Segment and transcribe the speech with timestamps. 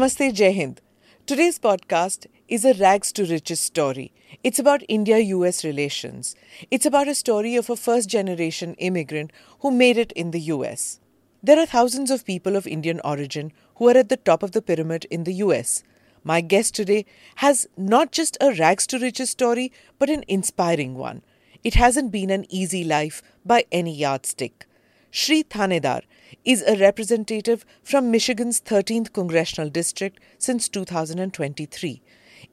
[0.00, 0.80] Namaste, Jai Hind.
[1.26, 4.14] Today's podcast is a rags to riches story.
[4.42, 6.34] It's about India US relations.
[6.70, 11.00] It's about a story of a first generation immigrant who made it in the US.
[11.42, 14.62] There are thousands of people of Indian origin who are at the top of the
[14.62, 15.82] pyramid in the US.
[16.24, 17.04] My guest today
[17.44, 21.20] has not just a rags to riches story, but an inspiring one.
[21.62, 24.66] It hasn't been an easy life by any yardstick.
[25.10, 26.02] Shri Thanedar
[26.44, 32.02] is a representative from Michigan's 13th congressional district since 2023.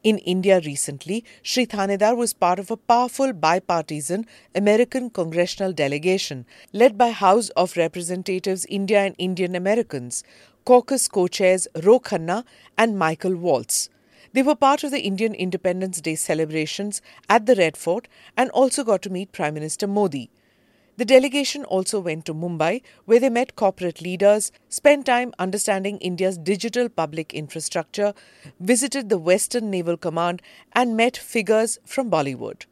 [0.03, 6.97] In India recently, Shri Thanedar was part of a powerful bipartisan American congressional delegation led
[6.97, 10.23] by House of Representatives India and Indian Americans,
[10.65, 12.43] caucus co chairs Ro Khanna
[12.77, 13.89] and Michael Waltz.
[14.33, 18.83] They were part of the Indian Independence Day celebrations at the Red Fort and also
[18.83, 20.29] got to meet Prime Minister Modi.
[20.97, 26.39] The delegation also went to Mumbai, where they met corporate leaders, spent time understanding India's
[26.39, 28.15] digital public infrastructure,
[28.59, 30.41] visited the Western Naval Command,
[30.73, 32.65] and met figures from Bollywood.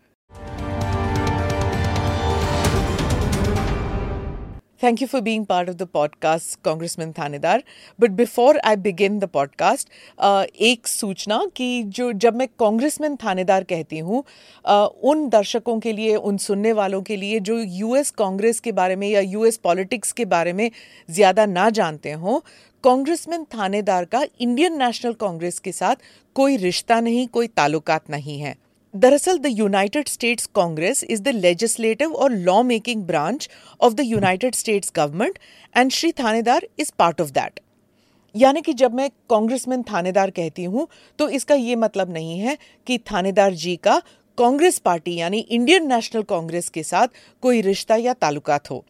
[4.86, 7.64] Thank you for being part of the podcast, Congressman Thanedar.
[7.98, 9.88] But before I begin the podcast,
[10.20, 14.24] uh, एक सूचना कि जो जब मैं congressman थानेदार कहती हूँ
[14.66, 18.96] uh, उन दर्शकों के लिए उन सुनने वालों के लिए जो यूएस कांग्रेस के बारे
[18.96, 20.70] में या यूएस पॉलिटिक्स के बारे में
[21.10, 22.40] ज़्यादा ना जानते हों
[22.84, 26.06] कांग्रेसमैन थानेदार का इंडियन नेशनल कांग्रेस के साथ
[26.36, 28.56] कोई रिश्ता नहीं कोई ताल्लुकात नहीं है
[28.96, 33.48] दरअसल the United States Congress is the legislative और law making branch
[33.82, 35.40] of the United States government
[35.76, 37.60] and Shri Thanedar is part of that
[38.36, 40.88] यानी कि जब मैं कांग्रेसमैन थानेदार कहती हूँ
[41.20, 44.02] तो इसका ये मतलब नहीं है कि थानेदार जी का
[44.38, 48.84] कांग्रेस पार्टी यानी इंडियन नेशनल कांग्रेस के साथ कोई रिश्ता या ताल्लुकात हो।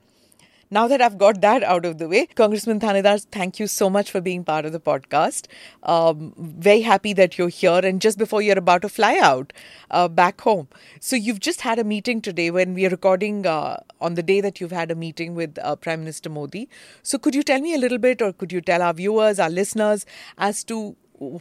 [0.76, 4.12] Now that I've got that out of the way, Congressman Thanedar, thank you so much
[4.12, 5.46] for being part of the podcast.
[5.84, 7.80] Um, very happy that you're here.
[7.82, 9.54] And just before you're about to fly out
[9.90, 10.68] uh, back home,
[11.00, 14.42] so you've just had a meeting today when we are recording uh, on the day
[14.42, 16.68] that you've had a meeting with uh, Prime Minister Modi.
[17.04, 19.50] So could you tell me a little bit, or could you tell our viewers, our
[19.50, 20.06] listeners,
[20.38, 20.98] as to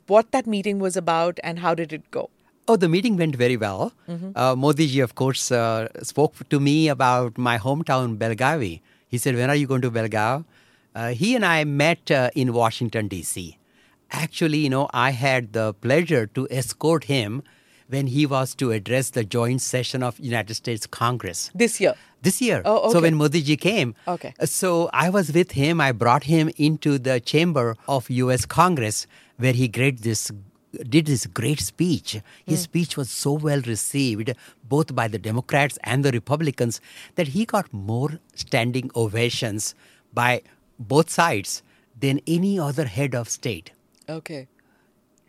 [0.07, 2.31] what that meeting was about and how did it go?
[2.69, 3.93] Oh, the meeting went very well.
[4.09, 4.31] Mm-hmm.
[4.37, 8.81] Uh, Modi ji, of course, uh, spoke to me about my hometown, Belgavi.
[9.15, 10.45] He said, When are you going to Belgaum?
[10.93, 13.57] Uh, he and I met uh, in Washington, D.C.
[14.11, 17.45] Actually, you know, I had the pleasure to escort him
[17.87, 21.53] when he was to address the joint session of United States Congress.
[21.55, 21.95] This year?
[22.23, 22.61] This year.
[22.65, 22.93] Oh, okay.
[22.93, 24.35] So when Modi ji came, okay.
[24.41, 25.81] Uh, so I was with him.
[25.81, 28.45] I brought him into the chamber of U.S.
[28.47, 30.33] Congress where he gave this
[30.89, 32.21] did this great speech.
[32.47, 32.65] His mm.
[32.65, 34.35] speech was so well received,
[34.69, 36.81] both by the Democrats and the Republicans,
[37.15, 39.75] that he got more standing ovations
[40.13, 40.43] by
[40.79, 41.63] both sides
[41.99, 43.71] than any other head of state.
[44.09, 44.49] Okay.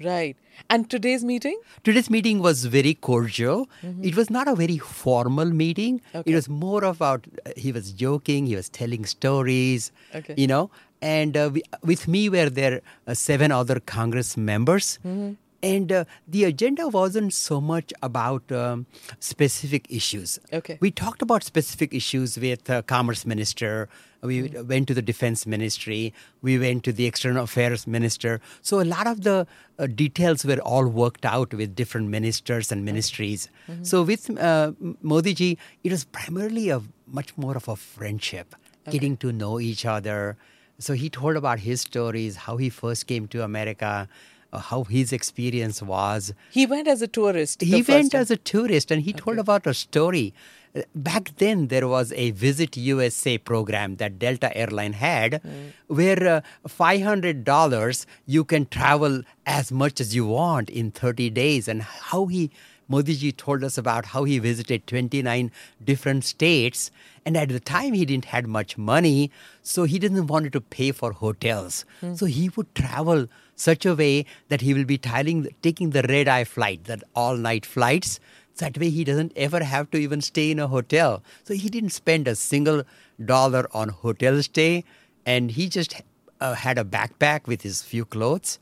[0.04, 0.36] Right.
[0.70, 1.58] And today's meeting?
[1.84, 3.70] Today's meeting was very cordial.
[3.82, 4.04] Mm-hmm.
[4.04, 6.02] It was not a very formal meeting.
[6.14, 6.32] Okay.
[6.32, 10.34] It was more about uh, he was joking, he was telling stories, okay.
[10.38, 10.70] you know,
[11.02, 15.00] and uh, we, with me were there uh, seven other Congress members.
[15.06, 15.34] Mm-hmm.
[15.64, 18.86] And uh, the agenda wasn't so much about um,
[19.20, 20.40] specific issues.
[20.54, 20.78] Okay.
[20.80, 23.90] We talked about specific issues with uh, Commerce Minister.
[24.22, 24.68] We mm-hmm.
[24.68, 26.14] went to the Defense Ministry.
[26.44, 28.42] We went to the External Affairs Minister.
[28.62, 29.48] So a lot of the
[29.80, 33.50] uh, details were all worked out with different ministers and ministries.
[33.68, 33.84] Mm-hmm.
[33.86, 38.54] So with uh, Modi ji, it was primarily a much more of a friendship,
[38.84, 38.92] okay.
[38.92, 40.38] getting to know each other
[40.80, 44.08] so he told about his stories, how he first came to America,
[44.52, 46.34] uh, how his experience was.
[46.52, 47.62] He went as a tourist.
[47.62, 49.20] He went as a tourist and he okay.
[49.20, 50.34] told about a story.
[50.76, 55.72] Uh, back then, there was a Visit USA program that Delta Airline had mm.
[55.88, 61.82] where uh, $500 you can travel as much as you want in 30 days, and
[61.82, 62.52] how he
[62.88, 65.52] Modi ji told us about how he visited 29
[65.84, 66.92] different states.
[67.26, 69.32] And at the time, he didn't had much money,
[69.62, 71.86] so he didn't want to pay for hotels.
[72.02, 72.18] Mm.
[72.18, 76.28] So he would travel such a way that he will be tiling, taking the red
[76.28, 78.20] eye flight, that all night flights.
[78.58, 81.24] That way, he doesn't ever have to even stay in a hotel.
[81.44, 82.84] So he didn't spend a single
[83.24, 84.84] dollar on hotel stay,
[85.26, 86.02] and he just
[86.40, 88.60] uh, had a backpack with his few clothes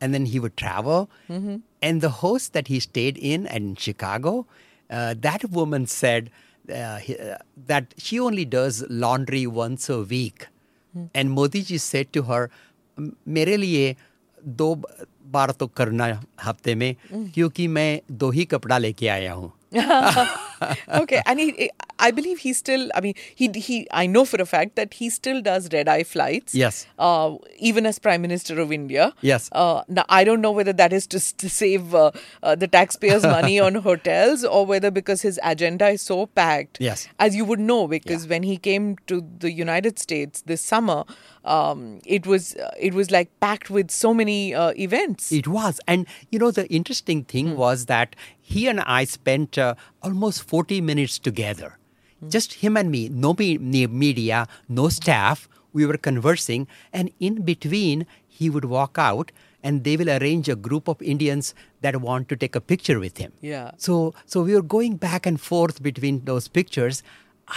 [0.00, 1.10] and then he would travel.
[1.28, 1.56] Mm-hmm.
[1.81, 4.45] And the host that he stayed in in Chicago,
[4.89, 6.29] uh, that woman said
[6.69, 7.37] uh, he, uh,
[7.67, 10.47] that she only does laundry once a week.
[10.97, 11.05] Mm-hmm.
[11.15, 12.49] And Modi ji said to her,
[13.27, 13.95] मेरे लिए
[14.45, 14.75] दो
[15.33, 16.05] बार तो करना
[16.45, 19.51] हफ्ते में क्योंकि मैं दो ही कपड़ा लेके आया हूँ
[20.88, 22.90] okay, and he, I believe he still.
[22.94, 23.86] I mean, he he.
[23.90, 26.54] I know for a fact that he still does red eye flights.
[26.54, 26.86] Yes.
[26.98, 29.12] Uh, even as Prime Minister of India.
[29.20, 29.48] Yes.
[29.52, 32.10] Uh, now I don't know whether that is to, to save uh,
[32.42, 36.78] uh, the taxpayers' money on hotels or whether because his agenda is so packed.
[36.80, 37.08] Yes.
[37.18, 38.30] As you would know, because Yeah.
[38.30, 41.04] when he came to the United States this summer,
[41.44, 45.32] um, it was it was like packed with so many uh, events.
[45.32, 45.80] It was.
[45.86, 49.74] And, you know, the interesting thing was that he and I spent uh,
[50.06, 51.78] almost 40 minutes together.
[52.28, 55.48] Just him and me, no me- media, no staff.
[55.72, 56.66] We were conversing.
[56.92, 59.32] And in between, he would walk out
[59.62, 63.18] and they will arrange a group of Indians that want to take a picture with
[63.18, 63.32] him.
[63.40, 63.72] Yeah.
[63.76, 67.02] So, so we were going back and forth between those pictures.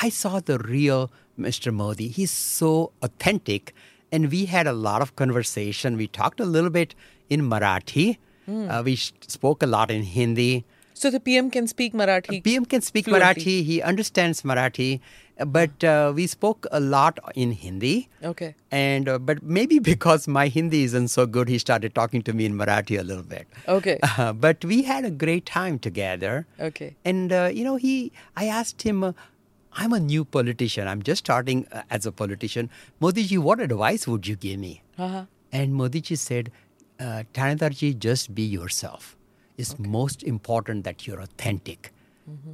[0.06, 1.74] I saw the real Mr.
[1.74, 2.08] Modi.
[2.08, 3.74] He's so authentic,
[4.12, 5.98] and we had a lot of conversation.
[5.98, 6.96] We talked a little bit
[7.30, 8.18] in Marathi.
[8.50, 10.66] Uh, we spoke a lot in Hindi.
[11.00, 12.44] So the PM can speak Marathi.
[12.44, 13.42] PM can speak Fluently.
[13.42, 13.64] Marathi.
[13.64, 15.00] He understands Marathi,
[15.40, 18.10] uh, but uh, we spoke a lot in Hindi.
[18.22, 18.54] Okay.
[18.70, 22.44] And uh, but maybe because my Hindi isn't so good, he started talking to me
[22.44, 23.48] in Marathi a little bit.
[23.68, 23.98] Okay.
[24.20, 26.46] Uh, but we had a great time together.
[26.60, 26.96] Okay.
[27.06, 29.14] And uh, you know, he, I asked him, uh,
[29.74, 30.90] I'm a new politician.
[30.90, 32.70] I'm just starting uh, as a politician.
[33.02, 34.82] Modiji, what advice would you give me?
[34.98, 35.24] Uh-huh.
[35.54, 36.52] And Modiji said,
[37.00, 39.16] uh, Thanedarji, just be yourself.
[39.62, 41.92] It's most important that you're authentic.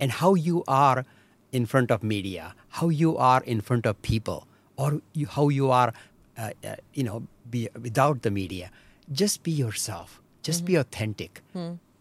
[0.02, 1.06] And how you are
[1.52, 2.44] in front of media,
[2.80, 4.48] how you are in front of people,
[4.84, 5.90] or you, how you are,
[6.38, 7.18] uh, uh, you know,
[7.56, 8.72] be, without the media.
[9.12, 10.22] Just be yourself.
[10.50, 11.42] Just be authentic.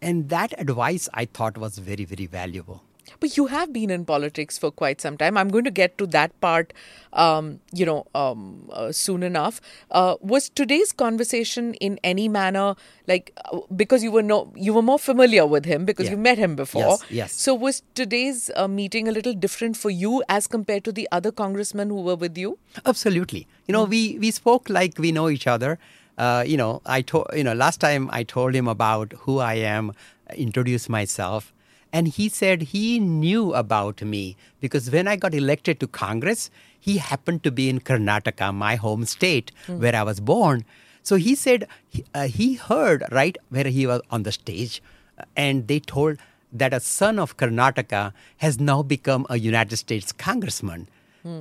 [0.01, 2.81] And that advice I thought was very, very valuable.
[3.19, 5.37] But you have been in politics for quite some time.
[5.37, 6.73] I'm going to get to that part,
[7.13, 9.61] um, you know, um, uh, soon enough.
[9.91, 12.75] Uh, was today's conversation in any manner
[13.07, 16.11] like uh, because you were no, you were more familiar with him because Yeah.
[16.11, 16.81] you met him before?
[16.81, 17.33] Yes, yes.
[17.33, 21.31] So was today's uh, meeting a little different for you as compared to the other
[21.31, 22.57] congressmen who were with you?
[22.85, 23.47] Absolutely.
[23.67, 25.77] You know, we we spoke like we know each other.
[26.17, 29.55] Uh, you know, I told you know last time I told him about who I
[29.55, 29.91] am,
[30.35, 31.53] introduced myself,
[31.95, 34.21] and he said he knew about me
[34.59, 36.49] because when I got elected to Congress,
[36.87, 40.65] he happened to be in Karnataka, my home state, where I was born.
[41.03, 44.81] So he said he, uh, he heard right where he was on the stage,
[45.17, 46.17] uh, and they told
[46.51, 48.03] that a son of Karnataka
[48.37, 50.87] has now become a United States congressman.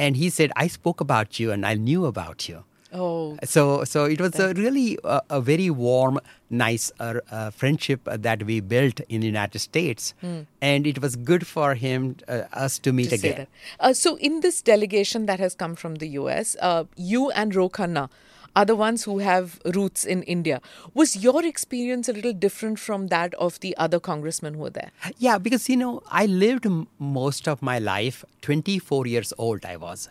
[0.00, 2.64] And he said, I spoke about you and I knew about you.
[2.94, 8.00] Oh, So, so it was a really uh, a very warm, nice uh, uh, friendship
[8.04, 10.14] that we built in the United States,
[10.62, 13.46] and it was good for him, uh, us to meet to again.
[13.80, 17.68] Uh, so, in this delegation that has come from the US, uh, you and Ro
[17.68, 18.08] Khanna
[18.56, 20.60] are the ones who have roots in India.
[20.94, 24.92] Was your experience a little different from that of the other congressmen who were there?
[25.18, 28.24] Yeah, because you know, I lived m- most of my life.
[28.42, 30.08] Twenty-four years old, I was.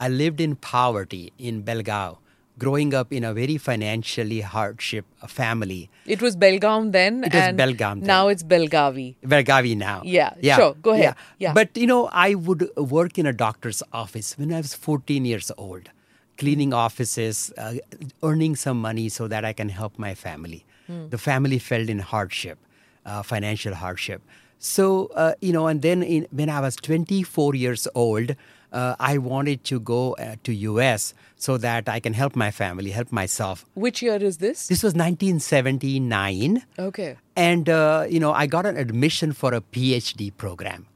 [0.00, 2.16] I lived in poverty in Belgaum,
[2.58, 5.90] growing up in a very financially hardship family.
[6.06, 8.06] It was Belgaum then, It was Belgaum then.
[8.06, 9.16] now it's Belgavi.
[9.24, 10.02] Belgavi now.
[10.04, 11.04] Yeah, sure, go ahead.
[11.04, 11.14] Yeah.
[11.38, 11.52] yeah.
[11.52, 15.52] But you know, I would work in a doctor's office when I was 14 years
[15.58, 15.90] old,
[16.38, 17.74] cleaning offices, uh,
[18.22, 20.64] earning some money so that I can help my family.
[20.86, 21.08] Hmm.
[21.08, 22.58] The family felt in hardship,
[23.04, 24.22] uh, financial hardship.
[24.58, 28.36] So, uh, you know, and then in, when I was 24 years old,
[28.72, 32.90] uh, I wanted to go uh, to US so that I can help my family,
[32.90, 33.64] help myself.
[33.74, 34.66] Which year is this?
[34.68, 37.16] This was 1979 Okay.
[37.36, 40.86] and uh, you know i got an admission for a phd program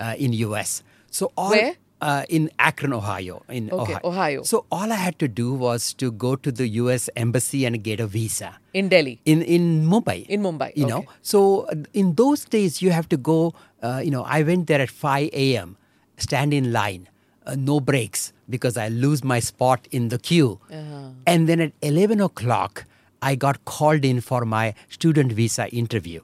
[0.00, 1.50] uh, in us so all.
[1.50, 1.74] Where?
[2.00, 4.42] Uh, in akron ohio in Okay, Ohio.
[4.42, 7.98] so all i had to do was to go to the us embassy and get
[8.00, 9.20] a visa In Delhi.
[9.24, 13.16] in in mumbai In Mumbai, you know so uh, in those days you have to
[13.16, 15.76] go uh, you know i went there at 5 a.m
[16.18, 17.08] stand in line
[17.46, 21.08] uh, no breaks because i lose my spot in the queue Uh-huh.
[21.26, 22.84] and then at 11 o'clock
[23.22, 24.66] i got called in for my
[24.98, 26.20] student visa interview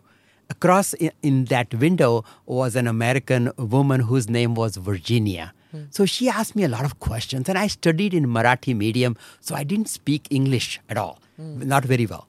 [0.51, 5.83] across in, in that window was an american woman whose name was virginia Hmm.
[5.97, 9.13] so she asked me a lot of questions and i studied in marathi medium
[9.49, 11.53] so i didn't speak english at all Hmm.
[11.73, 12.25] not very well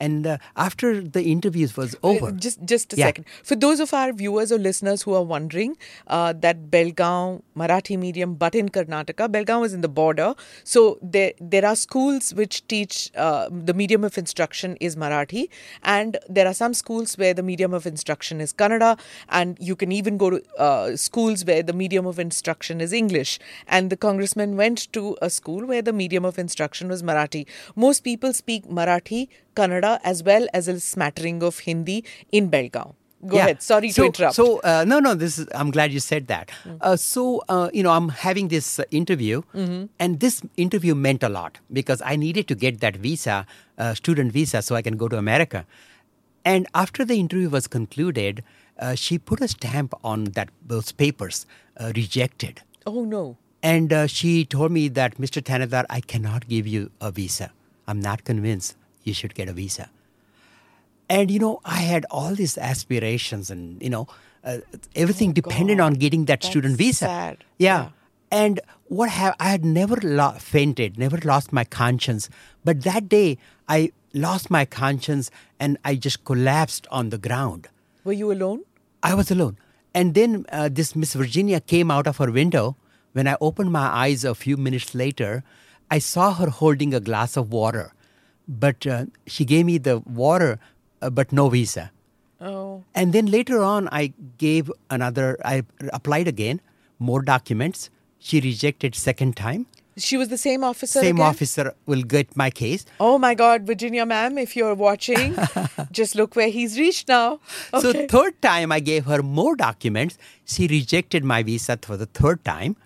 [0.00, 3.06] and uh, after the interviews was over Uh, Just, just a Yeah.
[3.06, 3.24] second.
[3.42, 5.76] For those of our viewers or listeners who are wondering
[6.06, 10.34] uh, that Belgaum Marathi medium, but in Karnataka, Belgaum is in the border.
[10.64, 15.48] So there, there are schools which teach uh, the medium of instruction is Marathi,
[15.82, 18.98] and there are some schools where the medium of instruction is Kannada,
[19.28, 23.38] and you can even go to uh, schools where the medium of instruction is English.
[23.66, 27.46] And the congressman went to a school where the medium of instruction was Marathi.
[27.74, 32.94] Most people speak Marathi, Kannada, as well as a smattering of Hindi in Belgaum.
[33.26, 33.62] Go ahead.
[33.62, 34.36] Sorry so, to interrupt.
[34.36, 35.14] So uh, no, no.
[35.14, 35.48] This is.
[35.54, 36.50] I'm glad you said that.
[36.80, 39.42] Uh, so uh, you know, I'm having this uh, interview,
[39.98, 43.46] and this interview meant a lot because I needed to get that visa,
[43.78, 45.64] uh, student visa, so I can go to America.
[46.44, 48.44] And after the interview was concluded,
[48.78, 51.46] uh, she put a stamp on that those papers,
[51.80, 52.62] uh, rejected.
[52.86, 53.36] oh no.
[53.62, 55.42] And uh, she told me that, Mr.
[55.42, 57.50] Thanedar, I cannot give you a visa.
[57.88, 59.88] I'm not convinced you should get a visa.
[61.08, 64.08] And, you know, I had all these aspirations and, you know,
[64.44, 64.58] uh,
[64.94, 67.04] everything depended on getting that student Oh, visa.
[67.06, 67.44] sad.
[67.58, 67.82] Yeah.
[67.84, 67.88] Yeah.
[68.32, 72.28] And what have I had never lo- fainted, never lost my conscience.
[72.64, 77.68] But that day, I lost my conscience and I just collapsed on the ground.
[78.04, 78.62] Were you alone?
[79.02, 79.58] I was alone.
[79.94, 82.76] And then uh, this Miss Virginia came out of her window.
[83.12, 85.44] When I opened my eyes a few minutes later,
[85.90, 87.92] I saw her holding a glass of water.
[88.48, 90.58] But uh, she gave me the water,
[91.02, 91.90] uh, but no visa.
[92.40, 92.84] Oh.
[92.94, 96.60] And then later on, I gave another, I applied again,
[96.98, 97.90] more documents.
[98.18, 99.66] She rejected second time.
[99.98, 101.00] She was the same officer.
[101.00, 101.26] Same again?
[101.26, 102.84] officer will get my case.
[103.00, 105.34] Oh my God, Virginia, ma'am, if you're watching,
[105.90, 107.40] just look where he's reached now.
[107.80, 110.18] So third time I gave her more documents.
[110.44, 112.76] She rejected my visa for the third time.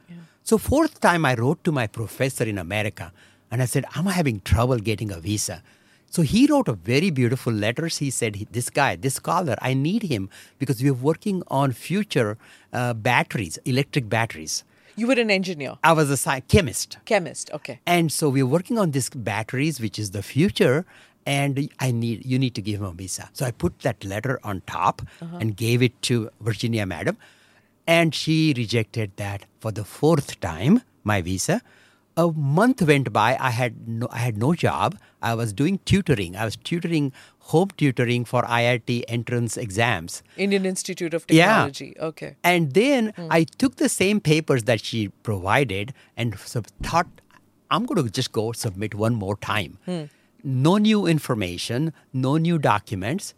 [0.45, 3.13] So fourth time I wrote to my professor in America
[3.51, 5.63] and I said, I'm having trouble getting a visa.
[6.09, 7.99] So he wrote a very beautiful letters.
[7.99, 10.29] He said, this guy, this scholar, I need him
[10.59, 12.37] because we're working on future
[12.73, 14.65] uh, batteries, electric batteries.
[14.97, 16.99] you were an engineer, I was a sci- chemist.
[17.05, 17.51] chemist.
[17.55, 17.79] Okay.
[17.87, 20.85] And so we're working on these batteries, which is the future.
[21.27, 23.29] And I need you need to give him a visa.
[23.33, 27.19] So I put that letter on top and gave it to Virginia Madam,
[27.87, 30.81] and she rejected that for the fourth time.
[31.05, 31.61] My visa.
[32.21, 33.37] A month went by.
[33.41, 34.99] I had no, I had no job.
[35.23, 36.37] I was doing tutoring.
[36.37, 37.13] I was tutoring,
[37.53, 40.23] home tutoring for IIT entrance exams.
[40.37, 41.95] Indian Institute of Technology.
[41.97, 42.05] Yeah.
[42.09, 42.37] Okay.
[42.45, 43.29] And then hmm.
[43.31, 47.09] I took the same papers that she provided and so thought,
[47.71, 49.79] I'm going to just go submit one more time.
[49.87, 50.05] Hmm.
[50.45, 53.33] No new information, no new documents.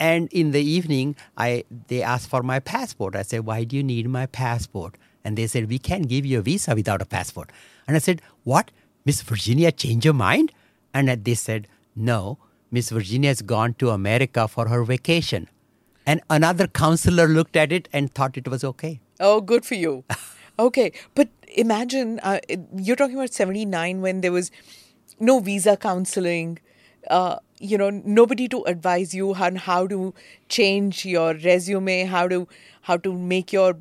[0.00, 3.14] And in the evening, I they asked for my passport.
[3.14, 4.96] I said, Why do you need my passport?
[5.24, 7.50] And they said, We can't give you a visa without a passport.
[7.86, 8.70] And I said, What?
[9.04, 10.52] Miss Virginia changed your mind?
[10.92, 12.38] And they said, No,
[12.70, 15.48] Miss Virginia has gone to America for her vacation.
[16.06, 19.00] And another counselor looked at it and thought it was okay.
[19.18, 20.04] Oh, good for you.
[20.58, 22.40] Okay, but imagine uh,
[22.74, 24.50] you're talking about 79 when there was
[25.20, 26.58] no visa counseling,
[27.10, 30.14] uh, you know, nobody to advise you on how to
[30.48, 32.48] change your resume, how to
[32.82, 33.76] how to make your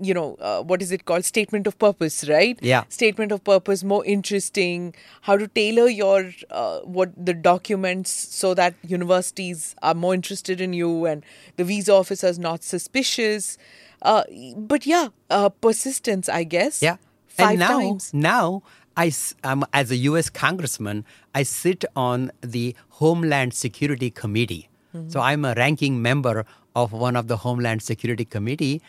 [0.00, 2.84] you know uh, what is it called statement of purpose right Yeah.
[2.88, 8.74] statement of purpose more interesting how to tailor your uh, what the documents so that
[8.86, 11.24] universities are more interested in you and
[11.56, 13.58] the visa officers not suspicious
[14.02, 14.22] uh,
[14.56, 16.96] but yeah uh, persistence i guess Yeah.
[17.26, 18.62] five and now, times now
[18.98, 19.12] I,
[19.44, 20.30] um, as a U.S.
[20.30, 24.70] congressman, I sit on the Homeland Security Committee.
[25.08, 28.80] So I'm a ranking member of one of the Homeland Security Committee,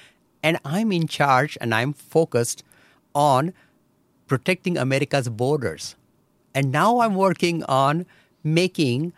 [0.47, 2.63] and I'm in charge and I'm focused
[3.13, 3.53] on
[4.27, 5.95] protecting America's borders.
[6.55, 8.05] And now I'm working on
[8.43, 9.11] making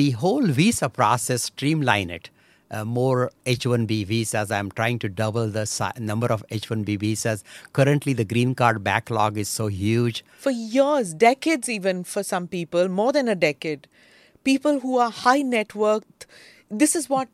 [0.00, 2.30] the whole visa process streamline it.
[2.70, 4.50] Uh, more H-1B visas.
[4.50, 7.44] I'm trying to double the si- number of H-1B visas.
[7.74, 10.24] Currently, the green card backlog is so huge.
[10.38, 13.86] for years, decades, even for some people, more than a decade.
[14.42, 16.04] People who are high net worth.
[16.74, 17.28] This is what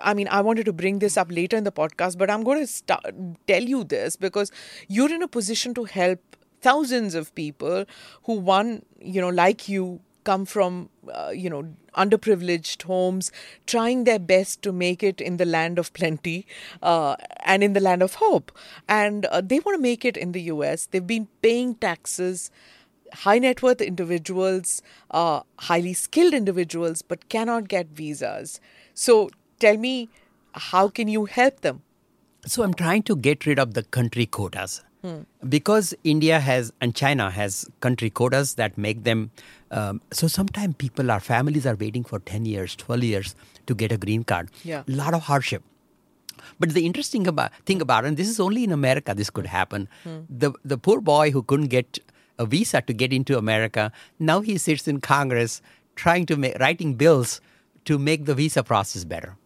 [0.00, 0.28] I mean.
[0.28, 3.04] I wanted to bring this up later in the podcast, but I'm going to start,
[3.48, 4.52] tell you this because
[4.86, 6.20] you're in a position to help
[6.60, 7.84] thousands of people
[8.22, 13.32] who, one, you know, like you, come from, uh, you know, underprivileged homes,
[13.66, 16.46] trying their best to make it in the land of plenty
[16.82, 18.50] uh, and in the land of hope.
[18.88, 20.86] And uh, they want to make it in the US.
[20.86, 22.50] They've been paying taxes,
[23.12, 28.60] high net worth individuals, uh, highly skilled individuals, but cannot get visas.
[28.94, 30.08] So tell me,
[30.54, 31.82] how can you help them?
[32.46, 34.82] So I'm trying to get rid of the country quotas.
[35.48, 39.30] Because India has and China has country quotas that make them.
[39.70, 43.36] Um, so sometimes people, our families are waiting for 10 years, 12 years
[43.66, 44.50] to get a green card.
[44.64, 44.82] Yeah.
[44.88, 45.62] A lot of hardship.
[46.58, 49.46] But the interesting about, thing about it, and this is only in America this could
[49.46, 49.88] happen,
[50.28, 52.00] the, the poor boy who couldn't get
[52.38, 55.62] a visa to get into America, now he sits in Congress
[55.94, 57.40] trying to make, writing bills
[57.84, 59.36] to make the visa process better.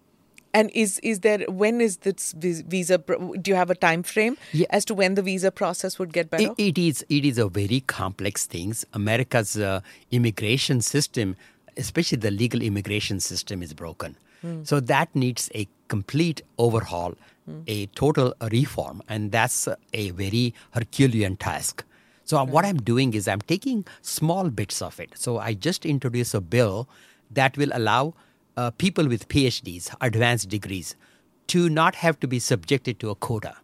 [0.52, 2.98] And is is there when is this visa?
[2.98, 4.66] Do you have a time frame Yeah.
[4.70, 6.52] as to when the visa process would get better?
[6.58, 8.74] It, it is it is a very complex thing.
[8.92, 9.80] America's uh,
[10.10, 11.36] immigration system,
[11.76, 14.16] especially the legal immigration system, is broken.
[14.64, 17.12] So that needs a complete overhaul,
[17.66, 21.84] a total reform, and that's a very Herculean task.
[22.30, 25.14] So uh, what I'm doing is I'm taking small bits of it.
[25.16, 26.88] So I just introduced a bill
[27.38, 28.14] that will allow
[28.56, 30.94] uh, people with PhDs, advanced degrees,
[31.48, 33.56] to not have to be subjected to a quota.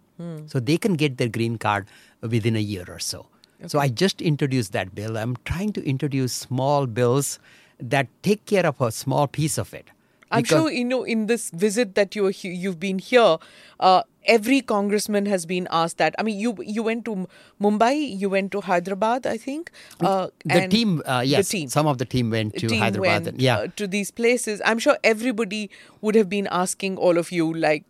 [0.49, 1.87] So they can get their green card
[2.23, 3.27] within a year or so.
[3.69, 5.17] So I just introduced that bill.
[5.17, 7.39] I'm trying to introduce small bills
[7.79, 9.91] that take care of a small piece of it.
[10.31, 13.37] I'm Because- sure you know in this visit that you he- you've been here,
[13.79, 16.17] uh, every congressman has been asked that.
[16.19, 17.27] I mean, you you went to M-
[17.63, 19.71] Mumbai, you went to Hyderabad, I think.
[20.01, 21.69] Uh, the team, uh, yes, the team.
[21.69, 23.13] some of the team went to team Hyderabad.
[23.13, 24.61] went, and- yeah, uh, to these places.
[24.65, 27.85] I'm sure everybody would have been asking all of you like,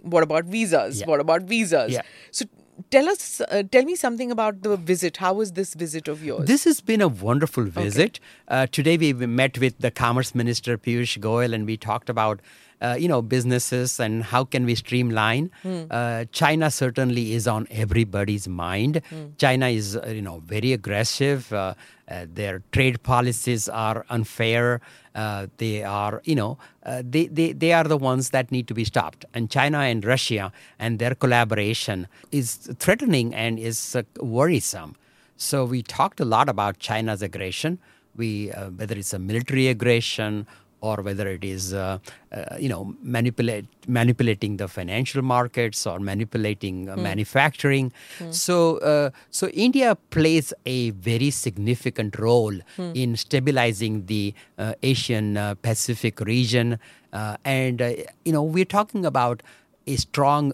[0.00, 1.00] what about visas?
[1.00, 1.06] Yeah.
[1.06, 1.92] What about visas?
[1.92, 2.02] Yeah.
[2.30, 2.46] So
[2.90, 5.18] tell us, uh, tell me something about the visit.
[5.18, 6.46] How was this visit of yours?
[6.46, 8.20] This has been a wonderful visit.
[8.48, 12.40] Uh, today we met with the Commerce Minister Piyush Goyal, and we talked about
[12.80, 15.50] uh, you know businesses and how can we streamline.
[15.90, 19.00] Uh, China certainly is on everybody's mind.
[19.38, 21.52] China is uh, you know very aggressive.
[21.52, 21.74] Uh,
[22.08, 24.80] uh, their trade policies are unfair.
[25.14, 28.74] Uh, they are, you know, uh, they, they, they are the ones that need to
[28.74, 29.24] be stopped.
[29.32, 34.96] And China and Russia and their collaboration is threatening and is uh, worrisome.
[35.36, 37.78] So we talked a lot about China's aggression.
[38.16, 40.46] We, uh, whether it's a military aggression
[40.84, 41.98] or whether it is, uh,
[42.32, 42.82] uh, you know,
[43.16, 47.86] manipulate, manipulating the financial markets or manipulating uh, manufacturing.
[48.30, 52.56] So, uh, so India plays a very significant role
[53.02, 54.24] in stabilizing the
[54.58, 56.78] uh, Asian uh, Pacific region,
[57.12, 57.92] uh, and uh,
[58.26, 59.42] you know, we're talking about
[59.86, 60.52] a strong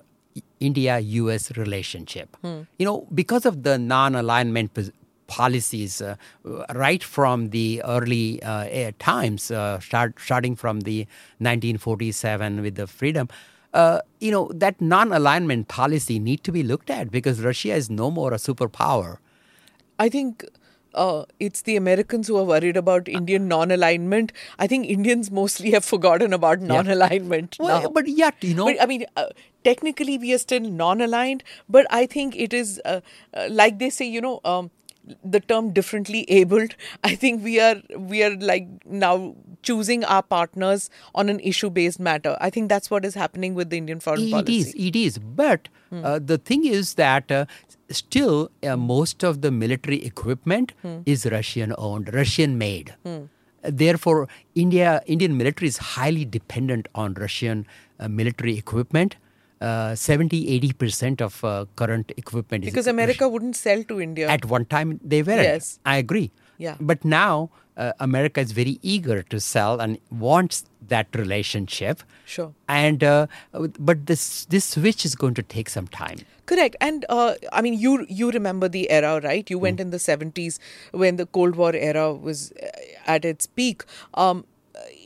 [0.60, 1.44] India-U.S.
[1.56, 2.36] relationship.
[2.78, 4.90] You know, because of the non-alignment pos-
[5.30, 6.16] policies uh,
[6.74, 11.06] right from the early uh, times, uh, start, starting from the
[11.38, 13.28] 1947 with the freedom.
[13.72, 18.10] Uh, you know that non-alignment policy need to be looked at because Russia is no
[18.10, 19.18] more a superpower.
[19.98, 20.44] I think
[20.94, 24.32] uh, it's the Americans who are worried about Indian non-alignment.
[24.58, 27.90] I think Indians mostly have forgotten about non-alignment Well, now.
[27.90, 29.26] but yet you know, But I mean, uh,
[29.64, 33.00] technically we are still non-aligned, but I think it is uh,
[33.34, 34.70] uh, like they say, you know, um,
[35.24, 36.74] the term differently abled.
[37.04, 42.36] I think we are we are like now choosing our partners on an issue-based matter.
[42.40, 44.58] I think that's what is happening with the Indian foreign It policy.
[44.58, 45.18] is, it is.
[45.18, 47.44] But uh, the thing is that uh,
[47.90, 50.72] still uh, most of the military equipment
[51.04, 52.94] is Russian owned, Russian made.
[53.62, 57.66] Therefore, India Indian military is highly dependent on Russian
[57.98, 59.16] uh, military equipment.
[59.60, 64.26] Uh, 70 80 percent of uh, current equipment is Because America wouldn't sell to India.
[64.34, 65.66] at one time they were Yes.
[65.84, 66.30] i agree
[66.66, 66.76] Yeah.
[66.90, 72.02] but now uh, america is very eager to sell and wants that relationship
[72.36, 72.48] Sure.
[72.68, 73.26] and uh,
[73.90, 74.24] but this
[74.56, 78.28] this switch is going to take some time Correct, and uh, I mean, you you
[78.36, 79.50] remember the era, right?
[79.52, 80.56] You went in the seventies
[81.02, 82.40] when the Cold War era was
[83.16, 83.84] at its peak.
[84.24, 84.40] Um,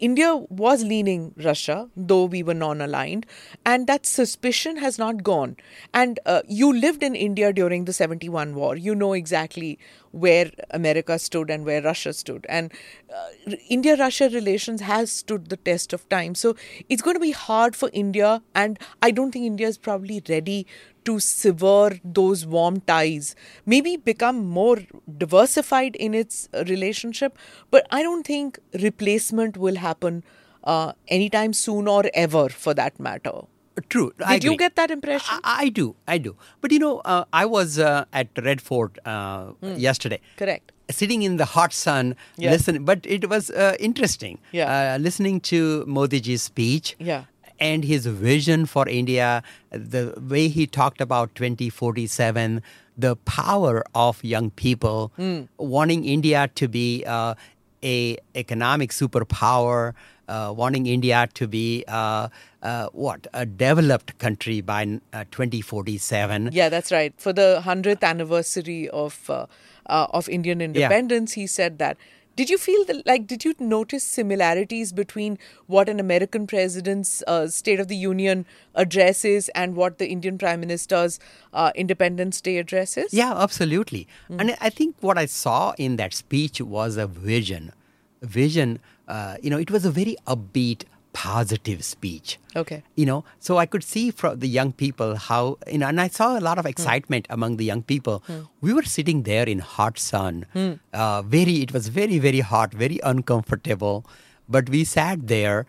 [0.01, 3.27] India was leaning Russia, though we were non-aligned,
[3.65, 5.57] and that suspicion has not gone.
[5.93, 8.77] And uh, you lived in India during the seventy-one war.
[8.77, 9.79] You know exactly
[10.15, 12.73] where America stood and where Russia stood, and
[13.13, 16.35] uh, India-Russia relations has stood the test of time.
[16.35, 16.55] So
[16.89, 20.67] it's going to be hard for India, and I don't think India is probably ready
[21.05, 23.35] to sever those warm ties,
[23.67, 24.79] maybe become more
[25.19, 27.37] diversified in its uh, relationship.
[27.71, 30.23] But I don't think replacement will happen
[30.63, 33.43] uh, anytime soon or ever for that matter.
[33.89, 34.13] True.
[34.19, 35.39] Did I you get that impression?
[35.43, 35.97] I, I do.
[36.07, 36.37] I do.
[36.61, 40.21] But you know, uh, I was uh, at Red Fort uh, yesterday.
[40.37, 40.71] Correct.
[40.91, 42.51] Sitting in the hot sun, Yeah.
[42.53, 42.85] listening.
[42.85, 44.39] But it was uh, interesting.
[44.53, 44.95] Yeah.
[44.95, 46.95] Uh, listening to Modiji's speech.
[46.99, 47.25] Yeah.
[47.61, 52.63] And his vision for India, the way he talked about 2047,
[52.99, 55.13] the power of young people,
[55.59, 57.35] wanting India to be uh,
[57.83, 59.95] a economic superpower,
[60.29, 62.29] wanting India to be uh,
[62.65, 66.51] uh, what a developed country by uh, 2047.
[66.53, 67.15] Yeah, that's right.
[67.19, 69.47] For the hundredth anniversary of uh,
[69.87, 71.97] uh, of Indian independence, he said that.
[72.37, 73.29] Did you feel the, like?
[73.29, 79.25] Did you notice similarities between what an American president's uh, State of the Union address
[79.25, 81.21] is and what the Indian Prime Minister's
[81.53, 83.15] uh, Independence Day address is?
[83.15, 84.09] Yeah, absolutely.
[84.29, 87.73] And I think what I saw in that speech was a vision.
[88.21, 92.39] A vision, uh, you know, it was a very upbeat, positive speech.
[92.57, 92.83] Okay.
[92.97, 96.09] You know, so I could see from the young people how, you know, and I
[96.09, 98.23] saw a lot of excitement among the young people.
[98.61, 100.47] We were sitting there in hot sun.
[100.93, 104.05] Uh, very, it was very, very hot, very uncomfortable.
[104.49, 105.67] But we sat there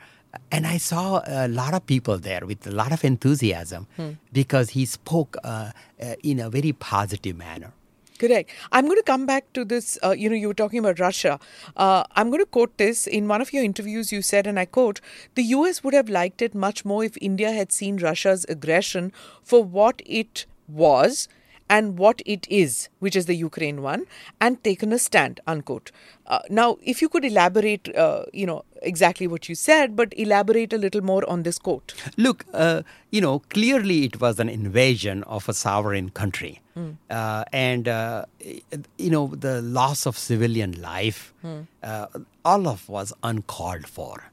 [0.52, 3.88] And I saw a lot of people there with a lot of enthusiasm
[4.34, 5.72] because he spoke uh,
[6.02, 7.72] uh, in a very positive manner.
[8.18, 8.50] Correct.
[8.72, 9.98] I'm going to come back to this.
[10.02, 11.38] Uh, you know, you were talking about Russia.
[11.76, 13.08] Uh, I'm going to quote this.
[13.08, 15.02] In one of your interviews, you said, and I quote,
[15.36, 19.12] the US would have liked it much more if India had seen Russia's aggression
[19.44, 21.28] for what it was
[21.70, 24.06] and what it is, which is the Ukraine one,
[24.40, 25.92] and taken a stand, unquote.
[26.28, 30.74] Uh, now, if you could elaborate, uh, you know, exactly what you said, but elaborate
[30.74, 31.94] a little more on this quote.
[32.18, 36.62] Look, uh, you know, clearly it was an invasion of a sovereign country.
[37.10, 38.26] Uh, and, uh,
[38.98, 41.34] you know, the loss of civilian life,
[41.82, 42.08] uh,
[42.44, 44.26] all of was uncalled for.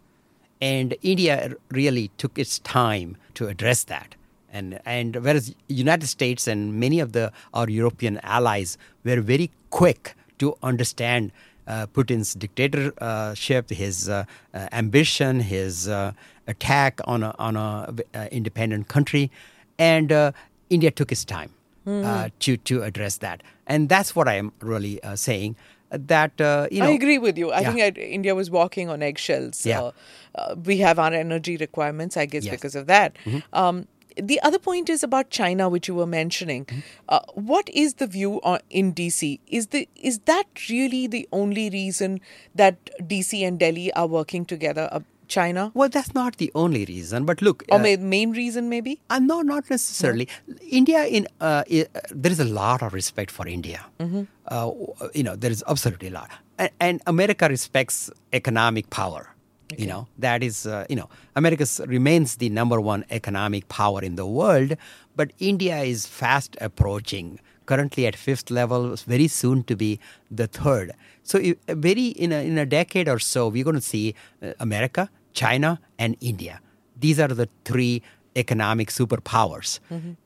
[0.61, 4.17] And India really took its time to address that.
[4.53, 10.15] And, and whereas United States and many of the our European allies were very quick
[10.39, 11.33] to understand
[11.67, 16.13] uh, Putin's dictatorship, his uh, uh, ambition, his uh,
[16.47, 19.31] attack on a, on a uh, independent country,
[19.79, 20.33] and uh,
[20.71, 21.51] India took its time
[21.87, 25.57] uh, to to address that, and that's what I am really uh, saying.
[25.91, 27.53] That uh, you know, I agree with you.
[27.53, 27.73] I Yeah.
[27.73, 29.67] think I, India was walking on eggshells.
[29.67, 29.83] Yeah.
[29.83, 29.91] Uh,
[30.35, 32.55] uh, we have our energy requirements, I guess, Yes.
[32.55, 33.17] because of that.
[33.53, 33.87] Um,
[34.17, 36.67] the other point is about China, which you were mentioning.
[37.09, 39.39] Uh, what is the view on, in DC?
[39.47, 42.21] Is the is that really the only reason
[42.55, 44.89] that DC and Delhi are working together?
[44.93, 49.01] Uh, China, Well, that's not the only reason, but look, or uh, main reason maybe?
[49.09, 50.29] Uh, no, not necessarily.
[50.69, 53.81] India, in uh, i- uh, there is a lot of respect for India.
[53.99, 59.32] Uh, w- you know, there is absolutely a lot, and, and America respects economic power.
[59.79, 64.17] You know, that is, uh, you know, America remains the number one economic power in
[64.17, 64.77] the world,
[65.17, 67.39] but India is fast approaching.
[67.67, 69.99] Currently at fifth level, very soon to be
[70.31, 70.93] the third.
[71.23, 74.53] So, i- very in a, in a decade or so, we're going to see uh,
[74.59, 76.61] America, China, and India.
[76.99, 78.03] These are the three
[78.37, 79.79] economic superpowers.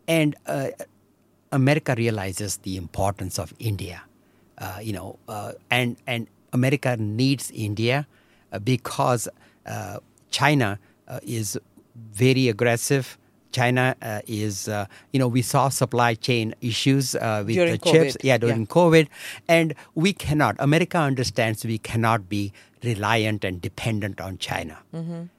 [0.09, 0.68] And uh,
[1.52, 4.02] America realizes the importance of India.
[4.59, 8.06] Uh, you know, uh, and and America needs India uh,
[8.58, 9.28] because
[9.66, 9.98] uh,
[10.30, 11.58] China uh, is
[12.12, 13.18] very aggressive.
[13.52, 17.78] China uh, is, uh, you know, we saw supply chain issues uh, with During the
[17.78, 18.16] chips.
[18.16, 18.38] COVID, Yeah, yeah.
[18.38, 19.08] during COVID.
[19.48, 22.52] And we cannot, America understands we cannot be
[22.84, 24.78] reliant and dependent on China.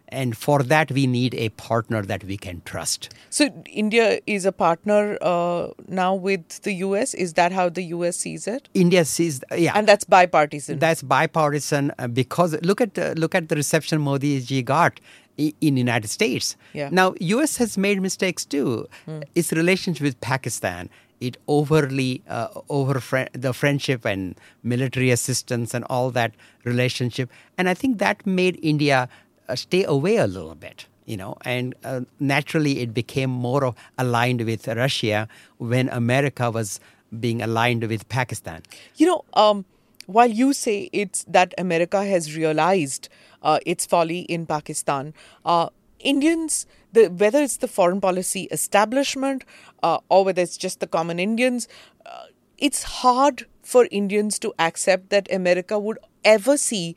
[0.09, 3.13] And for that, we need a partner that we can trust.
[3.29, 7.13] So India is a partner uh, now with the US.
[7.13, 8.69] Is that how the US sees it?
[8.73, 9.73] India sees, yeah.
[9.75, 10.79] And that's bipartisan.
[10.79, 14.99] That's bipartisan uh, because look at uh, look at the reception Modi ji got
[15.37, 16.55] in United States.
[16.73, 16.89] Yeah.
[16.91, 17.57] Now U.S.
[17.57, 18.87] has made mistakes too.
[19.35, 20.89] Its relationship with Pakistan,
[21.19, 27.69] it overly uh, over fri- the friendship and military assistance and all that relationship, and
[27.69, 29.09] I think that made India
[29.55, 30.87] stay away a little bit.
[31.05, 36.81] You know, and uh, naturally it became more aligned with Russia when America was
[37.17, 38.61] being aligned with Pakistan.
[38.97, 39.63] You know, um,
[40.07, 43.09] while you say it's that America has realized
[43.41, 45.13] uh, its folly in Pakistan,
[45.45, 49.43] uh, Indians, the, whether it's the foreign policy establishment
[49.83, 51.67] uh, or whether it's just the common Indians,
[52.05, 52.25] uh,
[52.57, 56.95] it's hard for Indians to accept that America would ever see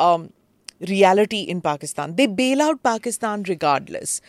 [0.00, 0.32] um,
[0.80, 2.16] reality in Pakistan.
[2.16, 4.20] They bail out Pakistan regardless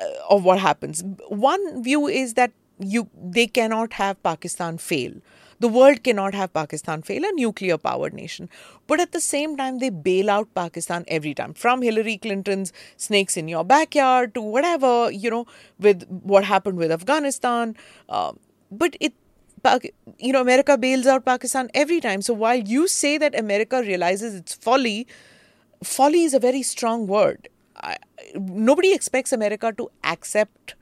[0.00, 1.04] uh, of what happens.
[1.28, 5.12] One view is that you they cannot have Pakistan fail.
[5.60, 8.48] The world cannot have Pakistan fail, a nuclear powered nation.
[8.86, 13.36] But at the same time, they bail out Pakistan every time, from Hillary Clinton's snakes
[13.36, 15.46] in your backyard to whatever, you know,
[15.80, 17.74] with what happened with Afghanistan.
[18.08, 18.38] Um,
[18.70, 19.14] but it,
[20.18, 22.22] you know, America bails out Pakistan every time.
[22.22, 25.08] So while you say that America realizes its folly,
[25.82, 27.48] folly is a very strong word.
[27.76, 27.96] I,
[28.34, 30.74] nobody expects America to accept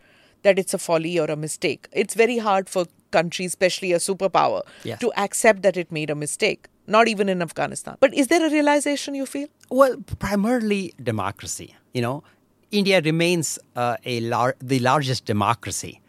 [0.42, 1.88] that it's a folly or a mistake.
[1.92, 5.00] It's very hard for countries, especially a superpower, Yes.
[5.00, 6.68] to accept that it made a mistake.
[6.86, 7.96] Not even in Afghanistan.
[7.98, 9.48] But is there a realization you feel?
[9.70, 11.74] Well, primarily democracy.
[11.92, 12.22] You know,
[12.70, 16.00] India remains uh, a lar- the largest democracy,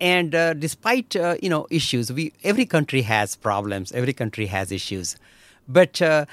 [0.00, 3.92] and uh, despite uh, you know issues, we every country has problems.
[3.92, 5.16] Every country has issues,
[5.68, 6.26] but uh,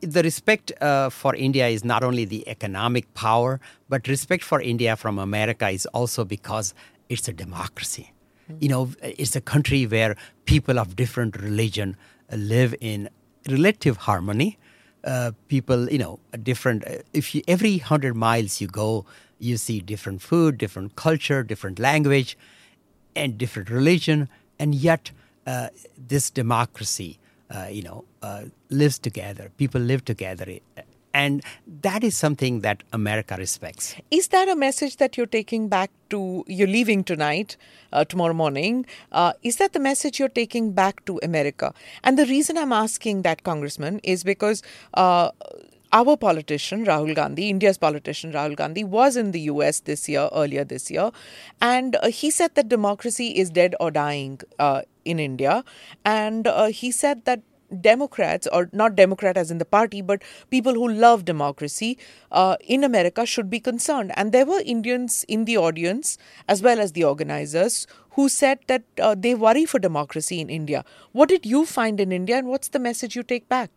[0.00, 4.96] the respect uh, for India is not only the economic power, but respect for India
[4.96, 6.74] from America is also because
[7.08, 8.12] it's a democracy.
[8.58, 11.96] You know, it's a country where people of different religion
[12.32, 13.08] uh, live in
[13.48, 14.58] relative harmony
[15.04, 16.84] uh, people, you know, different.
[16.84, 19.06] uh, If you every hundred miles you go,
[19.38, 22.36] you see different food, different culture, different language,
[23.14, 25.12] and different religion, and yet
[25.46, 27.19] uh, this democracy,
[27.70, 29.50] you know, uh, lives together.
[29.56, 30.82] People live together uh,
[31.12, 31.42] And
[31.82, 33.96] that is something that America respects.
[34.10, 37.56] Is that a message that you're taking back to, you're leaving tonight,
[37.92, 38.86] uh, tomorrow morning?
[39.10, 41.74] Uh, is that the message you're taking back to America?
[42.04, 44.62] And the reason I'm asking that, Congressman, is because
[44.94, 45.30] uh,
[45.92, 50.64] our politician, Rahul Gandhi, India's politician, Rahul Gandhi, was in the US this year, earlier
[50.64, 51.10] this year,
[51.60, 55.64] and uh, he said that democracy is dead or dying uh, in India.
[56.04, 57.42] And uh, he said that
[57.80, 61.98] Democrats, or not Democrat as in the party, but people who love democracy
[62.32, 64.12] uh, in America should be concerned.
[64.16, 66.18] And there were Indians in the audience,
[66.48, 70.84] as well as the organizers, who said that uh, they worry for democracy in India.
[71.12, 73.70] What did you find in India, and what's the message you take back?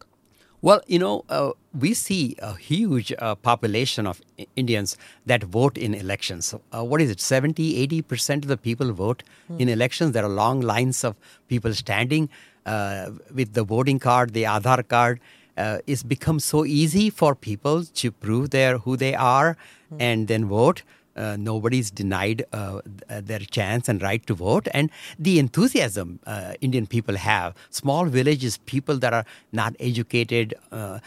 [0.63, 4.21] Well, you know, uh, we see a huge uh, population of
[4.55, 6.55] Indians that vote in elections.
[6.73, 9.59] Uh, what is it, 70, 80% of the people vote mm.
[9.59, 10.13] in elections?
[10.13, 11.17] There are long lines of
[11.49, 12.29] people standing
[12.65, 15.19] uh, with the voting card, the Aadhaar card.
[15.57, 19.57] Uh, it's become so easy for people to prove their who they are
[19.93, 19.97] mm.
[19.99, 20.83] and then vote
[21.15, 24.67] uh, nobody's denied uh, their chance and right to vote.
[24.73, 30.99] And the enthusiasm uh, Indian people have, small villages, people that are not educated, uh,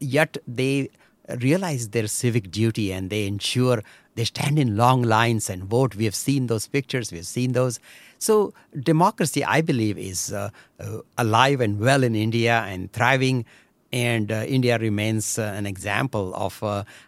[0.00, 0.90] yet they
[1.40, 3.82] realize their civic duty and they ensure
[4.14, 5.94] they stand in long lines and vote.
[5.94, 7.80] We have seen those pictures, we have seen those.
[8.18, 13.44] So, democracy, I believe, is uh, uh, alive and well in India and thriving.
[13.92, 16.62] And India remains an example of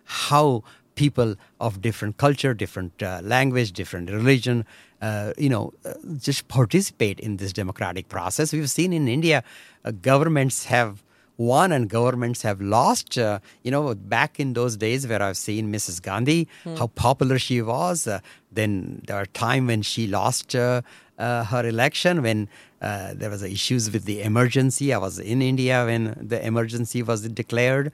[0.05, 4.65] how people of different culture, different uh, language, different religion,
[5.05, 8.55] uh, you know, uh, just participate in this democratic process.
[8.55, 9.45] We've seen in India,
[9.85, 11.03] uh, governments have
[11.37, 13.19] won and governments have lost.
[13.19, 16.01] Uh, you know, back in those days where I've seen Mrs.
[16.01, 16.77] Gandhi, hmm.
[16.77, 18.07] how popular she was.
[18.07, 20.83] Uh, then there were time when she lost her
[21.19, 22.49] election, when
[22.81, 24.95] there was issues with the emergency.
[24.95, 27.93] I was in India when the emergency was declared.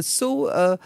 [0.00, 0.76] so uh,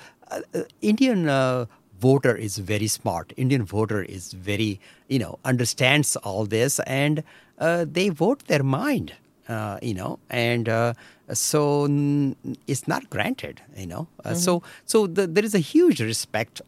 [0.81, 1.67] Indian uh,
[2.01, 3.33] voter is very smart.
[3.37, 7.23] Indian voter is very, you know, understands all this and
[7.59, 9.13] uh, they vote their mind,
[9.49, 10.95] uh, you know, and uh,
[11.33, 14.09] so n- it's not granted, you know.
[14.25, 14.39] Uh, mm-hmm.
[14.39, 16.63] So, so the, there is a huge respect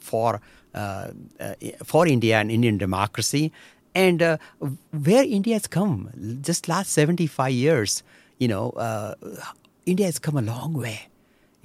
[0.00, 0.40] for
[1.84, 3.50] for India and Indian democracy,
[3.94, 4.20] and
[4.90, 6.10] where India has come
[6.42, 8.02] just last seventy five years,
[8.38, 8.74] you know,
[9.86, 11.08] India has come a long way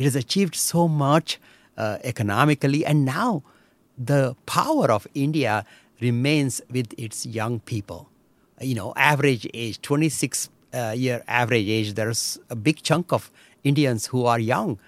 [0.01, 1.39] it has achieved so much
[1.77, 3.43] uh, economically, and now
[3.95, 5.63] the power of India
[5.99, 8.09] remains with its young people.
[8.59, 13.29] You know, average age, 26 uh, year average age, there's a big chunk of
[13.63, 14.79] Indians who are young.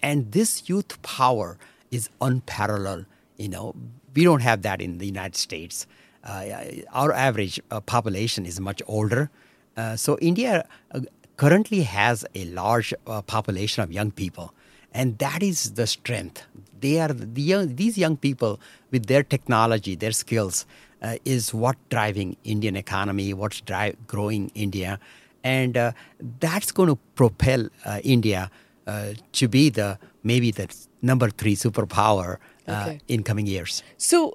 [0.00, 1.58] And this youth power
[1.90, 3.04] is unparalleled.
[3.36, 3.74] You know,
[4.14, 5.86] we don't have that in the United States.
[6.24, 6.46] Uh,
[6.94, 9.30] our average uh, population is much older.
[9.76, 11.00] Uh, so India uh,
[11.36, 14.54] currently has a large uh, population of young people.
[14.92, 16.42] And that is the strength.
[16.80, 18.58] They are the young, these young people
[18.90, 20.66] with their technology, their skills,
[21.02, 24.98] uh, is what driving Indian economy, what's drive, growing India,
[25.44, 25.92] and uh,
[26.40, 28.50] that's going to propel uh, India
[28.86, 33.00] uh, to be the maybe the number three superpower uh, okay.
[33.08, 33.82] in coming years.
[33.98, 34.34] So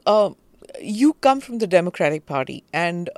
[0.80, 3.10] you come from the Democratic Party, and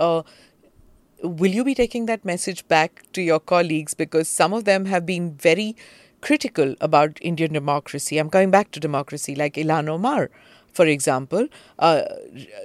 [1.24, 5.06] will you be taking that message back to your colleagues because some of them have
[5.06, 5.76] been very
[6.22, 8.18] critical about Indian democracy.
[8.18, 10.30] I'm coming back to democracy, like Ilhan Omar,
[10.74, 11.48] for example.
[11.80, 12.04] Uh,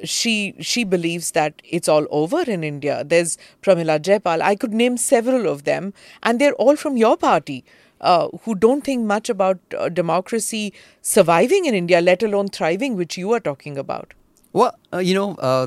[0.04, 3.02] she she believes that it's all over in India.
[3.04, 4.40] There's Pramila Jayapal.
[4.42, 5.92] I could name several of them,
[6.22, 7.64] and they're all from your party.
[8.00, 13.18] Uh, who don't think much about uh, democracy surviving in India, let alone thriving, which
[13.18, 14.14] you are talking about.
[14.52, 15.66] Well, uh, you know, uh,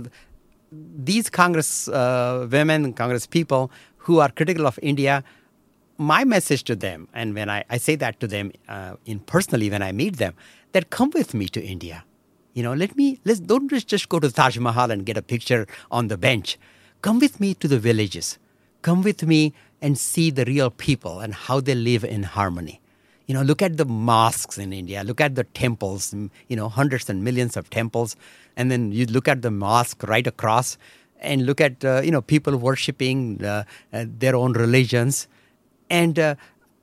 [0.71, 5.23] these Congress uh, women, Congress people who are critical of India,
[5.97, 9.69] my message to them, and when I, I say that to them uh, in personally
[9.69, 10.33] when I meet them,
[10.71, 12.03] that come with me to India.
[12.53, 15.67] You know, let me let's don't just go to Taj Mahal and get a picture
[15.89, 16.57] on the bench.
[17.01, 18.37] Come with me to the villages.
[18.81, 22.81] Come with me and see the real people and how they live in harmony.
[23.27, 25.03] You know, look at the mosques in India.
[25.03, 26.13] Look at the temples.
[26.47, 28.15] You know, hundreds and millions of temples
[28.57, 30.77] and then you look at the mosque right across
[31.21, 35.27] and look at uh, you know people worshiping uh, uh, their own religions.
[35.89, 36.35] And uh,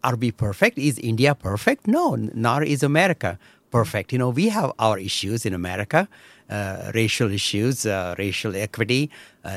[0.04, 0.78] are we perfect?
[0.78, 1.86] Is india perfect?
[1.86, 3.38] No nor is america
[3.70, 4.12] perfect.
[4.12, 6.08] You know we have our issues in america
[6.50, 9.10] uh, racial issues uh, racial equity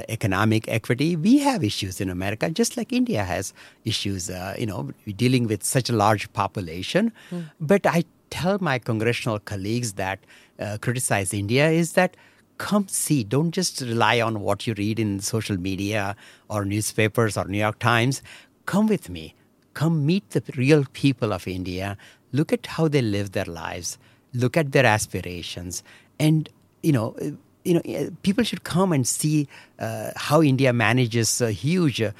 [0.08, 1.18] economic equity.
[1.18, 3.54] We have issues in america just like india has
[3.86, 7.12] issues you know dealing with such a large population.
[7.32, 7.52] Mm.
[7.60, 10.20] but i tell my congressional colleagues that
[10.62, 12.16] uh, criticize India is that
[12.58, 16.16] come see, don't just rely on what you read in social media
[16.48, 18.22] or newspapers or New York Times.
[18.66, 19.34] Come with me.
[19.74, 21.98] Come meet the real people of India.
[22.32, 23.98] look at how they live their lives,
[24.34, 25.84] look at their aspirations,
[26.20, 26.50] and
[26.84, 27.16] you know.
[27.22, 27.32] uh,
[27.70, 29.46] You know, uh, people should come and see
[29.78, 32.12] uh, how India manages uh, huge uh,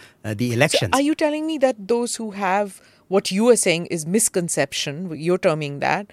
[0.42, 0.92] the elections.
[0.98, 2.78] Are you telling me that those who have
[3.16, 6.06] what you are saying is misconception, you're terming that,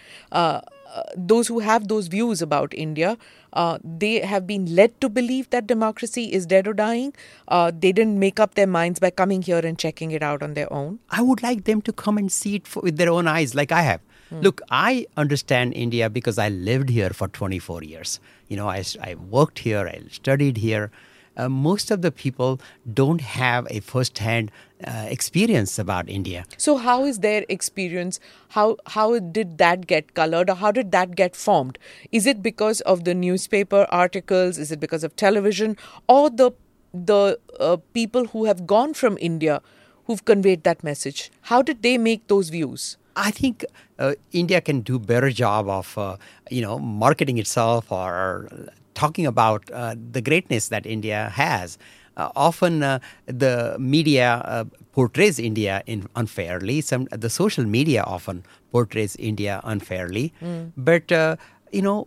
[0.95, 3.17] uh, those who have those views about India,
[3.53, 7.15] uh, they have been led to believe that democracy is dead or dying?
[7.49, 10.55] Uh, they didn't make up their minds by coming here and checking it out on
[10.55, 10.99] their own?
[11.11, 13.73] I would like them to come and see it for, with their own eyes, like
[13.73, 14.01] I have.
[14.31, 18.21] Look, I understand India because I lived here for 24 years.
[18.49, 20.91] You know, I, I worked here, I studied here.
[21.39, 22.61] Uh, most of the people
[22.93, 24.51] don't have a first-hand
[24.85, 26.45] uh, experience about India.
[26.57, 28.21] So how is their experience?
[28.51, 31.79] How how did that get colored, or how did that get formed?
[32.13, 34.59] Is it because of the newspaper articles?
[34.59, 35.77] Is it because of television,
[36.09, 36.53] or the
[36.93, 39.61] the uh, people who have gone from India
[40.07, 41.31] who've conveyed that message?
[41.43, 42.97] How did they make those views?
[43.17, 43.65] I think
[43.99, 46.17] uh, India can do better job of uh,
[46.51, 48.49] you know marketing itself or
[49.03, 51.79] talking about uh, the greatness that India has.
[52.17, 56.81] Uh, often uh, the media uh, portrays India in unfairly.
[56.81, 60.33] Some the social media often portrays India unfairly.
[60.91, 61.37] But uh,
[61.73, 61.99] you know,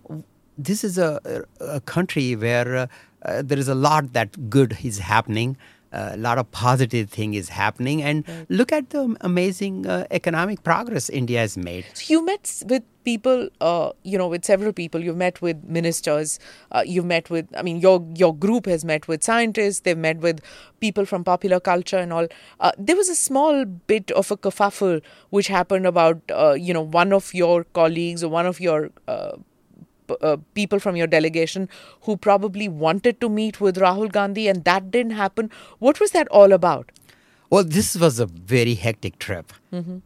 [0.57, 2.87] this is a, a country where uh,
[3.23, 5.55] uh, there is a lot that good is happening.
[5.93, 11.09] A lot of positive thing is happening, and look at the amazing uh, economic progress
[11.09, 11.85] India has made.
[11.93, 15.01] So you met with people, uh, you know, with several people.
[15.01, 16.39] You've met with ministers.
[16.71, 19.81] Uh, you've met with, I mean, your your group has met with scientists.
[19.81, 20.39] They've met with
[20.79, 22.27] people from popular culture and all.
[22.59, 26.81] Uh, there was a small bit of a kerfuffle which happened about, uh, you know,
[26.81, 28.91] one of your colleagues or one of your
[30.21, 31.69] uh, people from your delegation
[32.01, 35.49] who probably wanted to meet with Rahul Gandhi and that didn't happen.
[35.79, 36.91] What was that all about?
[37.49, 39.51] Well, this was a very hectic trip,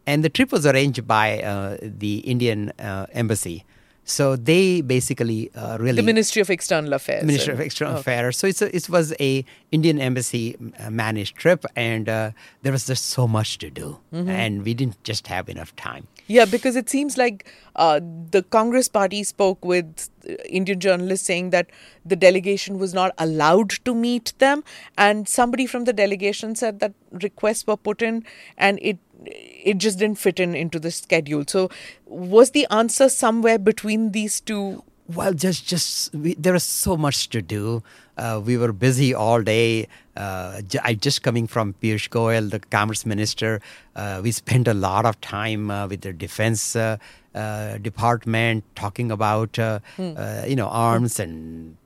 [0.07, 3.65] and the trip was arranged by uh, the Indian uh, embassy.
[4.07, 7.23] So they basically uh, really The Ministry of External Affairs.
[7.23, 8.01] Ministry of External okay.
[8.01, 8.37] Affairs.
[8.37, 12.85] So it's a, it was a Indian embassy uh, managed trip, and uh, there was
[12.85, 14.29] just so much to do, Mm-hmm.
[14.29, 16.07] and we didn't just have enough time.
[16.27, 17.99] Yeah, because it seems like uh,
[18.31, 21.69] the Congress party spoke with uh, Indian journalists saying that
[22.05, 24.63] the delegation was not allowed to meet them,
[24.97, 28.23] and somebody from the delegation said that requests were put in,
[28.57, 31.43] and it it just didn't fit in into the schedule.
[31.47, 31.69] So,
[32.05, 34.83] was the answer somewhere between these two?
[35.07, 37.83] Well, just just we, there was so much to do.
[38.17, 39.87] Uh, we were busy all day.
[40.15, 43.61] Uh, j- I just coming from Piyush Goyal, the Commerce Minister.
[43.95, 46.97] Uh, we spent a lot of time uh, with the Defense uh,
[47.35, 51.77] uh, Department talking about uh, uh, you know arms and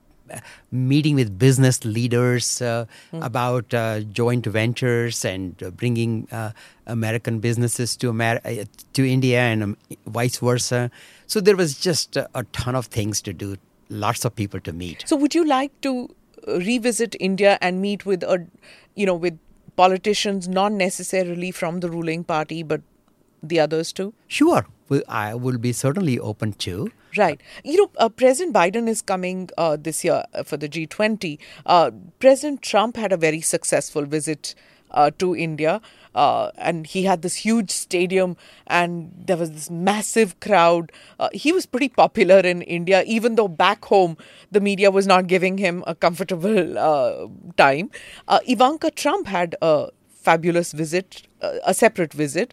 [0.70, 6.52] meeting with business leaders uh, about uh, joint ventures and uh, bringing uh,
[6.86, 10.90] American businesses to Amer- uh, to India and um, vice versa.
[11.26, 13.56] So there was just a, a ton of things to do,
[13.88, 15.04] lots of people to meet.
[15.06, 16.14] So, would you like to
[16.48, 18.46] uh, revisit India and meet with a,
[18.94, 19.38] you know, with
[19.76, 22.82] politicians not necessarily from the ruling party but
[23.42, 24.12] the others too?
[24.28, 24.66] Sure,
[25.08, 26.90] I will be certainly open to.
[27.16, 27.40] Right.
[27.64, 31.38] You know, uh, President Biden is coming uh, this year uh, for the G20.
[31.66, 34.54] Uh, President Trump had a very successful visit
[34.92, 35.80] uh, to India.
[36.14, 40.90] Uh, and he had this huge stadium, and there was this massive crowd.
[41.32, 44.16] He was pretty popular in India, even though back home
[44.50, 46.74] the media was not giving him a comfortable
[47.56, 47.90] time.
[48.48, 52.52] Ivanka Trump had a fabulous visit, a separate visit.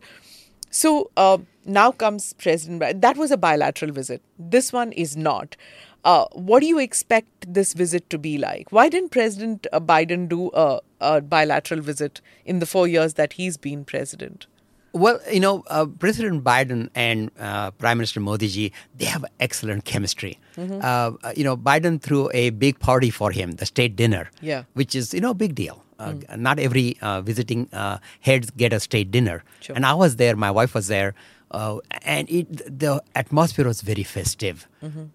[0.69, 2.81] So uh, now comes President.
[2.81, 3.01] Biden.
[3.01, 4.21] That was a bilateral visit.
[4.37, 5.55] This one is not.
[6.03, 8.71] Uh, what do you expect this visit to be like?
[8.71, 13.33] Why didn't President uh, Biden do a, a bilateral visit in the four years that
[13.33, 14.45] he's been president?
[14.93, 19.85] Well, you know, uh, President Biden and uh, Prime Minister Modi ji, they have excellent
[19.85, 20.39] chemistry.
[20.57, 24.63] Uh, you know, Biden threw a big party for him, the state dinner, Yeah.
[24.73, 25.83] which is, you know, a big deal.
[25.99, 29.43] Uh, Not every uh, visiting uh, heads get a state dinner.
[29.61, 29.75] Sure.
[29.75, 31.13] And I was there, my wife was there.
[31.49, 34.67] Uh, and it, the atmosphere was very festive.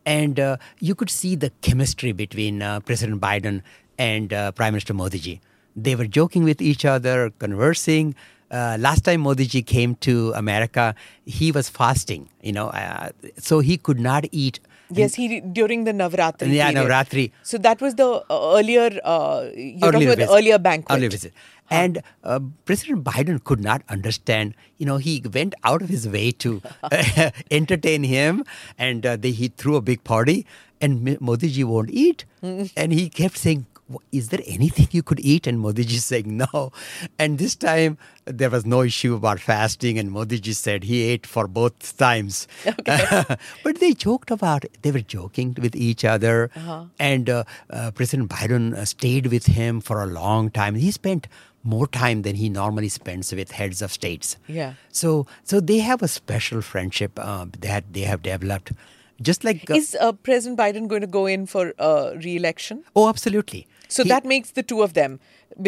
[0.06, 3.62] And uh, you could see the chemistry between uh, President Biden
[3.98, 5.40] and uh, Prime Minister Modi ji.
[5.76, 8.14] They were joking with each other, conversing.
[8.50, 10.94] Uh, last time Modi ji came to America,
[11.26, 14.58] he was fasting, you know, uh, so he could not eat.
[14.90, 16.52] Yes, he during the Navratri.
[16.52, 16.88] Yeah, period.
[16.88, 17.32] Navratri.
[17.42, 19.00] So that was the uh, earlier.
[19.04, 19.42] Uh,
[19.80, 20.28] talking about visit.
[20.30, 20.96] earlier banquet.
[20.96, 21.32] Earlier visit.
[21.70, 24.54] And uh, President Biden could not understand.
[24.76, 28.44] You know, he went out of his way to uh, entertain him,
[28.76, 30.44] and uh, they, he threw a big party,
[30.82, 33.66] and Modi ji won't eat, and he kept saying.
[34.10, 35.46] Is there anything you could eat?
[35.46, 36.72] And Modiji saying no.
[37.18, 41.46] And this time there was no issue about fasting, and Modiji said he ate for
[41.48, 42.46] both times.
[42.66, 43.24] Okay.
[43.64, 44.78] but they joked about it.
[44.82, 46.50] They were joking with each other.
[46.98, 50.74] And uh, uh, President Biden uh, stayed with him for a long time.
[50.74, 51.26] He spent
[51.64, 54.36] more time than he normally spends with heads of states.
[54.46, 54.74] Yeah.
[54.90, 58.72] So, so they have a special friendship uh, that they have developed.
[59.20, 62.84] Just like uh, Is uh, President Biden going to go in for uh, re-election?
[62.96, 63.66] oh, absolutely.
[63.92, 65.18] So He- that makes the two of them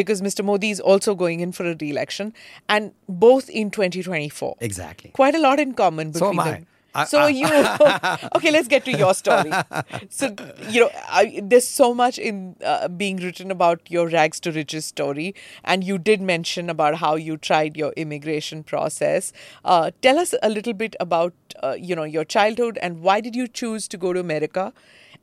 [0.03, 0.45] because Mr.
[0.51, 2.33] Modi is also going in for a re-election,
[2.69, 2.93] and
[3.25, 4.57] both in 2024.
[4.61, 5.11] exactly.
[5.19, 6.67] Quite a lot in common So between am them.
[7.01, 7.49] I- so I- you
[8.37, 8.51] okay?
[8.55, 9.51] Let's get to your story.
[10.19, 10.29] So
[10.75, 14.87] you know, I, there's so much in uh, being written about your rags to riches
[14.87, 19.33] story, and you did mention about how you tried your immigration process.
[19.65, 23.35] Uh, tell us a little bit about uh, you know your childhood and why did
[23.43, 24.73] you choose to go to America,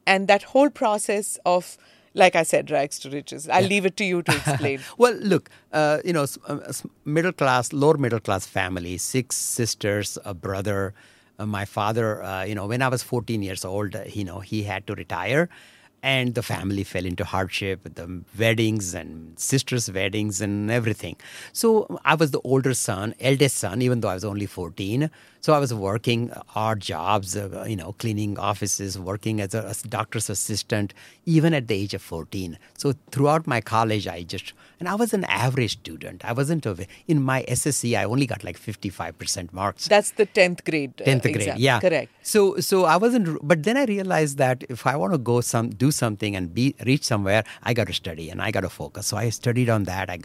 [0.05, 1.77] and that whole process of.
[2.13, 3.47] Like I said, rags to riches.
[3.47, 4.81] I'll leave it to you to explain.
[4.97, 6.59] Well, look, uh, you know, uh,
[7.05, 10.93] middle class, lower middle class family, six sisters, a brother.
[11.39, 14.39] Uh, my father, uh, you know, when I was 14 years old, uh, you know,
[14.39, 15.49] he had to retire.
[16.03, 21.15] And the family fell into hardship, with the weddings and sisters' weddings and everything.
[21.53, 25.11] So I was the older son, eldest son, even though I was only 14.
[25.41, 29.81] So I was working odd jobs, uh, you know, cleaning offices, working as a as
[29.81, 30.93] doctor's assistant,
[31.25, 32.57] even at the age of 14.
[32.77, 36.23] So throughout my college, I just, and I was an average student.
[36.23, 39.87] I wasn't, a, in my SSC, I only got like 55% marks.
[39.87, 40.93] That's the tenth grade.
[41.01, 41.55] uh, 10th grade exam.
[41.57, 42.11] yeah correct.
[42.21, 45.69] so so i wasn't but then i realized that if i want to go some
[45.69, 49.07] do something and be reach somewhere i got to study and i got to focus
[49.07, 50.19] so i studied on that i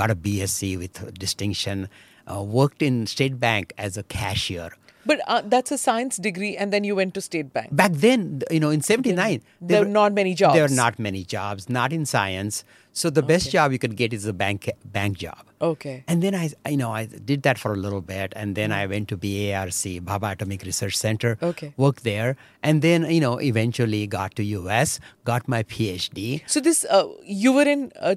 [0.00, 1.88] got a bsc with distinction
[2.30, 4.70] uh, worked in state bank as a cashier
[5.10, 7.68] But uh, that's a science degree, and then you went to State Bank.
[7.82, 10.54] back then you know in 79 There were not many jobs.
[10.54, 14.12] there were not many jobs not in science so the best job you could get
[14.18, 14.68] is a bank
[14.98, 16.04] bank job Okay.
[16.08, 18.86] And then I, you know, I did that for a little bit, and then I
[18.86, 21.36] went to BARC, Bhabha Atomic Research Center.
[21.42, 21.74] Okay.
[21.76, 26.42] Worked there, and then you know, eventually got to US, got my PhD.
[26.46, 28.14] So this, uh, you were in uh,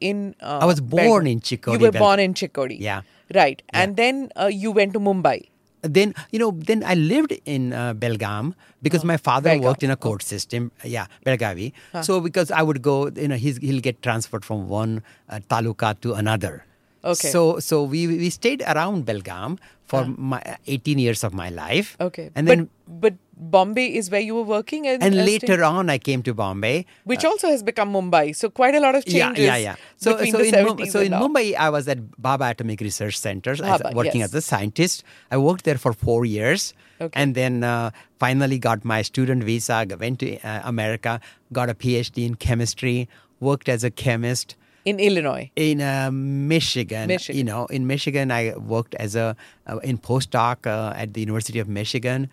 [0.00, 0.36] in.
[0.40, 1.98] Uh, I was born in Chikkodi, You were Belgaum.
[1.98, 2.78] born in Chikkodi.
[2.78, 3.02] Yeah.
[3.34, 5.48] Right, and then uh, you went to Mumbai.
[5.82, 9.62] Then you know, then I lived in uh, Belgaum because my father Belgaum.
[9.62, 10.72] worked in a court system.
[10.84, 11.72] Yeah, Belagavi.
[12.02, 16.00] So because I would go, you know, he's, he'll get transferred from one uh, taluka
[16.00, 16.64] to another.
[17.04, 17.28] Okay.
[17.28, 21.96] So so we we stayed around Belgaum for my 18 years of my life.
[22.00, 22.30] Okay.
[22.34, 25.88] And then but but Bombay is where you were working, and, and uh, later on,
[25.88, 26.86] I came to Bombay.
[27.04, 28.34] which also has become Mumbai.
[28.34, 29.44] So quite a lot of changes.
[29.44, 29.76] Yeah, yeah, yeah.
[29.96, 31.12] So, so the in, Mum- 70s so in.
[31.12, 34.30] Mumbai, I was at Bhabha Atomic Research Center, as- working yes.
[34.30, 35.04] as a scientist.
[35.30, 37.20] I worked there for four years, Okay.
[37.20, 39.86] and then uh, finally got my student visa.
[40.00, 41.20] Went to uh, America,
[41.52, 43.08] got a PhD in chemistry,
[43.38, 45.50] worked as a chemist in Illinois.
[45.54, 47.06] in uh, Michigan.
[47.06, 47.38] Michigan.
[47.38, 49.36] You know, in Michigan, I worked as a
[49.68, 52.30] uh, in postdoc uh, at the University of Michigan,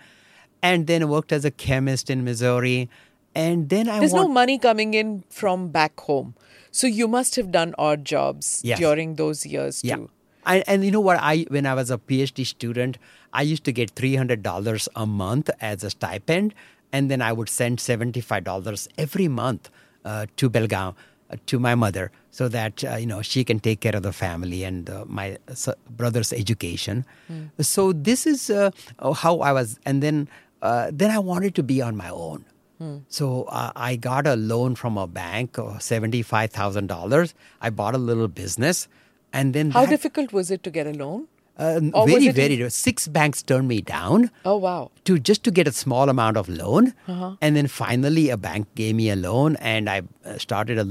[0.66, 2.90] and then worked as a chemist in Missouri.
[3.44, 6.36] And then I There's no money coming in from back home,
[6.72, 8.80] so you must have done odd jobs Yes.
[8.84, 9.98] during those years Yeah.
[9.98, 10.10] too.
[10.54, 11.18] I, and you know what?
[11.34, 12.98] I when I was a PhD student,
[13.42, 16.54] I used to get three hundred dollars a month as a stipend,
[16.94, 19.70] and then I would send seventy five dollars every month
[20.06, 20.94] uh, to Belgaum
[21.32, 22.06] uh, to my mother,
[22.40, 25.28] so that uh, you know she can take care of the family and uh, my
[26.04, 27.04] brother's education.
[27.74, 28.70] So this is uh,
[29.26, 30.28] how I was, and then
[30.62, 32.46] uh, then I wanted to be on my own.
[33.08, 37.34] So uh, I got a loan from a bank, uh, seventy-five thousand dollars.
[37.62, 38.88] I bought a little business,
[39.34, 41.28] and then How that- difficult was it to get a loan?
[41.58, 42.70] uh, was very, in- very.
[42.70, 44.92] Six banks turned me down Oh wow.
[45.06, 47.32] to just to get a small amount of loan, Uh-huh.
[47.42, 50.86] and then finally a bank gave me a loan, and I uh, started a,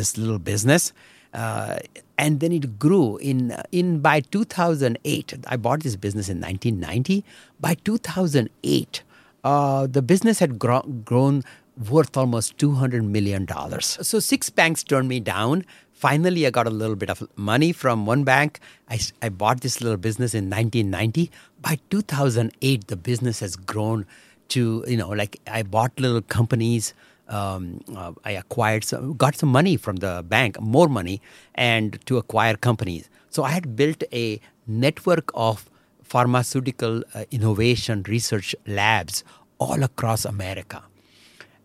[0.00, 0.92] this little business,
[1.32, 1.78] uh,
[2.18, 3.16] and then it grew.
[3.16, 7.24] In in by 2008, I bought this business in 1990.
[7.58, 9.02] By 2008,
[9.44, 11.42] uh, the business had gro- grown
[11.88, 13.98] worth almost 200 million dollars.
[14.02, 15.64] So six banks turned me down.
[15.92, 18.58] Finally, I got a little bit of money from one bank.
[18.88, 21.30] I, I bought this little business in 1990.
[21.60, 24.06] By 2008, the business has grown
[24.48, 26.94] to, you know, like I bought little companies.
[27.28, 31.20] Um, uh, I acquired some, got some money from the bank, more money,
[31.54, 33.08] and to acquire companies.
[33.28, 35.70] So I had built a network of
[36.10, 39.22] pharmaceutical uh, innovation research labs
[39.58, 40.82] all across America.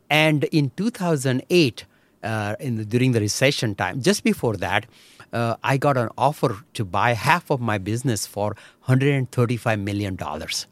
[0.10, 1.86] And in 2008,
[2.24, 4.86] uh, in the, during the recession time, just before that,
[5.34, 10.68] uh, I got an offer to buy half of my business for 135 million dollars.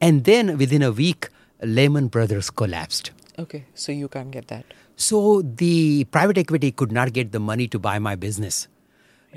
[0.00, 1.28] And then within a week,
[1.62, 3.10] Lehman Brothers collapsed.
[3.38, 4.66] Okay, so you can't get that.
[4.96, 8.68] So the private equity could not get the money to buy my business.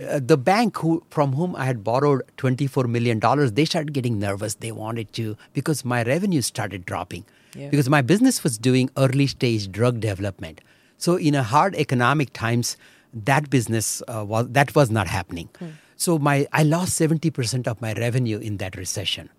[0.01, 3.19] Uh, the bank who, from whom I had borrowed $24 million,
[3.53, 4.55] they started getting nervous.
[4.55, 7.25] They wanted to, because my revenue started dropping.
[7.55, 7.69] Yeah.
[7.69, 10.61] Because my business was doing early stage drug development.
[10.97, 12.77] So in a hard economic times,
[13.13, 15.49] that business uh, was that was not happening.
[15.95, 19.29] So my I lost 70% of my revenue in that recession.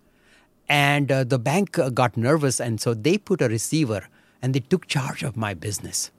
[0.69, 4.07] And uh, the bank uh, got nervous, and so they put a receiver
[4.41, 6.11] and they took charge of my business.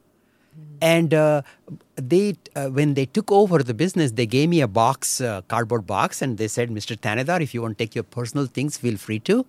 [0.80, 1.42] And uh,
[1.96, 5.86] they, uh, when they took over the business, they gave me a box, uh, cardboard
[5.86, 6.98] box, and they said, "Mr.
[6.98, 9.46] Thanedar, if you want to take your personal things, feel free to."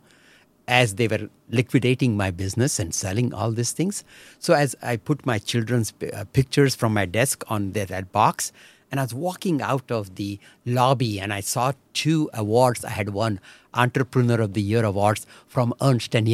[0.70, 4.03] As they were liquidating my business and selling all these things,
[4.38, 8.51] so as I put my children's uh, pictures from my desk on that, that box,
[8.91, 13.10] and I was walking out of the lobby, and I saw two awards I had
[13.10, 13.39] won,
[13.74, 16.28] Entrepreneur of the Year awards from Ernst and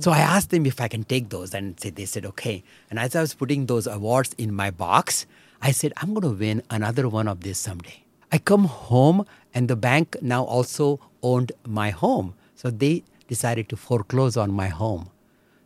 [0.00, 2.64] So I asked them if I can take those, and they said okay.
[2.90, 5.26] And as I was putting those awards in my box,
[5.62, 8.02] I said I'm going to win another one of these someday.
[8.32, 13.76] I come home, and the bank now also owned my home, so they decided to
[13.76, 15.10] foreclose on my home.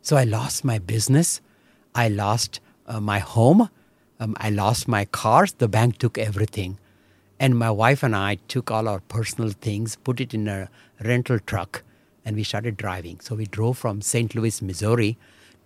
[0.03, 1.41] So I lost my business,
[1.95, 3.71] I lost uh, my home,
[4.21, 5.55] um, I lost my cars.
[5.55, 6.79] The bank took everything,
[7.41, 10.69] and my wife and I took all our personal things, put it in a
[11.03, 11.83] rental truck,
[12.25, 13.21] and we started driving.
[13.21, 14.35] So we drove from St.
[14.35, 15.17] Louis, Missouri,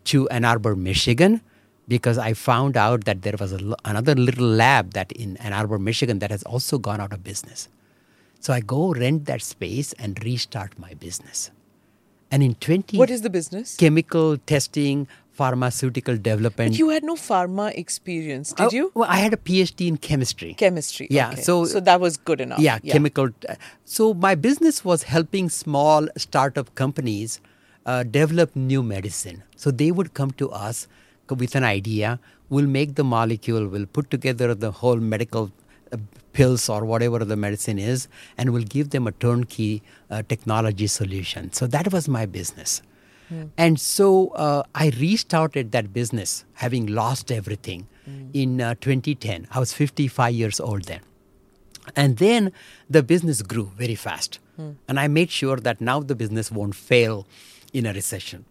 [0.05, 1.41] to Ann Arbor, Michigan,
[1.87, 5.79] because I found out that there was a another little lab that in Ann Arbor,
[5.79, 7.69] Michigan, that has also gone out of business.
[8.41, 11.51] So I go rent that space and restart my business.
[12.31, 13.77] And in 20 What is the business?
[13.77, 15.09] chemical testing,
[15.41, 16.73] pharmaceutical development.
[16.73, 18.85] But you had no pharma experience, did Oh, you?
[18.95, 20.55] Well, I had a PhD in chemistry.
[20.65, 21.09] Chemistry.
[21.19, 21.43] Yeah, okay.
[21.49, 22.61] so- so that was good enough.
[22.69, 23.31] yeah, chemical.
[23.99, 27.39] So my business was helping small startup companies
[27.87, 29.43] uh, develop new medicine.
[29.57, 30.87] So they would come to us
[31.43, 32.19] with an idea.
[32.57, 33.69] We'll make the molecule.
[33.77, 35.51] We'll put together the whole medical
[35.93, 35.97] uh,
[36.39, 39.71] pills or whatever the medicine is, and we'll give them a turnkey
[40.11, 41.53] uh, technology solution.
[41.53, 42.83] So that was my business.
[43.59, 47.87] And so uh, I restarted that business, having lost everything
[48.33, 49.47] in uh, 2010.
[49.51, 51.01] I was 55 years old then.
[51.97, 52.53] And then
[52.89, 54.39] the business grew very fast.
[54.89, 57.27] And I made sure that now the business won't fail
[57.73, 58.45] in a recession.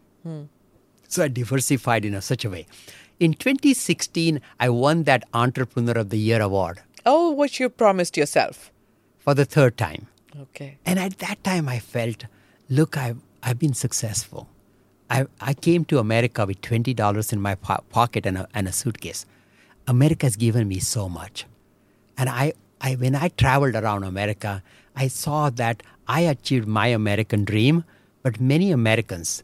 [1.08, 2.66] So I diversified in a such a way.
[3.20, 8.72] In 2016, I won that Entrepreneur of the Year award Oh, what you promised yourself.
[9.18, 10.08] for the third time.
[10.40, 10.78] Okay.
[10.86, 12.26] And at that time, I felt,
[12.70, 14.48] look, I've, I've been successful.
[15.10, 18.72] I, I came to America with $20 in my po- pocket and a, and a
[18.72, 19.26] suitcase.
[19.88, 21.46] America has given me so much.
[22.18, 24.62] And I, I, when I traveled around America,
[24.96, 27.84] I saw that I achieved my American dream,
[28.24, 29.44] but many Americans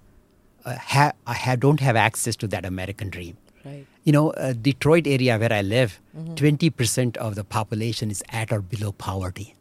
[0.66, 3.38] uh, ha- ha- don't have access to that American dream.
[3.64, 3.86] Right.
[4.03, 8.59] You know, uh, Detroit area where I live, 20% of the population is at or
[8.61, 9.55] below poverty.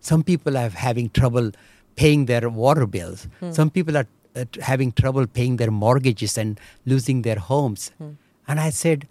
[0.00, 1.52] Some people are having trouble
[1.96, 3.26] paying their water bills.
[3.50, 4.06] Some people are
[4.36, 7.90] uh, having trouble paying their mortgages and losing their homes.
[8.48, 9.06] And I said,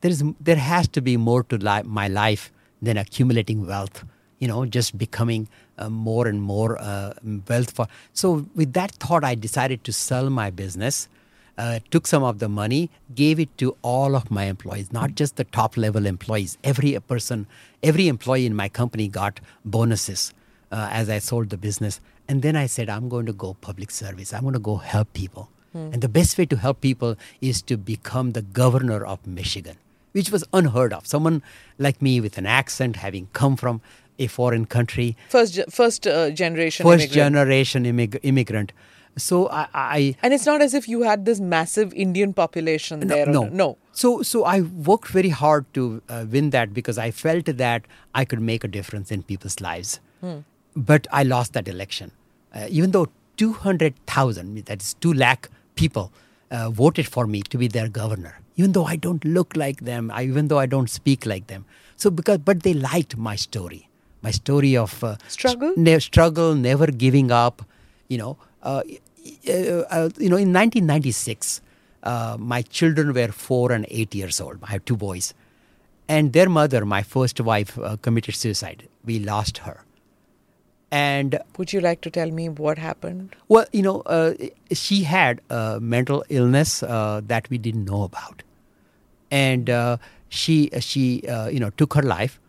[0.00, 4.04] there is there has to be more to li- my life than accumulating wealth.
[4.38, 5.48] You know, just becoming
[5.78, 7.14] uh, more and more uh,
[7.48, 7.86] wealth for.
[8.12, 11.08] So with that thought, I decided to sell my business.
[11.56, 15.34] Uh, took some of the money, gave it to all of my employees, not just
[15.34, 16.56] the top level employees.
[16.62, 17.48] Every person,
[17.82, 20.32] every employee in my company got bonuses
[20.70, 22.00] uh, as I sold the business.
[22.28, 24.32] And then I said, I'm going to go public service.
[24.34, 25.50] I'm going to go help people.
[25.74, 29.76] And the best way to help people is to become the governor of Michigan,
[30.12, 31.06] which was unheard of.
[31.06, 31.40] Someone
[31.78, 33.80] like me with an accent, having come from
[34.18, 36.84] a foreign country, First, first uh, generation.
[36.84, 37.14] first immigrant.
[37.14, 38.72] generation immig- immigrant.
[39.16, 43.26] So I, I And it's not as if you had this massive Indian population there.
[43.26, 43.76] no, no.
[43.92, 47.84] So, so I worked very hard to uh, win that because I felt that
[48.16, 50.00] I could make a difference in people's lives.
[50.74, 52.10] But I lost that election,
[52.58, 53.06] uh, even though
[53.36, 56.06] two hundred thousand, that is two lakh people,
[56.50, 58.34] uh, voted for me to be their governor.
[58.56, 61.64] Even though I don't look like them, I, even though I don't speak like them.
[61.96, 63.88] So because, but they liked my story,
[64.22, 65.74] my story of uh, Struggle?
[65.76, 67.62] ne- struggle, never giving up.
[68.08, 68.32] You know,
[68.62, 68.82] uh,
[69.48, 71.60] uh, uh, you know, in 1996,
[72.02, 74.58] uh, my children were four and eight years old.
[74.62, 75.34] I have two boys,
[76.08, 78.88] and their mother, my first wife, uh, committed suicide.
[79.04, 79.84] We lost her,
[80.90, 83.36] and Would you like to tell me what happened?
[83.48, 84.34] well, you know, uh,
[84.72, 88.42] she had a mental illness uh, that we didn't know about,
[89.30, 89.96] and uh,
[90.28, 92.40] she she uh, you know took her life,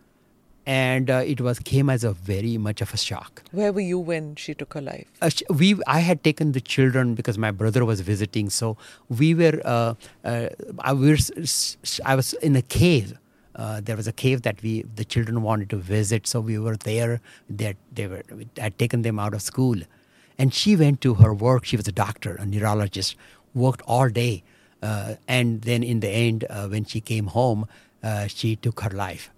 [0.66, 3.42] and uh, it was came as a very much of a shock.
[3.52, 5.06] Where were you when she took her life?
[5.20, 8.76] Uh, sh- we I had taken the children because my brother was visiting, so
[9.08, 11.30] we were uh, uh, I was
[12.04, 13.18] I was in a cave.
[13.60, 16.76] Uh, there was a cave that we the children wanted to visit, so we were
[16.76, 17.20] there.
[17.62, 18.22] That they were
[18.56, 19.82] had taken them out of school,
[20.38, 21.66] and she went to her work.
[21.66, 23.16] She was a doctor, a neurologist,
[23.54, 24.42] worked all day,
[24.82, 27.66] uh, and then in the end, uh, when she came home,
[28.02, 29.30] uh, she took her life.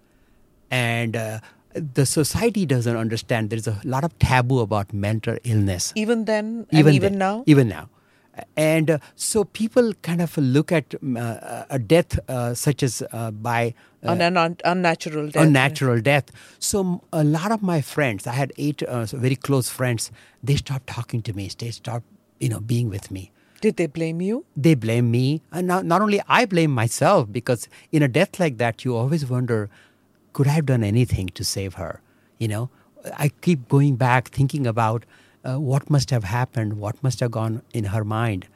[0.70, 1.40] And uh,
[1.74, 3.50] the society doesn't understand.
[3.50, 5.92] There's a lot of taboo about mental illness.
[5.96, 7.42] Even then, and even then, now?
[7.46, 7.88] even now
[8.56, 13.30] and uh, so people kind of look at uh, a death uh, such as uh,
[13.30, 13.74] by
[14.04, 15.42] uh, An un- unnatural death.
[15.42, 20.10] unnatural death so a lot of my friends i had eight uh, very close friends
[20.42, 22.06] they stopped talking to me they stopped
[22.40, 23.30] you know being with me
[23.60, 24.44] Did they blame you?
[24.56, 28.58] they blame me and not, not only i blame myself because in a death like
[28.58, 29.70] that you always wonder
[30.32, 32.00] could i have done anything to save her
[32.38, 32.70] you know
[33.24, 35.04] i keep going back thinking about
[35.44, 38.46] uh, what must have happened what must have gone in her mind.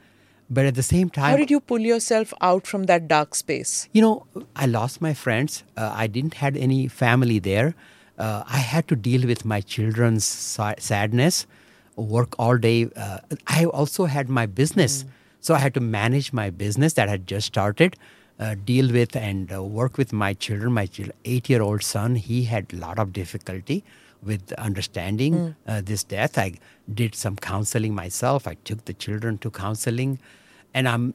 [0.49, 3.89] But at the same time How did you pull yourself out from that dark space?
[3.91, 4.25] you know
[4.55, 5.63] i lost my friends.
[5.75, 7.75] Uh, i didn't had any family there.
[8.17, 11.45] Uh, i had to deal with my children's sa- sadness
[11.95, 12.89] work all day.
[12.95, 13.17] Uh,
[13.47, 15.03] i also had my business.
[15.39, 17.97] So i had to manage my business that had just started
[18.39, 20.73] uh, deal with and uh, work with my children.
[20.73, 20.87] My
[21.25, 23.83] eight year old son he had a lot of difficulty
[24.27, 26.37] with understanding uh, this death.
[26.37, 26.53] I
[27.01, 28.47] did some counseling myself.
[28.47, 30.19] I took the children to counseling.
[30.73, 31.05] And i'm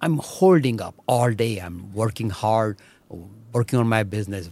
[0.00, 1.58] i'm holding up all day.
[1.58, 2.78] I'm working hard
[3.52, 4.48] working on my business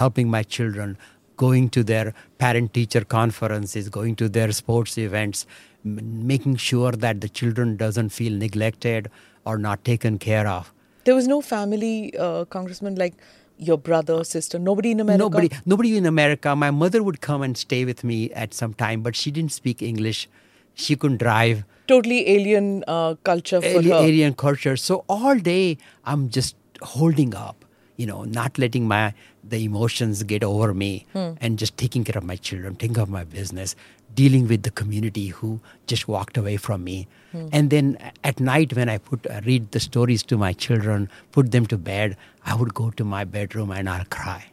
[0.00, 0.96] helping my children
[1.36, 5.46] going to their parent teacher conferences going to their sports events
[5.84, 9.10] m- making sure that the children doesn't feel neglected
[9.44, 10.72] or not taken care of.
[11.04, 13.14] There was no family, uh, Congressman, like
[13.58, 15.22] your brother, sister, nobody in America?
[15.24, 19.02] nobody nobody in america my mother would come and stay with me at some time
[19.02, 20.28] but she didn't speak english
[20.74, 23.96] she couldn't drive Totally alien uh, culture for Ali- her.
[24.08, 24.76] alien culture.
[24.76, 27.64] So all day I'm just holding up,
[27.96, 29.14] you know, not letting my
[29.52, 31.30] the emotions get over me, Hmm.
[31.40, 33.74] and just taking care of my children, taking care of my business,
[34.14, 35.60] dealing with the community who
[35.94, 36.98] just walked away from me.
[37.32, 37.48] Hmm.
[37.52, 41.50] And then at night when I put uh, read the stories to my children, put
[41.50, 44.46] them to bed, I would go to my bedroom and I'll cry.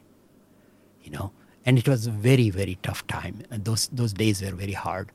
[1.02, 1.32] You know,
[1.64, 3.42] and it was a very very tough time.
[3.50, 5.10] And those those days were very hard.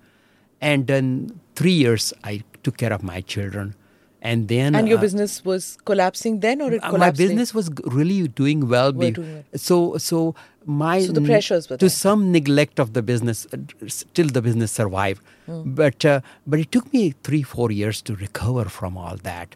[0.60, 3.76] And then three years I took care of my children,
[4.22, 7.00] and then And your uh, business was collapsing then or it uh, collapsed?
[7.00, 7.22] my later?
[7.24, 7.70] business was
[8.00, 8.92] really doing well.
[8.92, 9.44] Doing well.
[9.56, 11.90] So so my So the pressures were to there.
[11.90, 13.48] some neglect of the business.
[13.54, 13.58] uh,
[13.88, 15.62] Still, the business survived, Hmm.
[15.82, 19.56] but uh, but it took me three four years to recover from all that,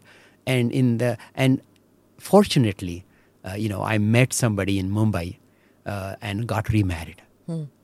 [0.54, 1.60] and in the and
[2.18, 3.04] fortunately,
[3.44, 5.36] uh, you know, I met somebody in Mumbai
[5.86, 7.22] uh, and got remarried.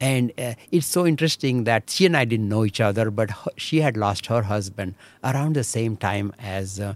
[0.00, 3.50] And uh, it's so interesting that she and I didn't know each other, but her,
[3.56, 6.94] she had lost her husband around the same time as uh,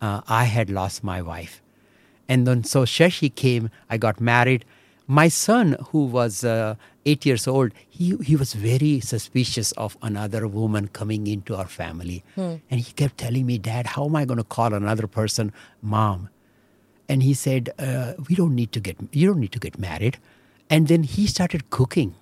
[0.00, 1.62] uh, I had lost my wife.
[2.28, 4.64] And then so Shashi came, I got married.
[5.06, 6.74] My son, who was uh,
[7.06, 12.24] eight years old, he, he was very suspicious of another woman coming into our family.
[12.70, 16.28] And he kept telling me, Dad, how am I going to call another person mom?
[17.08, 20.18] And he said, uh, "We don't need to get you don't need to get married."
[20.70, 22.14] And then he started cooking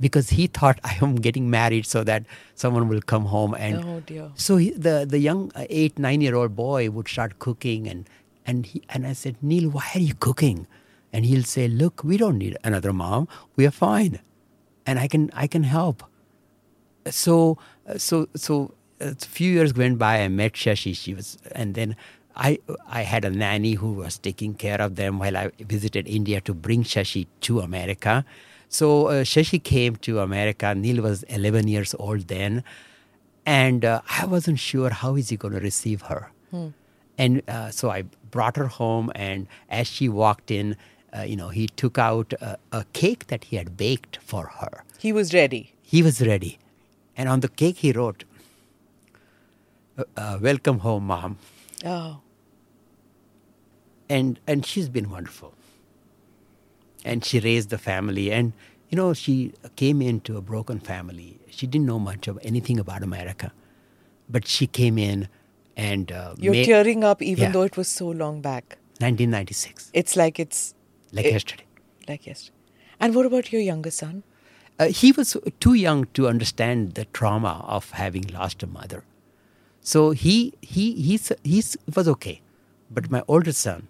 [0.00, 2.24] because he thought I am getting married so that
[2.54, 4.30] someone will come home and Oh, dear.
[4.34, 8.08] so he, the the young uh, eight nine year old boy would start cooking and
[8.46, 10.66] and he and I said Neil why are you cooking?
[11.12, 13.26] And he'll say look we don't need another mom.
[13.56, 14.20] We are fine.
[14.86, 16.04] And I can I can help.
[17.10, 17.58] So
[17.96, 20.94] so so a few years went by i met shashi.
[20.94, 21.96] She was and then
[22.38, 22.58] i
[22.88, 26.54] i had a nanny who was taking care of them while i visited india to
[26.66, 28.24] bring shashi to america
[28.68, 32.62] so uh, shashi came to america neil was 11 years old then
[33.46, 36.20] and uh, i wasn't sure how is he going to receive her
[37.18, 38.02] and uh, so i
[38.36, 39.46] brought her home and
[39.80, 40.76] as she walked in
[41.16, 44.84] uh, you know he took out a, a cake that he had baked for her
[45.06, 45.62] He was ready.
[45.82, 46.58] he was ready.
[47.20, 48.20] And on the cake, he wrote,
[49.98, 51.32] uh, uh, Welcome home, mom.
[51.92, 52.20] Oh.
[54.08, 55.54] And, and she's been wonderful.
[57.04, 58.32] And she raised the family.
[58.32, 58.52] And,
[58.88, 61.38] you know, she came into a broken family.
[61.50, 63.52] She didn't know much of anything about America.
[64.28, 65.28] But she came in
[65.76, 66.10] and.
[66.12, 67.50] Uh, You're made- tearing up even Yeah.
[67.52, 68.78] though it was so long back.
[69.00, 70.74] 1996, It's like it's
[71.12, 71.64] like it- yesterday.
[72.08, 72.56] like yesterday.
[72.98, 74.24] And what about your younger son?
[74.80, 79.04] Uh, he was too young to understand the trauma of having lost a mother.
[79.80, 82.40] So he, he, he's, he's, was okay.
[82.90, 83.86] But my older son,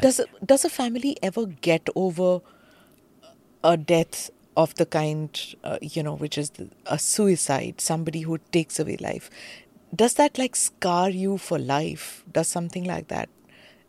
[0.00, 2.40] does a, does a family ever get over
[3.64, 8.38] a death of the kind, uh, you know, which is the, a suicide, somebody who
[8.50, 9.30] takes away life,
[9.94, 12.24] does that like scar you for life?
[12.32, 13.28] Does something like that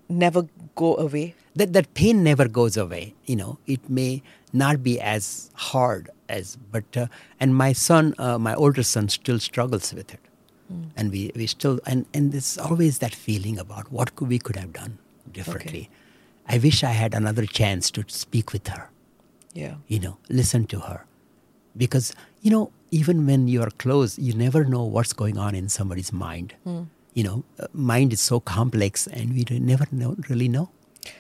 [0.10, 1.36] never go away?
[1.56, 3.14] That that pain never goes away.
[3.26, 4.22] You know, it may
[4.52, 7.08] not be as hard as, but uh,
[7.39, 10.20] and my son, uh, my older son, still struggles with it,
[10.72, 10.89] mm.
[10.98, 14.56] and we we still and and there's always that feeling about what could, we could
[14.56, 14.98] have done
[15.32, 15.89] differently.
[16.47, 16.55] Okay.
[16.55, 18.89] I wish I had another chance to speak with her.
[19.53, 21.05] Yeah, you know, listen to her,
[21.78, 25.69] because you know even when you are close, you never know what's going on in
[25.69, 26.55] somebody's mind.
[26.65, 26.88] Mm.
[27.13, 30.69] You know, uh, mind is so complex, and we never know, really know.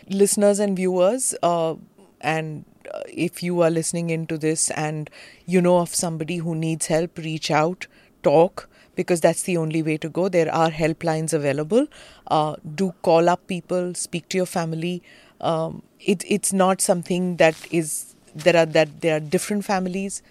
[0.09, 1.75] Listeners and viewers, uh,
[2.21, 5.09] and uh, if you are listening into this and
[5.45, 7.87] you know of somebody who needs help, reach out,
[8.23, 10.29] talk, because that's the only way to go.
[10.29, 11.87] There are helplines available.
[12.27, 15.01] Uh, do call up people, speak to your family.
[15.41, 20.23] Um, it, it's not something that is there are that there are different families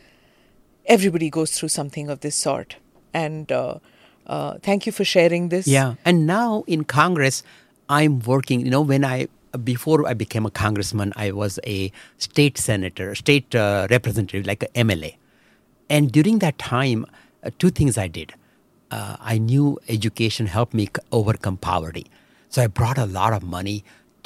[0.87, 2.77] everybody goes through something of this sort.
[3.15, 3.79] And uh,
[4.27, 5.67] uh, thank you for sharing this.
[5.67, 5.95] Yeah.
[6.05, 7.43] And now in Congress,
[7.89, 9.29] I'm working, you know, when I,
[9.65, 14.89] before I became a congressman, I was a state senator, state uh, representative, like an
[14.89, 15.17] MLA.
[15.91, 17.05] And during that time,
[17.45, 18.33] uh, two things I did.
[18.97, 19.67] Uh, I knew
[19.97, 20.85] education helped me
[21.19, 22.07] overcome poverty.
[22.53, 23.79] So I brought a lot of money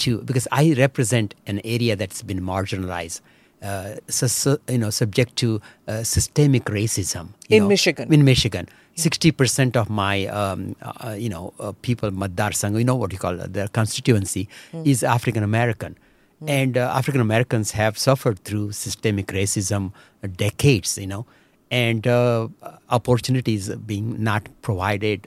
[0.03, 3.21] to, because I represent an area that's been marginalized
[3.63, 5.49] uh, su- you know, subject to
[5.89, 7.25] uh, systemic racism.
[7.49, 8.13] In know, Michigan.
[8.13, 8.69] In Michigan.
[9.07, 13.13] Sixty percent of my, um, uh, you know, uh, people Matadar Sangh, you know what
[13.13, 14.87] you call it, their constituency, mm.
[14.87, 15.93] is African American,
[16.43, 16.49] mm.
[16.49, 19.93] and uh, African Americans have suffered through systemic racism
[20.37, 21.27] decades, you know,
[21.71, 22.07] and
[22.89, 25.27] opportunities being not provided.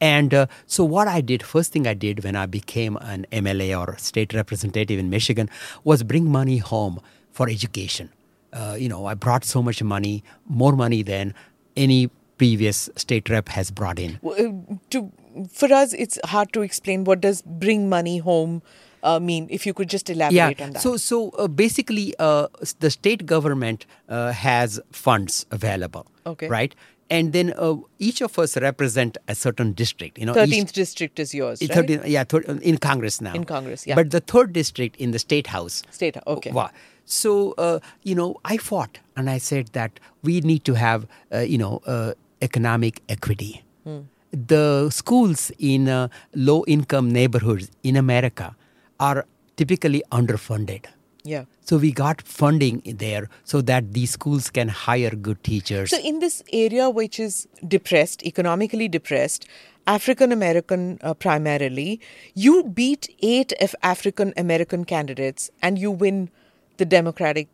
[0.00, 3.78] And uh, so, what I did, first thing I did when I became an MLA
[3.78, 5.48] or state representative in Michigan
[5.84, 8.10] was bring money home for education.
[8.52, 11.34] Uh, you know, I brought so much money, more money than
[11.76, 14.18] any previous state rep has brought in.
[14.20, 15.12] Well, uh, to,
[15.50, 18.62] for us, it's hard to explain what does bring money home
[19.02, 19.46] uh, mean.
[19.50, 20.64] If you could just elaborate yeah.
[20.64, 20.82] on that.
[20.82, 22.48] So, so uh, basically, uh,
[22.80, 26.06] the state government uh, has funds available.
[26.26, 26.48] Okay.
[26.48, 26.74] Right
[27.10, 31.34] and then uh, each of us represent a certain district you know 13th district is
[31.34, 31.72] yours right?
[31.72, 32.24] 13, yeah
[32.62, 36.16] in congress now in congress yeah but the third district in the state house state
[36.16, 36.70] house, okay wow.
[37.04, 41.38] so uh, you know i fought and i said that we need to have uh,
[41.38, 44.00] you know uh, economic equity hmm.
[44.32, 48.56] the schools in uh, low income neighborhoods in america
[48.98, 49.26] are
[49.56, 50.86] typically underfunded
[51.26, 51.44] yeah.
[51.60, 55.90] So we got funding there so that these schools can hire good teachers.
[55.90, 59.46] So in this area which is depressed, economically depressed,
[59.88, 62.00] African American uh, primarily,
[62.34, 66.30] you beat eight of African American candidates and you win
[66.76, 67.48] the Democratic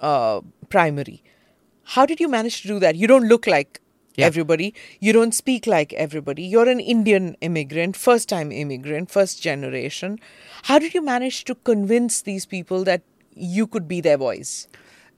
[0.00, 1.22] uh, primary.
[1.84, 2.96] How did you manage to do that?
[2.96, 3.80] You don't look like
[4.16, 4.26] yeah.
[4.26, 4.74] everybody.
[5.00, 6.42] You don't speak like everybody.
[6.42, 10.18] You're an Indian immigrant, first time immigrant, first generation.
[10.64, 13.02] How did you manage to convince these people that
[13.34, 14.68] you could be their voice?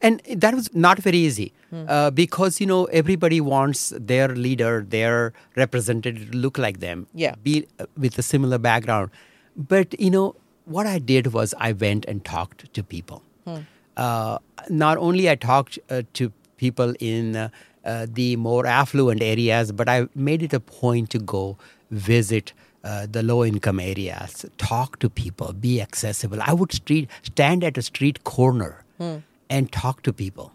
[0.03, 1.85] And that was not very easy hmm.
[1.89, 7.35] uh, because, you know, everybody wants their leader, their representative to look like them, yeah.
[7.43, 9.11] be uh, with a similar background.
[9.57, 10.37] But, you know,
[10.67, 13.23] what I did was I went and talked to people.
[13.47, 13.61] Hmm.
[13.97, 14.39] Uh,
[14.69, 17.51] not only I talked uh, to people in
[17.87, 21.57] uh, the more affluent areas, but I made it a point to go
[21.91, 26.39] visit uh, the low income areas, talk to people, be accessible.
[26.43, 29.19] I would street stand at a street corner hmm.
[29.49, 30.53] and talk to people.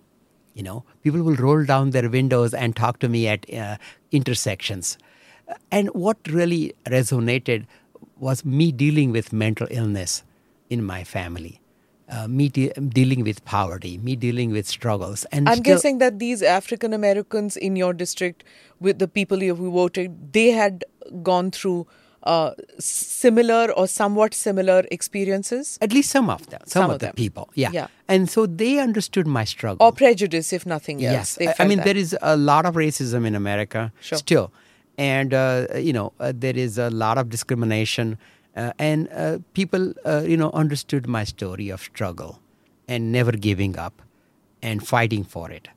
[0.53, 3.77] You know, people will roll down their windows and talk to me at uh,
[4.11, 4.97] intersections.
[5.71, 7.65] And what really resonated
[8.19, 10.23] was me dealing with mental illness
[10.69, 11.61] in my family.
[12.12, 15.24] Uh, me de- dealing with poverty, me dealing with struggles.
[15.32, 18.43] And I'm still- guessing that these African Americans in your district,
[18.82, 20.84] with the people who voted, they had
[21.24, 21.88] gone through
[22.24, 25.78] uh, similar or somewhat similar experiences?
[25.82, 26.62] At least some of them.
[26.66, 27.16] Some, some of, of the them.
[27.16, 27.49] people.
[27.55, 27.70] Yeah.
[27.74, 27.88] yeah.
[28.07, 29.86] And so they understood my struggle.
[29.86, 31.38] Or prejudice, if nothing else.
[31.39, 31.55] Yes.
[31.59, 31.86] I mean, that.
[31.86, 34.18] there is a lot of racism in America sure.
[34.18, 34.51] still.
[34.97, 38.18] And, uh, you know, uh, there is a lot of discrimination.
[38.55, 42.39] Uh, and uh, people, uh, you know, understood my story of struggle
[42.87, 44.01] and never giving up
[44.61, 45.69] and fighting for it.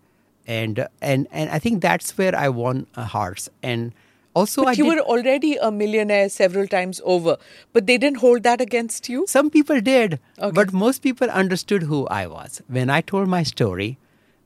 [0.47, 3.49] And, and, and I think that's where I won hearts.
[3.63, 3.93] And
[4.35, 7.37] also, but I you did, were already a millionaire several times over,
[7.73, 9.25] but they didn't hold that against you.
[9.29, 10.51] Some people did, okay.
[10.51, 12.61] but most people understood who I was.
[12.67, 13.97] When I told my story,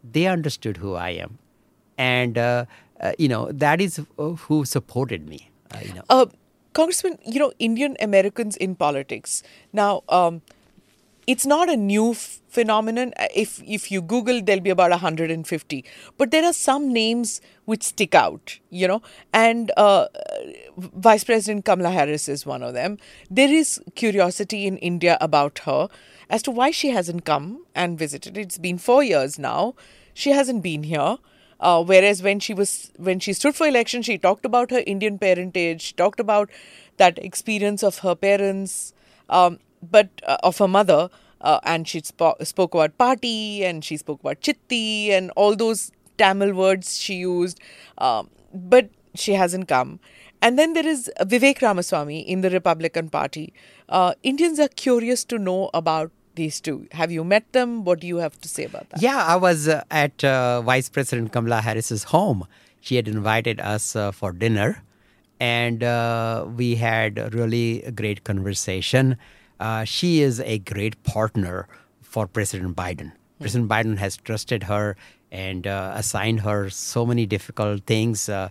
[0.05, 1.39] they understood who I am,
[1.97, 2.67] and uh,
[3.01, 5.51] uh, you know that is who supported me.
[5.75, 6.27] Uh, you know, uh,
[6.79, 10.03] Congressman, you know Indian Americans in politics now.
[10.09, 10.43] Um,
[11.33, 13.13] it's not a new f- phenomenon.
[13.25, 15.85] Uh, If if you Google, there'll be about 150.
[16.17, 19.03] But there are some names which stick out, you know.
[19.33, 20.07] And uh,
[21.09, 22.97] Vice President Kamala Harris is one of them.
[23.31, 25.89] There is curiosity in India about her
[26.31, 28.39] as to why she hasn't come and visited.
[28.39, 29.75] It's been four years now.
[30.15, 31.19] She hasn't been here.
[31.61, 35.19] Uh, whereas when she was when she stood for election, she talked about her Indian
[35.19, 36.51] parentage, she talked about
[36.99, 38.93] that experience of her parents,
[39.29, 43.97] um, but uh, of her mother, uh, and she spo- spoke about party and she
[43.97, 47.61] spoke about chitti and all those Tamil words she used,
[47.99, 50.01] um, but she hasn't come.
[50.41, 53.53] And then there is Vivek Ramaswamy in the Republican Party.
[53.89, 56.87] Uh, Indians are curious to know about these two.
[56.93, 57.85] Have you met them?
[57.85, 59.03] What do you have to say about that?
[59.03, 62.47] Yeah, I was uh, at uh, Vice President Kamala Harris's home.
[62.81, 64.83] She had invited us uh, for dinner,
[65.41, 69.19] and uh, we had a really a great conversation.
[69.61, 71.69] Uh, she is a great partner
[72.01, 73.13] for President Biden.
[73.41, 74.97] President Biden has trusted her
[75.31, 78.49] and uh, assigned her so many difficult things uh,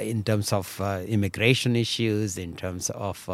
[0.00, 3.28] in terms of uh, immigration issues, in terms of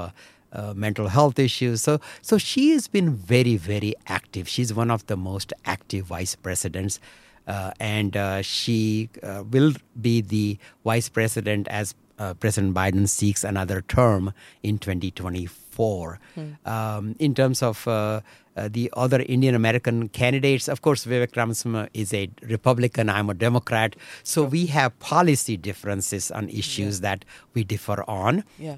[0.53, 1.83] uh, mental health issues.
[1.83, 4.49] So, so she has been very, very active.
[4.49, 7.01] She's one of the most active vice presidents,
[7.47, 13.43] uh, and uh, she uh, will be the vice president as uh, President Biden seeks
[13.43, 14.33] another term
[14.63, 16.21] in 2024.
[16.67, 18.21] Um, in terms of uh,
[18.57, 23.35] uh, the other Indian American candidates, of course, Vivek Ramaswamy is a Republican, I'm a
[23.35, 23.97] Democrat.
[24.23, 27.25] So we have policy differences on issues that
[27.55, 28.45] we differ on.
[28.59, 28.77] Yeah.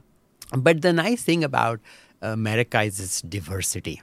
[0.57, 1.80] But the nice thing about
[2.20, 4.03] America is its diversity.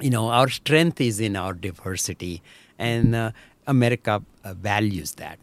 [0.00, 2.42] You know, our strength is in our diversity,
[2.78, 3.30] and uh,
[3.66, 5.38] America uh, values that.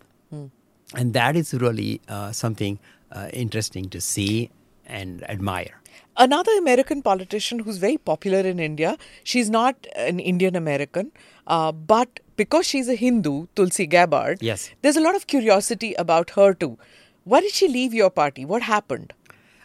[0.94, 2.80] And that is really uh, something
[3.12, 4.52] uh, interesting to see
[4.86, 5.82] and admire.
[6.16, 11.12] Another American politician who's very popular in India, she's not an Indian American,
[11.48, 14.70] uh, but because she's a Hindu, Tulsi Gabbard, Yes.
[14.82, 16.78] there's a lot of curiosity about her too.
[17.26, 18.46] Why did she leave your party?
[18.46, 19.14] What happened?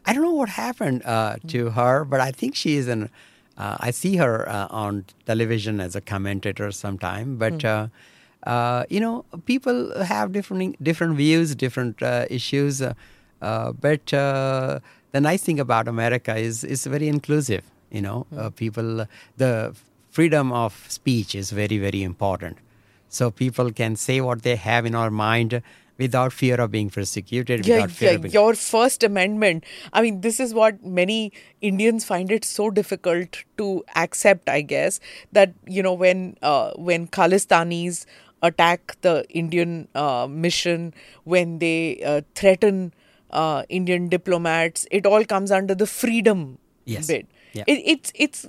[0.05, 3.11] I don't know what happened uh, to her, but I think she is an.
[3.57, 7.89] Uh, I see her uh, on television as a commentator sometime, but uh,
[8.45, 12.83] uh, you know, people have different different views, different uh, issues.
[12.83, 12.95] Uh,
[13.41, 14.81] uh, but uh,
[15.13, 17.63] the nice thing about America is is very inclusive.
[17.91, 19.75] You know, uh, people the
[20.11, 22.59] freedom of speech is very very important.
[23.09, 25.63] So people can say what they have in our mind
[25.99, 27.67] without fear of being persecuted.
[27.67, 29.65] Yeah, without fear yeah, of being, your First Amendment.
[29.93, 34.49] I mean, this is what many Indians find it so difficult to accept.
[34.49, 35.01] I guess
[35.33, 38.05] that you know when uh, when Khalistanis
[38.43, 42.93] attack the Indian uh, mission, when they uh, threaten
[43.31, 47.07] uh, Indian diplomats, it all comes under the freedom Yes.
[47.07, 47.27] bit.
[47.53, 47.65] Yeah.
[47.67, 48.47] It, it's it's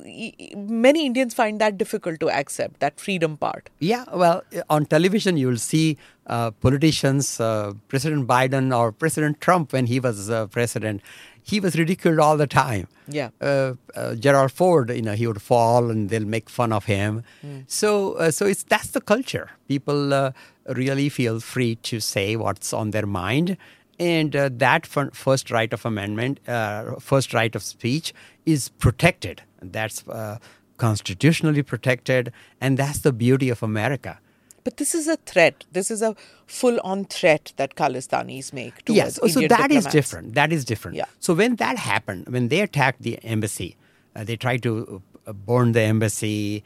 [0.56, 3.70] many Indians find that difficult to accept that freedom part.
[3.80, 5.97] Yeah, well, on television, you'll see
[6.28, 11.01] uh, politicians, uh, President Biden or President Trump, when he was uh, president,
[11.41, 12.88] he was ridiculed all the time.
[13.08, 13.30] Yeah.
[13.41, 17.24] Uh, uh, Gerald Ford, you know, he would fall and they'll make fun of him.
[17.68, 19.49] So, uh, so it's that's the culture.
[19.68, 20.32] People uh,
[20.68, 23.58] really feel free to say what's on their mind,
[23.99, 28.14] and uh, that fir- first right of amendment, uh, first right of speech,
[28.45, 29.41] is protected.
[29.61, 30.37] That's uh,
[30.77, 34.19] constitutionally protected, and that's the beauty of America.
[34.63, 35.65] But this is a threat.
[35.73, 36.15] This is a
[36.47, 39.91] full-on threat that Khalistanis make towards Yes, so Indian that is diplomats.
[39.93, 40.35] different.
[40.35, 40.97] That is different.
[40.97, 41.05] Yeah.
[41.19, 43.75] So when that happened, when they attacked the embassy,
[44.15, 46.63] uh, they tried to uh, burn the embassy,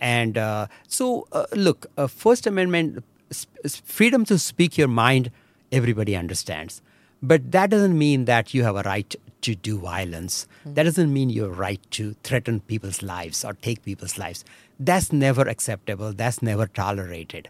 [0.00, 3.02] and uh, so uh, look, uh, First Amendment,
[3.34, 3.50] sp-
[3.84, 5.30] freedom to speak your mind,
[5.72, 6.82] everybody understands,
[7.22, 10.46] but that doesn't mean that you have a right to do violence.
[10.64, 14.44] That doesn't mean you have a right to threaten people's lives or take people's lives.
[14.78, 16.12] That's never acceptable.
[16.12, 17.48] That's never tolerated.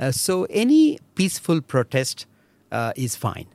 [0.00, 2.26] Uh, so any peaceful protest
[2.70, 3.46] uh, is fine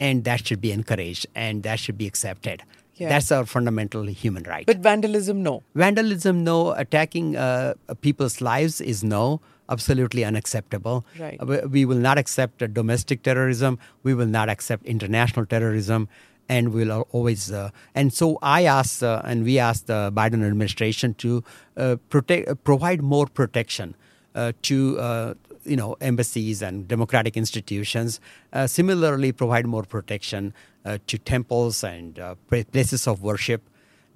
[0.00, 2.62] and that should be encouraged and that should be accepted.
[2.96, 3.08] Yeah.
[3.08, 4.66] That's our fundamental human right.
[4.66, 5.62] But vandalism, no.
[5.74, 6.72] Vandalism, no.
[6.72, 9.40] Attacking uh, people's lives is no.
[9.70, 11.04] Absolutely unacceptable.
[11.18, 11.38] Right.
[11.68, 13.78] We, will not accept domestic terrorism.
[14.02, 16.08] We will not accept international terrorism.
[16.48, 17.52] And we'll always.
[17.52, 21.44] Uh, and so I asked, uh, and we asked the Biden administration to
[21.76, 23.94] uh, protect, uh, provide more protection
[24.34, 28.20] uh, to uh, you know embassies and democratic institutions.
[28.52, 30.52] Uh, similarly, provide more protection
[30.84, 32.34] uh, to temples and uh,
[32.72, 33.62] places of worship,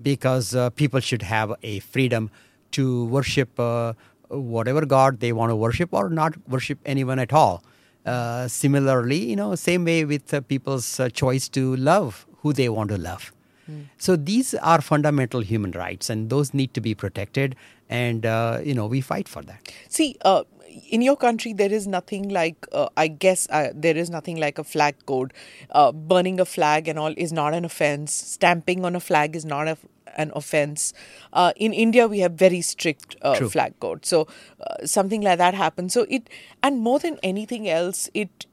[0.02, 2.30] because uh, people should have a freedom
[2.72, 3.92] to worship uh,
[4.40, 7.62] whatever god they want to worship or not worship anyone at all.
[8.06, 12.68] Uh, similarly, you know, same way with uh, people's uh, choice to love who they
[12.68, 13.32] want to love.
[13.96, 17.56] So these are fundamental human rights, and those need to be protected.
[17.88, 19.72] and uh, you know we fight for that.
[19.88, 20.42] See, uh,
[20.90, 24.58] in your country, there is nothing like, uh, I guess, uh, there is nothing like
[24.58, 25.32] a flag code.
[25.70, 28.12] Uh, burning a flag and all is not an offense.
[28.12, 29.78] Stamping on a flag is not a,
[30.16, 30.92] an offense.
[31.32, 34.04] Uh, in India, we have very strict uh, flag code.
[34.04, 34.26] So
[34.60, 35.92] uh, something like that happens.
[35.92, 36.28] So it,
[36.62, 38.46] and more than anything else, it,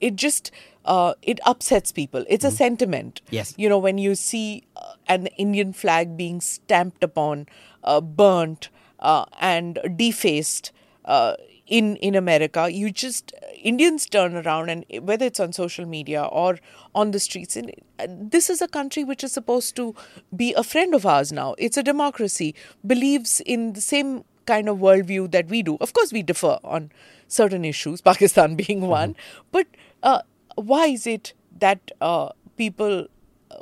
[0.00, 0.50] it just,
[0.84, 2.24] uh, it upsets people.
[2.28, 3.22] It's a sentiment.
[3.30, 3.54] Yes.
[3.56, 7.46] You know, when you see uh, an Indian flag being stamped upon,
[7.84, 8.68] uh, burnt,
[8.98, 10.70] uh, and defaced
[11.04, 11.34] uh,
[11.72, 16.58] in in America, you just Indians turn around and whether it's on social media or
[16.94, 19.94] on the streets, and uh, this is a country which is supposed to
[20.36, 21.54] be a friend of ours now.
[21.56, 22.54] It's a democracy,
[22.86, 25.78] believes in the same kind of worldview that we do.
[25.80, 26.90] Of course, we differ on
[27.26, 29.16] certain issues, Pakistan being one,
[29.50, 29.66] but
[30.02, 30.20] uh,
[30.56, 33.06] why is it that uh, people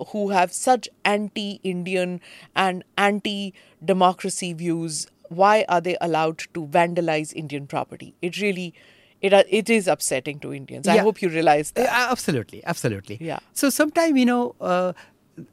[0.09, 2.21] who have such anti-Indian
[2.57, 8.15] and anti-democracy views, why are they allowed to vandalize Indian property?
[8.21, 8.75] It really,
[9.21, 10.87] it uh, it is upsetting to Indians.
[10.87, 11.85] I hope you realize that.
[11.85, 13.19] Yeah, absolutely, absolutely.
[13.21, 13.39] Yeah.
[13.53, 14.93] So sometimes you know uh,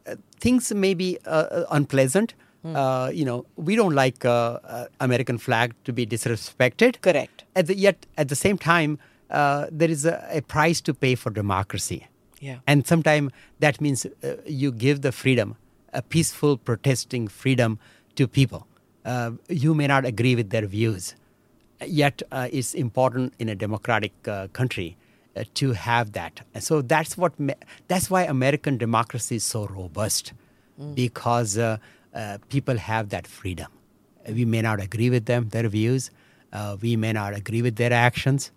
[0.06, 2.34] uh, things may be uh, uh, unpleasant.
[2.68, 7.00] Uh, you know, we don't like uh, uh, American flag to be disrespected.
[7.00, 7.46] Correct.
[7.56, 9.00] At the, yet at the same time,
[9.30, 12.08] uh, there is a, a price to pay for democracy.
[12.42, 12.58] Yeah.
[12.68, 15.56] And sometimes that means uh, you give the freedom,
[15.94, 17.80] a peaceful protesting freedom
[18.16, 18.67] to people.
[19.12, 21.16] Uh, you may not agree with their views,
[22.02, 24.90] yet uh, it's important in a democratic uh, country
[25.36, 26.42] uh, to have that.
[26.54, 27.34] And so that's what
[27.88, 30.34] that's why American democracy is so robust
[30.94, 31.78] because uh,
[32.14, 33.72] uh, people have that freedom.
[34.40, 36.12] We may not agree with them, their views.
[36.52, 38.52] Uh, we may not agree with their actions.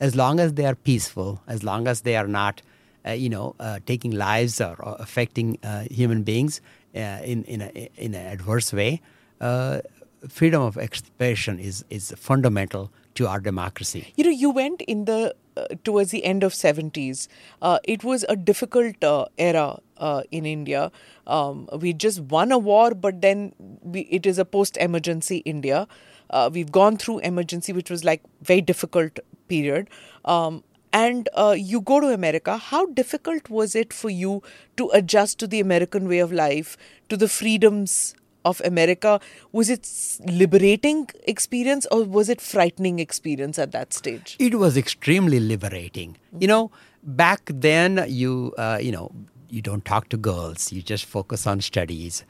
[0.00, 2.62] As long as they are peaceful, as long as they are not,
[3.06, 6.60] uh, you know, uh, taking lives or, or affecting uh, human beings
[6.94, 9.00] uh, in in a, in an adverse way,
[9.40, 9.80] uh,
[10.28, 14.12] freedom of expression is is fundamental to our democracy.
[14.16, 17.28] You know, you went in the uh, towards the end of 70s.
[17.62, 20.90] Uh, it was a difficult uh, era uh, in India.
[21.26, 23.52] Um, we just won a war, but then
[23.82, 25.86] we, it is a post-emergency India.
[26.30, 29.88] Uh, we've gone through emergency, which was like very difficult period.
[30.24, 32.56] Um, and uh, you go to America.
[32.56, 34.42] How difficult was it for you
[34.76, 36.76] to adjust to the American way of life,
[37.08, 38.14] to the freedoms
[38.44, 39.20] of America?
[39.52, 39.88] Was it
[40.26, 44.36] liberating experience or was it frightening experience at that stage?
[44.38, 46.16] It was extremely liberating.
[46.38, 46.70] You know,
[47.02, 49.10] back then you uh, you know
[49.50, 50.72] you don't talk to girls.
[50.72, 52.24] You just focus on studies.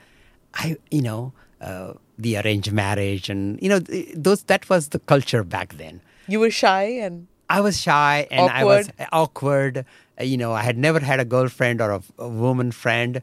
[0.54, 5.42] I you know uh, the arranged marriage and you know those that was the culture
[5.44, 6.00] back then.
[6.28, 9.08] You were shy and I was shy and I was Awkward.
[9.12, 9.78] awkward.
[10.20, 13.20] Uh, You know, I had never had a girlfriend or a, a woman friend.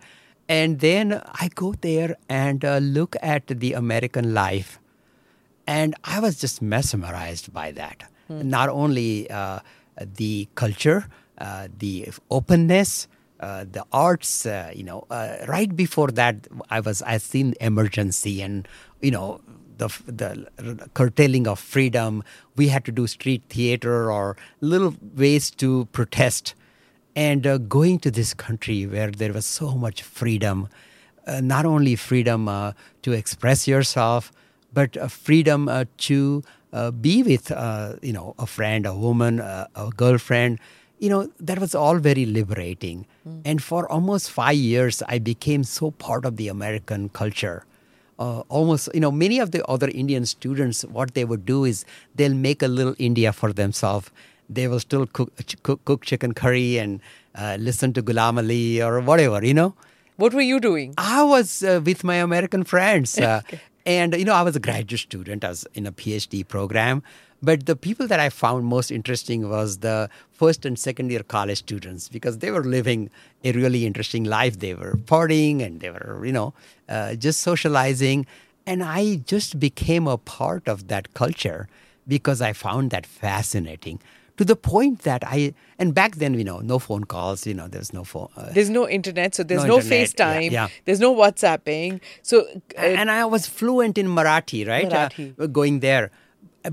[0.47, 4.79] And then I go there and uh, look at the American life.
[5.65, 8.03] And I was just mesmerized by that.
[8.29, 9.59] Not only uh,
[9.97, 13.07] the culture, uh, the openness,
[13.41, 14.45] uh, the arts.
[14.45, 18.67] Uh, you know, uh, right before that, I was I seen emergency and
[19.01, 19.41] you know
[19.77, 22.23] the the curtailing of freedom.
[22.55, 26.55] We had to do street theater or little ways to protest.
[27.15, 30.69] And uh, going to this country where there was so much freedom,
[31.27, 34.31] uh, not only freedom uh, to express yourself,
[34.73, 39.41] but uh, freedom uh, to uh, be with, uh, you know, a friend, a woman,
[39.41, 40.59] uh, a girlfriend.
[40.99, 43.05] You know, that was all very liberating.
[43.43, 47.65] And for almost five years, I became so part of the American culture.
[48.19, 51.85] Uh, almost, you know, many of the other Indian students, what they would do is
[52.13, 54.11] they'll make a little India for themselves.
[54.53, 55.31] They will still cook,
[55.63, 56.99] cook, cook chicken curry and
[57.35, 59.73] uh, listen to Ghulam Ali or whatever, you know.
[60.17, 60.93] what were you doing?
[60.97, 63.17] I was uh, with my American friends.
[63.17, 63.41] Uh,
[63.83, 65.43] And, you know, I was a graduate student.
[65.43, 67.01] I was in a PhD program.
[67.41, 69.97] But the people that I found most interesting was the
[70.31, 73.09] first and second year college students because they were living
[73.43, 74.59] a really interesting life.
[74.59, 76.53] They were partying and they were, you know,
[76.87, 78.27] uh, just socializing.
[78.67, 81.67] And I just became a part of that culture
[82.07, 83.97] because I found that fascinating
[84.41, 87.67] to the point that I, and back then, you know, no phone calls, you know,
[87.67, 88.29] there's no phone.
[88.35, 90.51] Uh, There's no internet, so there's No no, internet, yeah, FaceTime.
[90.51, 90.67] yeah.
[90.85, 91.99] There's no WhatsApping.
[92.23, 92.41] So
[92.77, 94.91] uh, and I was fluent in Marathi, right?
[94.91, 95.51] Uh, Marathi.
[95.59, 96.09] going there,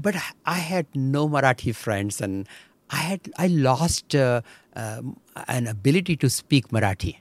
[0.07, 0.17] but
[0.47, 2.49] I had no Marathi friends, and
[2.91, 4.41] I had I lost uh,
[4.75, 7.17] um, an ability to speak Marathi.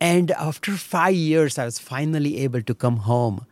[0.00, 3.44] And after five years, I was finally able to come home.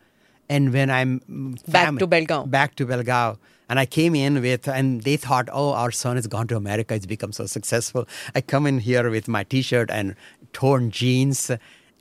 [0.49, 2.49] And when I'm mm, Back to Belgaum.
[2.49, 3.37] back to Belgaum,
[3.69, 6.93] and I came in with, and they thought, oh, our son has gone to America.
[6.95, 8.07] It's become so successful.
[8.33, 10.15] I come in here with my T-shirt and
[10.53, 11.51] torn jeans,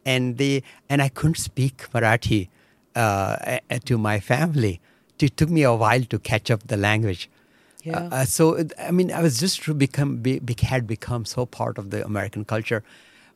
[0.05, 2.49] and they and I couldn't speak Marathi.
[2.97, 4.81] uh, to my family.
[5.21, 7.31] It took me a while to catch up the language.
[7.83, 8.09] Yeah.
[8.11, 12.05] Uh, so I mean, I was just become be, had become so part of the
[12.05, 12.83] American culture,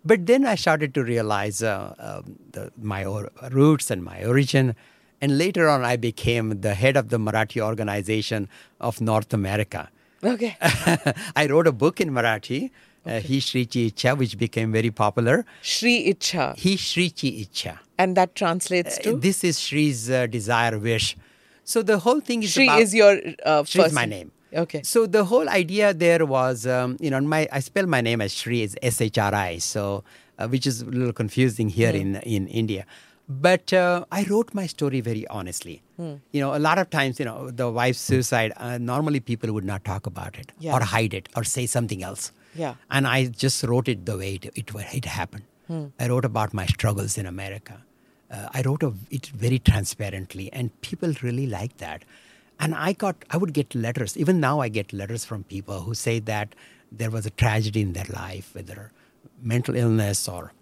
[0.05, 4.75] but then I started to realize uh, um, the, my or- roots and my origin,
[5.21, 8.49] and later on I became the head of the Marathi organization
[8.81, 9.91] of North America.
[10.23, 10.57] Okay.
[11.37, 12.71] I wrote a book in Marathi,
[13.07, 15.45] uh, Hi Shrichi Icha, which became very popular.
[15.63, 16.49] Shri Icha.
[16.59, 17.79] Hi Shrichi Icha.
[17.99, 19.17] And that translates to?
[19.17, 21.17] This is Shri's uh, desire wish.
[21.65, 24.33] So the whole thing is Shri about is your uh, Shri is first my name.
[24.53, 24.83] Okay.
[24.83, 28.35] So the whole idea there was, um, you know, my I spell my name as
[28.35, 30.03] Shri is S H R I, so
[30.39, 32.85] uh, which is a little confusing here in in India.
[33.31, 35.83] But uh, I wrote my story very honestly.
[35.99, 38.53] You know, a lot of times, you know, the wife's suicide.
[38.57, 40.75] Uh, normally, people would not talk about it Yeah.
[40.75, 42.33] or hide it or say something else.
[42.55, 42.77] Yeah.
[42.91, 45.45] And I just wrote it the way it it, it happened.
[46.01, 47.77] I wrote about my struggles in America.
[48.31, 52.03] Uh, I wrote of it very transparently, and people really liked that.
[52.59, 54.17] And I got, I would get letters.
[54.17, 56.57] Even now, I get letters from people who say that
[56.91, 58.91] there was a tragedy in their life, whether
[59.41, 60.53] mental illness or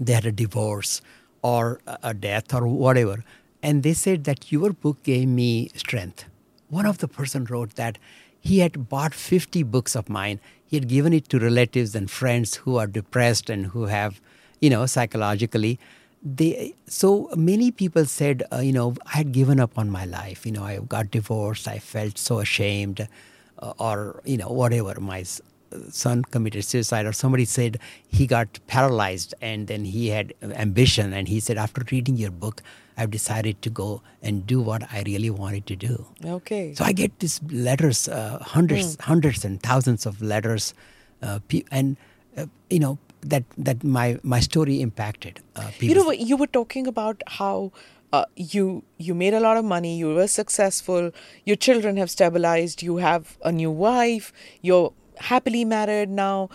[0.00, 1.02] they had a divorce
[1.42, 3.24] or a death or whatever.
[3.62, 6.24] And they said that your book gave me strength.
[6.68, 7.98] One of the person wrote that
[8.40, 10.40] he had bought 50 books of mine.
[10.66, 14.20] He had given it to relatives and friends who are depressed and who have,
[14.60, 15.78] you know, psychologically.
[16.24, 20.44] They so many people said, uh, you know, I had given up on my life.
[20.46, 21.68] You know, I got divorced.
[21.68, 23.06] I felt so ashamed,
[23.58, 25.00] uh, or you know, whatever.
[25.00, 25.24] My
[25.90, 31.28] son committed suicide or somebody said he got paralyzed and then he had ambition and
[31.28, 32.62] he said after reading your book
[32.96, 36.06] i've decided to go and do what i really wanted to do.
[36.24, 36.74] Okay.
[36.74, 40.74] so i get these letters uh, hundreds hundreds and thousands of letters
[41.22, 41.38] uh,
[41.70, 41.96] and
[42.36, 45.88] uh, you know that that my my story impacted uh, people.
[45.88, 47.72] you know what you were talking about how
[48.12, 51.10] uh, you you made a lot of money you were successful
[51.44, 56.48] your children have stabilized you have a new wife you're happily married now.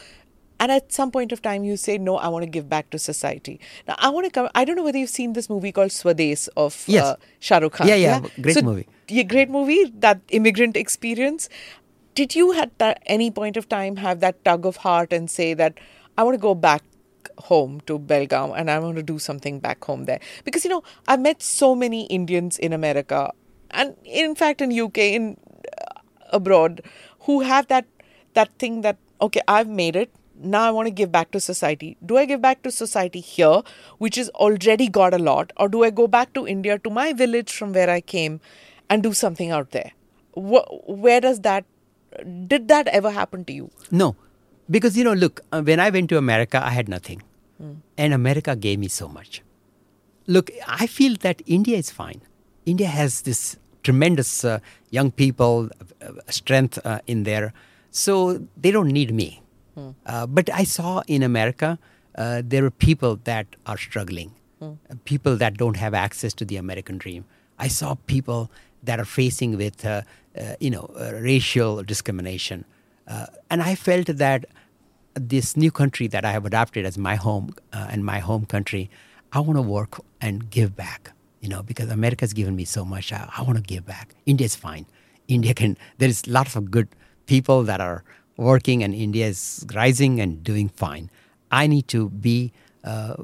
[0.60, 2.98] And at some point of time you say no i want to give back to
[2.98, 3.60] society.
[3.88, 6.50] Now i want to come i don't know whether you've seen this movie called swades
[6.58, 7.06] of Yes.
[7.06, 8.88] uh, shah rukh khan Yeah, yeah, great So, movie.
[9.08, 11.48] yeah, great movie that immigrant experience.
[12.16, 15.54] Did you at that any point of time have that tug of heart and say
[15.54, 15.78] that
[16.18, 16.82] i want to go back
[17.52, 20.20] home to belgaum and i want to do something back home there?
[20.44, 23.22] Because you know i've met so many indians in america
[23.70, 25.30] and in fact in uk in
[25.78, 26.02] uh,
[26.42, 26.82] abroad
[27.30, 27.86] who have that
[28.40, 30.14] that thing that okay i've made it.
[30.54, 31.88] Now i want to give back to society.
[32.10, 33.62] Do i give back to society here
[34.06, 37.06] which has already got a lot or do i go back to india to my
[37.22, 38.36] village from where i came
[38.90, 39.92] and do something out there?
[40.36, 41.66] Wh- where does that
[42.54, 43.70] did that ever happen to you?
[43.92, 44.16] No,
[44.70, 47.22] because you know, look, uh, when I went to America, I had nothing,
[47.98, 49.42] and America gave me so much.
[50.28, 52.22] Look, I feel that India is fine.
[52.66, 54.60] India has this tremendous uh,
[54.90, 55.70] young people,
[56.02, 57.54] uh, strength uh, in there,
[57.98, 58.14] so
[58.56, 59.42] they don't need me.
[60.06, 61.78] Uh, but I saw in America
[62.18, 64.32] uh, there are people that are struggling,
[64.90, 67.26] uh, people that don't have access to the American dream.
[67.60, 68.52] I saw people
[68.84, 70.02] that are facing with, uh,
[70.40, 72.66] uh, you know, uh, racial discrimination.
[73.08, 74.46] Uh, and I felt that
[75.14, 78.90] this new country that I have adopted as my home uh, and my home country,
[79.32, 81.12] I want to work and give back.
[81.42, 84.16] You know, because America's given me so much, I, I want to give back.
[84.26, 84.86] India's fine.
[85.28, 85.78] India can.
[86.00, 86.88] There is lots of good
[87.28, 88.04] people that are
[88.38, 91.10] working, and India is rising and doing fine.
[91.52, 92.52] I need to be
[92.84, 93.16] uh,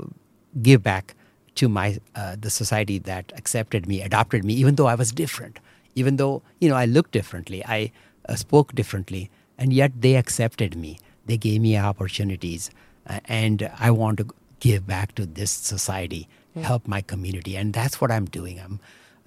[0.62, 1.16] give back
[1.56, 5.60] to my uh, the society that accepted me, adopted me, even though I was different,
[5.95, 7.91] even though you know I looked differently, I
[8.28, 10.99] uh, spoke differently, and yet they accepted me.
[11.26, 12.70] They gave me opportunities,
[13.08, 14.28] uh, and I want to
[14.60, 18.60] give back to this society, help my community, and that's what I'm doing.
[18.60, 18.80] I'm,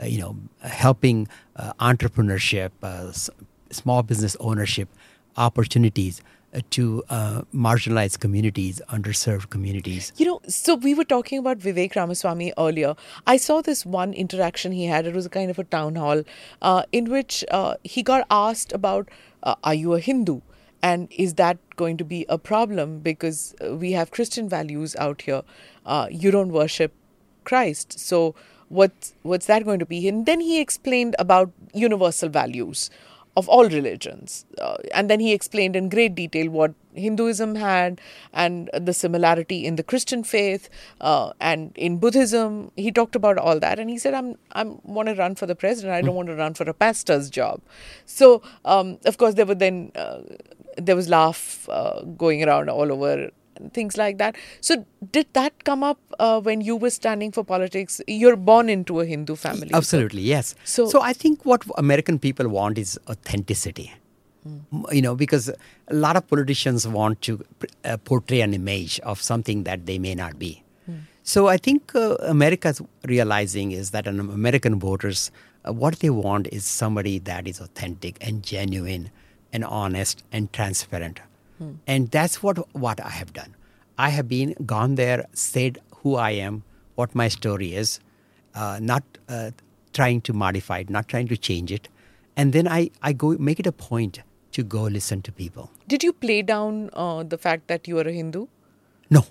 [0.02, 3.12] uh, you know, helping uh, entrepreneurship, uh,
[3.70, 4.88] small business ownership
[5.36, 6.22] opportunities
[6.54, 10.12] uh, to uh, marginalized communities, underserved communities.
[10.16, 12.94] You know, so we were talking about Vivek Ramaswamy earlier.
[13.26, 15.06] I saw this one interaction he had.
[15.06, 16.22] It was a kind of a town hall
[16.62, 19.08] uh, in which uh, he got asked about,
[19.42, 20.40] uh, "Are you a Hindu?"
[20.82, 25.22] And is that going to be a problem because uh, we have Christian values out
[25.22, 25.42] here?
[26.10, 26.92] You don't worship
[27.44, 28.34] Christ, so
[28.68, 30.08] what what's that going to be?
[30.08, 32.88] And then he explained about universal values
[33.36, 34.46] of all religions.
[34.58, 38.00] Uh, and then he explained in great detail what Hinduism had
[38.32, 42.72] and the similarity in the Christian faith uh, and in Buddhism.
[42.76, 45.54] He talked about all that, and he said, "I'm I'm want to run for the
[45.54, 45.94] president.
[45.94, 47.60] I don't want to run for a pastor's job."
[48.06, 50.20] So, um, of course, there were then uh,
[50.78, 53.30] there was laugh uh, going around all over
[53.72, 54.36] things like that.
[54.60, 58.00] So, did that come up uh, when you were standing for politics?
[58.06, 59.70] You're born into a Hindu family.
[59.72, 60.54] Absolutely, yes.
[60.64, 63.92] So- so I think what American people want is authenticity.
[64.92, 67.44] You know, because a lot of politicians want to
[67.84, 70.62] uh, portray an image of something that they may not be.
[71.24, 75.32] So I think uh, America's realizing is that an American voters,
[75.68, 79.10] uh, what they want is somebody that is authentic and genuine
[79.52, 81.18] and honest and transparent.
[81.86, 83.54] And that's what what I have done.
[83.98, 86.62] I have been gone there, said who I am,
[86.96, 88.00] what my story is,
[88.54, 89.52] uh, not uh,
[89.92, 91.88] trying to modify it, not trying to change it,
[92.36, 94.20] and then I, I go make it a point
[94.52, 95.70] to go listen to people.
[95.88, 98.46] Did you play down uh, the fact that you are a Hindu?
[99.10, 99.24] No,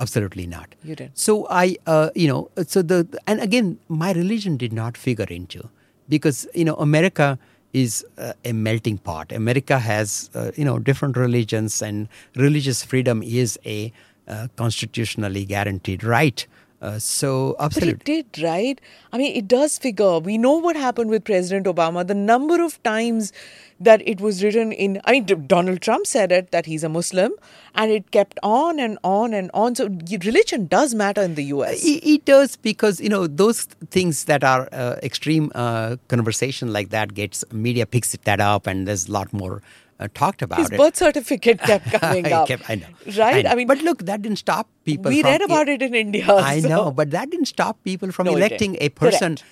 [0.00, 0.74] absolutely not.
[0.84, 1.18] You didn't.
[1.18, 5.68] So I, uh, you know, so the and again, my religion did not figure into
[6.08, 7.38] because you know America
[7.72, 9.32] is uh, a melting pot.
[9.32, 13.92] America has uh, you know different religions, and religious freedom is a
[14.28, 16.46] uh, constitutionally guaranteed right.
[16.82, 17.92] Uh, so But absolutely.
[17.92, 18.80] it did, right?
[19.12, 20.18] I mean, it does figure.
[20.18, 22.04] We know what happened with President Obama.
[22.04, 23.32] The number of times
[23.78, 26.88] that it was written in, I mean, D- Donald Trump said it that he's a
[26.88, 27.32] Muslim,
[27.76, 29.76] and it kept on and on and on.
[29.76, 29.86] So
[30.24, 31.84] religion does matter in the US.
[31.84, 36.90] It, it does because you know those things that are uh, extreme uh, conversation like
[36.90, 39.62] that gets media picks that up and there's a lot more
[40.02, 40.78] uh, talked about His it.
[40.82, 42.48] birth certificate kept coming up.
[42.48, 42.86] kept- I know.
[43.18, 43.46] Right?
[43.46, 45.10] I, I, mean, but look, that didn't stop people.
[45.16, 46.26] we read about it in India.
[46.32, 49.44] I so- know, but that didn't stop people from No, electing a person Correct.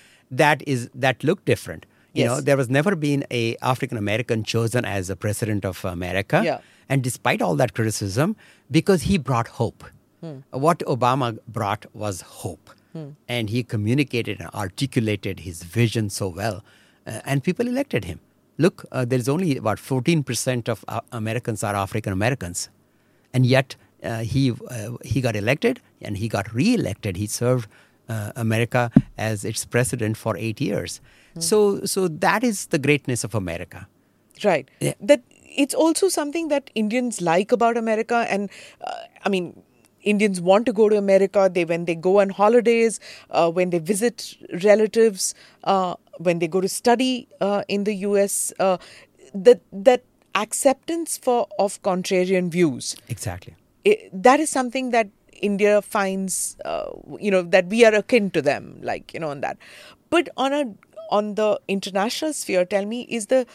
[0.43, 1.85] that is that looked different.
[2.13, 6.41] You know, there was never been a African American chosen as a president of America.
[6.43, 6.59] Yeah.
[6.89, 8.35] And despite all that criticism,
[8.69, 9.85] because he brought hope.
[10.19, 10.39] Hmm.
[10.65, 12.69] What Obama brought was hope.
[13.35, 16.57] And he communicated and articulated his vision so well.
[17.07, 18.19] Uh, and people elected him.
[18.61, 22.69] Look, uh, there's only about 14% of uh, Americans are African Americans.
[23.33, 27.17] And yet, uh, he, uh, he got elected and he got re elected.
[27.17, 27.67] He served
[28.07, 31.01] uh, America as its president for eight years.
[31.39, 33.87] So, so that is the greatness of America.
[34.43, 34.69] Right.
[34.79, 34.93] Yeah.
[34.99, 35.21] That
[35.55, 38.49] it's also something that Indians like about America, and
[38.81, 38.91] uh,
[39.25, 39.61] I mean,
[40.03, 41.49] Indians want to go to America.
[41.53, 42.99] They when they go on holidays,
[43.29, 45.33] uh, when they visit relatives,
[45.63, 48.53] uh, when they go to study uh, in the U.S.
[48.59, 48.77] Uh,
[49.33, 50.03] that that
[50.35, 53.53] acceptance for of contrarian views Exactly.
[53.85, 55.09] i that is something that
[55.41, 59.41] India finds, uh, you know, that we are akin to them, like you know, on
[59.41, 59.57] that.
[60.09, 60.73] But on a
[61.09, 63.45] on the international sphere, tell me, is the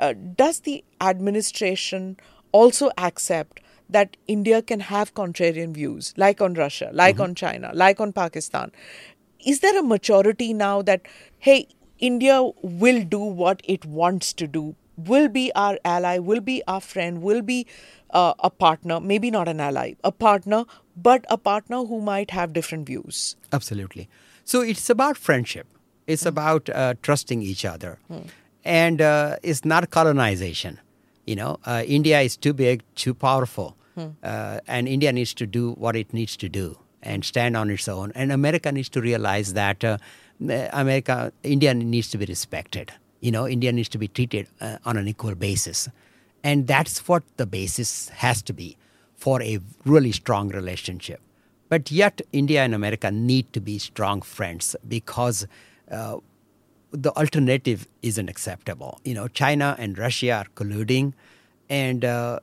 [0.00, 2.16] uh, does the administration
[2.52, 8.00] also accept that India can have contrarian views, like on Russia, like on China, like
[8.00, 8.72] on Pakistan?
[9.46, 11.02] Is there a maturity now that
[11.38, 16.62] hey, India will do what it wants to do, will be our ally, will be
[16.66, 17.66] our friend, will be
[18.10, 20.64] uh, a partner, maybe not an ally, a partner,
[20.96, 23.36] but a partner who might have different views.
[23.52, 24.08] Absolutely.
[24.44, 25.66] So it's about friendship.
[26.06, 27.98] It's about uh, trusting each other,
[28.62, 30.78] and uh, it's not colonization.
[31.26, 33.76] You know, uh, India is too big, too powerful,
[34.22, 37.88] uh, and India needs to do what it needs to do and stand on its
[37.88, 38.12] own.
[38.14, 39.98] And America needs to realize that uh,
[40.72, 42.92] America, India needs to be respected.
[43.20, 45.88] You know, India needs to be treated uh, on an equal basis,
[46.42, 48.76] and that's what the basis has to be
[49.16, 51.20] for a really strong relationship.
[51.70, 55.46] But yet, India and America need to be strong friends because
[55.90, 56.18] uh,
[56.94, 59.00] the alternative isn't acceptable.
[59.04, 61.12] You know, China and Russia are colluding,
[61.68, 62.40] and uh,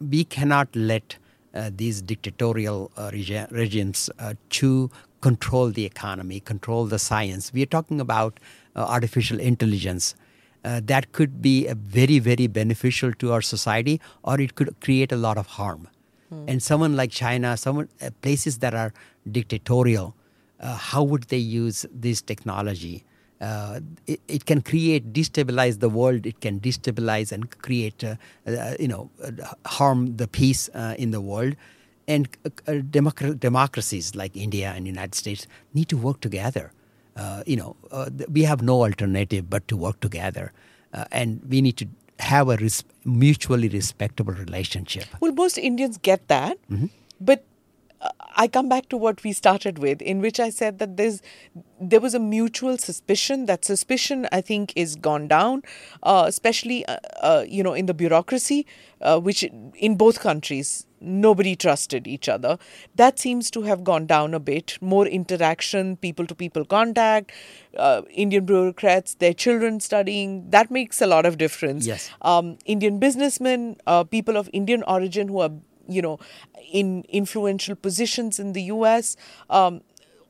[0.00, 1.16] we cannot let
[1.54, 4.90] uh, these dictatorial uh, regi- regimes uh, to
[5.22, 7.52] control the economy, control the science.
[7.52, 8.38] We are talking about
[8.74, 10.14] uh, artificial intelligence.
[10.64, 15.12] Uh, that could be a very, very beneficial to our society, or it could create
[15.12, 15.88] a lot of harm.
[16.48, 18.92] And someone like China, someone uh, places that are
[19.30, 20.14] dictatorial,
[20.60, 23.04] uh, how would they use this technology?
[23.40, 26.24] Uh, it, it can create, destabilize the world.
[26.26, 28.14] It can destabilize and create, uh,
[28.46, 29.30] uh, you know, uh,
[29.66, 31.54] harm the peace uh, in the world.
[32.08, 32.28] And
[32.66, 36.72] democ- democracies like India and United States need to work together.
[37.16, 40.52] Uh, you know, uh, th- we have no alternative but to work together,
[40.92, 41.86] uh, and we need to
[42.20, 45.04] have a res- mutually respectable relationship.
[45.20, 46.86] Well, most Indians get that, Mm-hmm.
[47.20, 47.42] but
[48.36, 51.22] I come back to what we started with, in which I said that there's
[51.80, 53.46] there was a mutual suspicion.
[53.46, 55.62] That suspicion, I think, is gone down,
[56.02, 58.66] uh, especially uh, uh, you know in the bureaucracy,
[59.00, 62.58] uh, which in both countries nobody trusted each other.
[62.96, 64.78] That seems to have gone down a bit.
[64.80, 67.32] More interaction, people to people contact,
[67.76, 70.48] uh, Indian bureaucrats, their children studying.
[70.50, 72.10] That makes a lot of difference Yes.
[72.22, 75.50] um, Indian businessmen, uh, people of Indian origin who are
[75.88, 76.18] you know,
[76.72, 79.16] in influential positions in the U.S.
[79.50, 79.82] Um,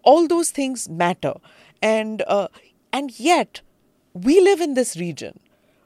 [0.03, 1.35] all those things matter,
[1.83, 2.49] and uh,
[2.93, 3.61] and yet
[4.13, 5.41] we live in this region.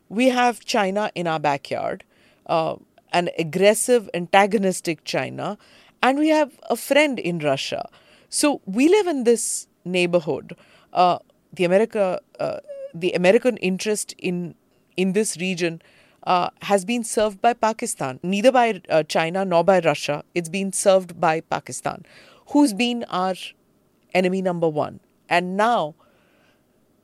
[0.09, 2.05] We have China in our backyard,
[2.47, 2.77] uh,
[3.13, 5.57] an aggressive, antagonistic China,
[6.03, 7.89] and we have a friend in Russia.
[8.29, 10.57] So we live in this neighborhood.
[10.93, 11.19] Uh,
[11.53, 12.59] the America, uh,
[12.95, 14.55] the American interest in
[14.97, 15.81] in this region
[16.25, 20.25] uh, has been served by Pakistan, neither by uh, China nor by Russia.
[20.35, 22.05] It's been served by Pakistan,
[22.49, 23.35] who's been our
[24.15, 25.01] enemy number one.
[25.29, 25.95] And now,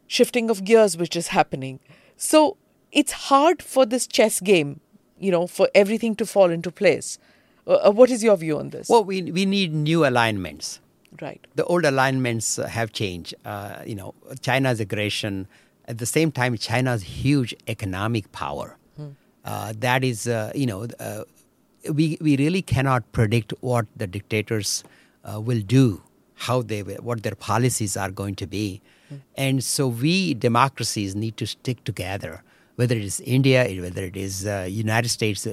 [0.07, 1.81] shifting of gears, which is happening.
[2.17, 2.57] So
[2.93, 4.81] it's hard for this chess game,
[5.19, 7.19] you know, for everything to fall into place.
[7.67, 8.89] Uh, uh what is your view on this?
[8.89, 10.81] Well, we, we need new alignments.
[11.21, 11.47] Right.
[11.55, 13.35] The old alignments uh, have changed.
[13.45, 15.49] Uh, you know, China's aggression.
[15.87, 18.77] At the same time, China's huge economic power.
[19.47, 21.23] Uh, that is, uh, you know, uh,
[21.93, 24.83] we we really cannot predict what the dictators
[25.25, 26.03] uh, will do,
[26.35, 29.17] how they will, what their policies are going to be, hmm.
[29.37, 32.43] and so we democracies need to stick together.
[32.75, 35.47] Whether it is India, whether it is United States,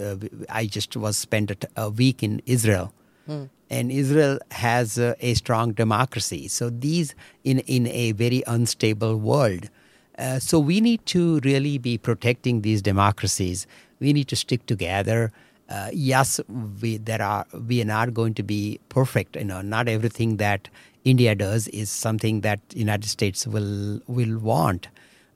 [0.49, 2.93] I just was spent a, a week in Israel.
[3.27, 6.47] Hmm and Israel has uh, a strong democracy.
[6.47, 9.69] So these in in a very unstable world.
[10.17, 13.65] Uh, so we need to really be protecting these democracies.
[13.99, 15.31] We need to stick together.
[15.69, 16.39] Uh, yes,
[16.81, 19.35] we there are we are not going to be perfect.
[19.35, 20.69] You know, not everything that
[21.03, 24.87] India does is something that United States will will want.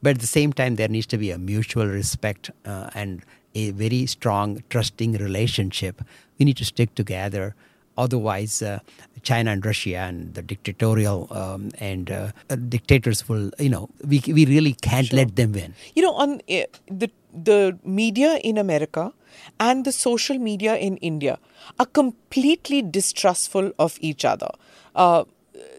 [0.03, 3.23] But at the same time, there needs to be a mutual respect uh, and
[3.55, 6.03] a very strong, trusting relationship.
[6.37, 7.55] We need to stick together
[7.97, 8.79] Otherwise, uh,
[9.23, 12.31] China and Russia and the dictatorial um, and uh,
[12.69, 15.17] dictators will, you know, we, we really can't sure.
[15.17, 15.73] let them win.
[15.95, 19.13] You know, on uh, the the media in America
[19.59, 21.37] and the social media in India
[21.79, 24.49] are completely distrustful of each other.
[24.95, 25.25] Uh,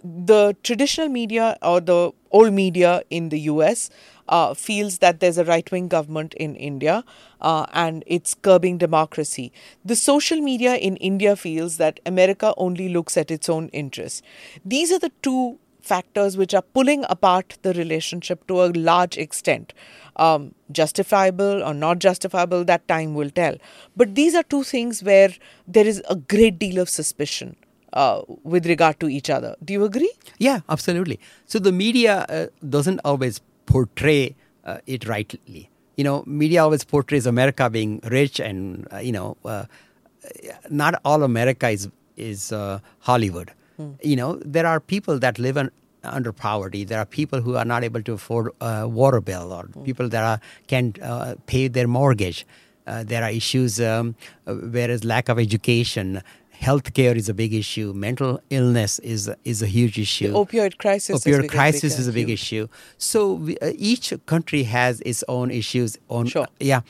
[0.03, 3.91] the traditional media or the old media in the US
[4.29, 7.05] uh, feels that there's a right wing government in India
[7.41, 9.53] uh, and it's curbing democracy.
[9.85, 14.23] The social media in India feels that America only looks at its own interests.
[14.65, 19.73] These are the two factors which are pulling apart the relationship to a large extent.
[20.17, 23.57] Um, justifiable or not justifiable, that time will tell.
[23.97, 25.31] But these are two things where
[25.67, 27.57] there is a great deal of suspicion.
[27.95, 29.57] Uh, with regard to each other.
[29.65, 30.13] Do you agree?
[30.37, 31.19] Yeah, absolutely.
[31.47, 35.71] So the media uh, doesn't always portray uh, it rightly.
[35.97, 39.65] You know, media always portrays America being rich, and uh, you know, uh,
[40.69, 41.89] not all America is
[42.19, 43.53] is uh, Hollywood.
[43.79, 43.93] Hmm.
[44.03, 45.71] You know, there are people that live in,
[46.05, 46.85] under poverty.
[46.85, 49.83] There are people who are not able to afford a water bill, or hmm.
[49.85, 52.47] people that are, can't uh, pay their mortgage.
[52.87, 56.23] Uh, there are issues um, where is lack of education
[56.61, 57.93] healthcare is a big issue.
[57.95, 60.33] Mental illness is is a huge issue.
[60.33, 61.25] The opioid crisis.
[61.25, 62.69] Opioid is crisis big, is a big issue.
[62.99, 65.99] So we, uh, each country has its own issues.
[66.09, 66.47] On sure.
[66.61, 66.81] yeah,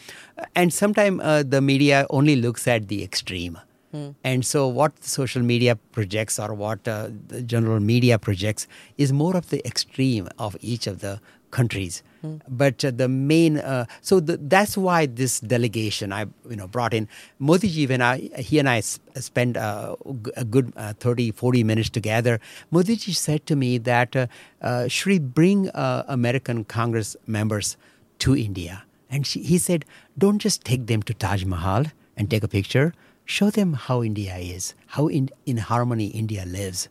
[0.55, 3.59] and sometimes uh, the media only looks at the extreme.
[3.93, 4.11] Hmm.
[4.23, 8.67] And so, what social media projects or what uh, the general media projects
[8.99, 11.21] is more of the extreme of each of the
[11.51, 12.03] countries.
[12.25, 12.41] Mm.
[12.49, 16.95] But uh, the main, uh, so the, that's why this delegation I you know brought
[16.95, 17.09] in
[17.39, 19.97] Modi ji when I he and I spent uh,
[20.37, 22.41] a good uh, 30, 40 minutes together.
[22.71, 24.27] Modi ji said to me that uh,
[24.61, 27.77] uh, Shri bring American Congress members
[28.21, 29.85] to India, and she, he said,
[30.17, 31.85] don't just take them to Taj Mahal
[32.17, 32.95] and take a picture.
[33.25, 36.89] Show them how India is, how in, in harmony India lives.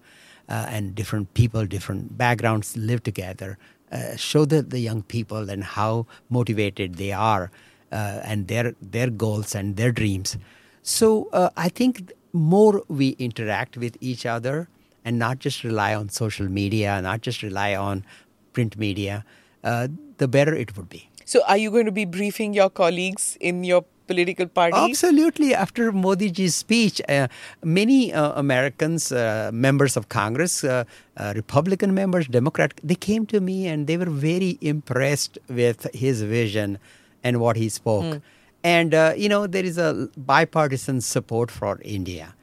[0.49, 3.57] Uh, and different people, different backgrounds live together
[3.91, 7.51] uh, show the, the young people and how motivated they are
[7.91, 10.37] uh, and their their goals and their dreams.
[10.83, 14.69] So uh, I think more we interact with each other
[15.03, 18.03] and not just rely on social media, not just rely on
[18.53, 19.23] print media,
[19.63, 19.87] uh,
[20.17, 21.09] the better it would be.
[21.25, 24.77] So, are you going to be briefing your colleagues in your political party?
[24.77, 25.53] Absolutely.
[25.53, 27.27] After Modi ji's speech, uh,
[27.63, 30.85] many uh, Americans, uh, members of Congress, uh,
[31.17, 36.21] uh, Republican members, Democrat, they came to me and they were very impressed with his
[36.21, 36.79] vision
[37.23, 38.05] and what he spoke.
[38.05, 38.21] Mm.
[38.63, 42.33] And, uh, you know, there is a bipartisan support for India.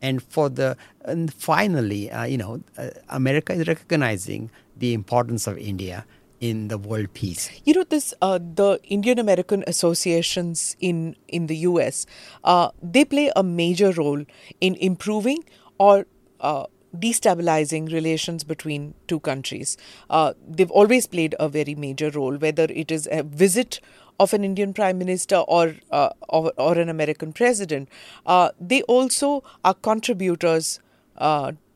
[0.00, 2.60] And for the, and finally, you know,
[3.08, 6.04] America is recognizing the importance of India
[6.42, 7.48] in the world peace.
[7.64, 12.04] You know, this uh, the Indian American associations in in the U.S.
[12.44, 14.24] Uh, they play a major role
[14.60, 15.44] in improving
[15.78, 16.06] or
[16.40, 16.66] uh,
[16.98, 19.76] destabilizing relations between two countries.
[20.10, 23.80] Uh, they've always played a very major role, whether it is a visit
[24.18, 27.88] of an Indian prime minister or uh, or, or, an American president,
[28.26, 30.80] uh, they also are contributors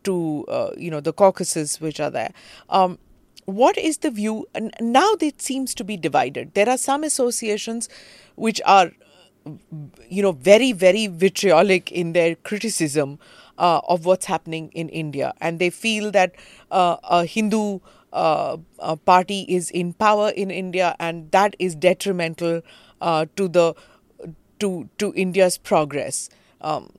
[0.03, 0.45] to
[0.77, 2.33] you know the caucuses which are there.
[2.69, 2.99] Um,
[3.47, 4.47] what is the view?
[4.81, 6.55] Now it seems to be divided.
[6.55, 7.89] There are some associations
[8.35, 8.93] which are
[10.09, 13.19] you know very very vitriolic in their criticism
[13.59, 16.35] uh, of what's happening in India, and they feel that
[16.71, 17.81] uh, a Hindu
[18.13, 18.57] uh,
[19.05, 22.63] party is in power in India, and that is detrimental
[23.01, 23.75] uh, to the
[24.59, 26.29] to to India's progress.
[26.61, 26.91] Um,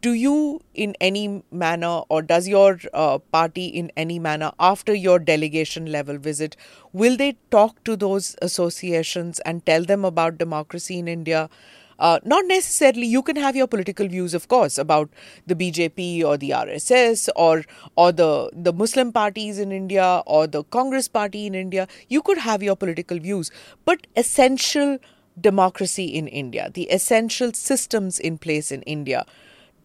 [0.00, 5.18] do you, in any manner, or does your uh, party in any manner, after your
[5.18, 6.56] delegation level visit,
[6.92, 11.50] will they talk to those associations and tell them about democracy in India?
[11.98, 13.06] Uh, not necessarily.
[13.06, 15.10] You can have your political views, of course, about
[15.48, 17.64] the BJP or the RSS or
[17.96, 21.88] or the the Muslim parties in India or the Congress party in India.
[22.08, 23.50] You could have your political views,
[23.84, 24.98] but essential
[25.40, 29.26] democracy in India, the essential systems in place in India.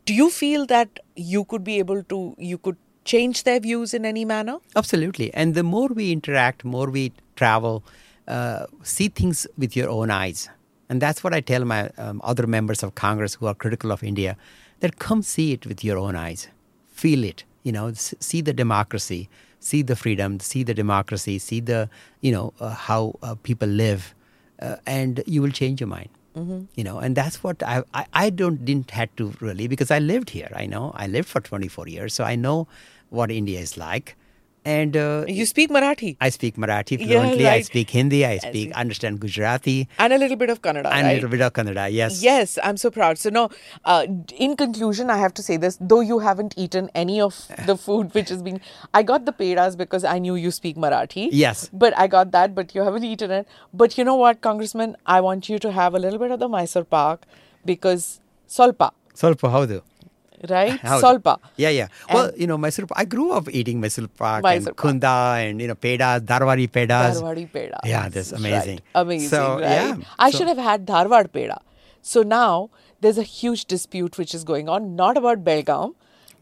[0.05, 4.05] Do you feel that you could be able to you could change their views in
[4.05, 4.57] any manner?
[4.75, 5.33] Absolutely.
[5.33, 7.83] And the more we interact, more we travel,
[8.27, 10.49] uh, see things with your own eyes
[10.93, 14.03] and that's what I tell my um, other members of Congress who are critical of
[14.03, 14.37] India
[14.81, 16.49] that come see it with your own eyes,
[16.89, 19.27] feel it, you know, see the democracy,
[19.59, 21.89] see the freedom, see the democracy, see the,
[22.21, 24.13] you know, uh, how uh, people live,
[24.61, 26.09] uh, and you will change your mind.
[26.35, 26.61] Mm-hmm.
[26.75, 29.99] You know, and that's what I, I I don't didn't had to really because I
[29.99, 30.51] lived here.
[30.55, 32.67] I know I lived for 24 years, so I know
[33.09, 34.15] what India is like.
[34.65, 36.15] And uh, you speak Marathi.
[36.21, 37.43] I speak Marathi fluently.
[37.43, 37.57] Yeah, right.
[37.57, 38.25] I speak Hindi.
[38.25, 40.85] I speak understand Gujarati and a little bit of Kannada.
[40.85, 41.11] And right?
[41.11, 41.91] a little bit of Kannada.
[41.91, 42.23] Yes.
[42.23, 43.17] Yes, I'm so proud.
[43.17, 43.49] So now,
[43.83, 44.05] uh,
[44.37, 48.13] in conclusion, I have to say this: though you haven't eaten any of the food
[48.13, 48.61] which has been,
[48.93, 51.29] I got the pedas because I knew you speak Marathi.
[51.31, 51.69] Yes.
[51.73, 53.47] But I got that, but you haven't eaten it.
[53.73, 56.47] But you know what, Congressman, I want you to have a little bit of the
[56.47, 57.25] Mysore Pak
[57.65, 58.91] because solpa.
[59.15, 59.83] Solpa, how do?
[60.49, 60.79] Right?
[60.81, 61.39] Solpa.
[61.55, 61.87] Yeah, yeah.
[62.11, 65.75] Well, you know, Mysore I grew up eating Mysore Pak and Kunda and, you know,
[65.75, 67.21] pedas, Dharwadi pedas.
[67.21, 67.79] Dharwadi pedas.
[67.85, 68.75] Yeah, that's amazing.
[68.75, 69.03] Right.
[69.03, 69.61] Amazing, so, right?
[69.61, 71.59] Yeah, I so, should have had Dharwad peda.
[72.01, 75.95] So now there's a huge dispute which is going on, not about Belgaum,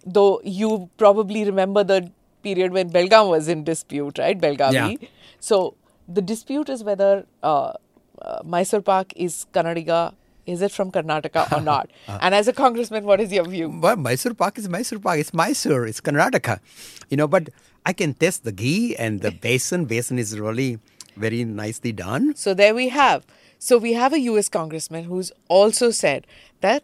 [0.06, 2.12] though you probably remember the
[2.42, 4.40] period when Belgaum was in dispute, right?
[4.40, 5.02] Belagavi.
[5.02, 5.08] Yeah.
[5.40, 5.76] So
[6.08, 7.74] the dispute is whether uh,
[8.22, 10.14] uh, Mysore Pak is Kannadiga
[10.46, 11.90] is it from Karnataka or not?
[12.08, 13.70] and as a congressman, what is your view?
[13.70, 15.20] Well, Mysore Pak is Mysore Pak.
[15.20, 15.86] It's Mysore.
[15.86, 16.60] It's Karnataka.
[17.10, 17.50] You know, but
[17.86, 19.88] I can taste the ghee and the besan.
[19.88, 20.80] Besan is really
[21.16, 22.36] very nicely done.
[22.36, 23.26] So there we have.
[23.60, 26.26] So we have a US congressman who's also said
[26.62, 26.84] that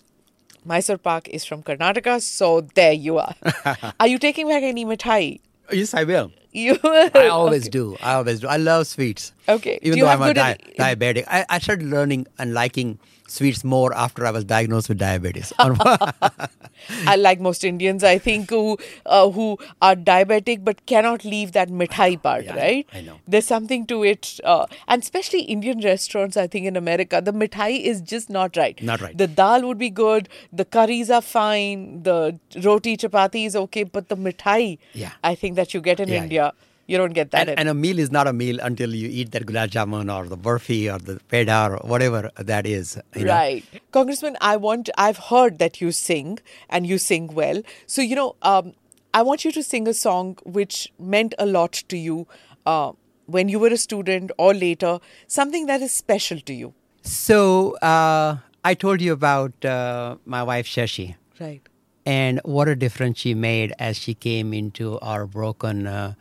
[0.66, 2.22] Mysore Pak is from Karnataka.
[2.22, 3.36] So there you are.
[4.00, 5.40] are you taking back any mithai?
[5.72, 6.32] Yes, I will.
[6.58, 6.80] You.
[6.84, 7.70] I always okay.
[7.70, 7.98] do.
[8.02, 8.48] I always do.
[8.48, 9.34] I love sweets.
[9.48, 9.80] Okay.
[9.82, 14.26] Even though I'm a di- diabetic, I, I started learning and liking sweets more after
[14.26, 15.54] I was diagnosed with diabetes.
[15.60, 21.70] I like most Indians, I think, who uh, who are diabetic but cannot leave that
[21.70, 22.88] mithai part, yeah, right?
[22.94, 23.20] I know.
[23.28, 26.38] There's something to it, uh, and especially Indian restaurants.
[26.38, 28.82] I think in America, the mithai is just not right.
[28.82, 29.18] Not right.
[29.18, 34.08] The dal would be good, the curries are fine, the roti chapati is okay, but
[34.10, 35.12] the mithai, yeah.
[35.24, 36.37] I think that you get in yeah, India.
[36.40, 36.52] Yeah
[36.88, 37.50] you don't get that.
[37.50, 40.28] And, and, a meal is not a meal until you eat that gulab jamun or
[40.28, 42.98] the burfi or the peda or whatever that is.
[43.16, 43.64] right.
[43.74, 43.80] Know?
[43.92, 46.40] Congressman, I want, I've heard that you sing
[46.70, 47.62] and you sing well.
[47.86, 48.74] So, you know, um,
[49.14, 52.28] I want you to sing a song which meant a lot to you
[52.66, 52.94] uh,
[53.26, 56.74] when you were a student or later, something that is special to you.
[57.02, 61.16] So, uh, I told you about uh, my wife, Shashi.
[61.40, 61.62] Right.
[62.06, 66.16] And what a difference she made as she came into our broken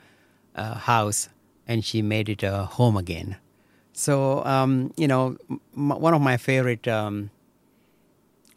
[0.57, 1.29] uh, uh, house
[1.67, 3.37] and she made it a home again.
[3.93, 7.31] So, um, you know, m- one of my favorite um,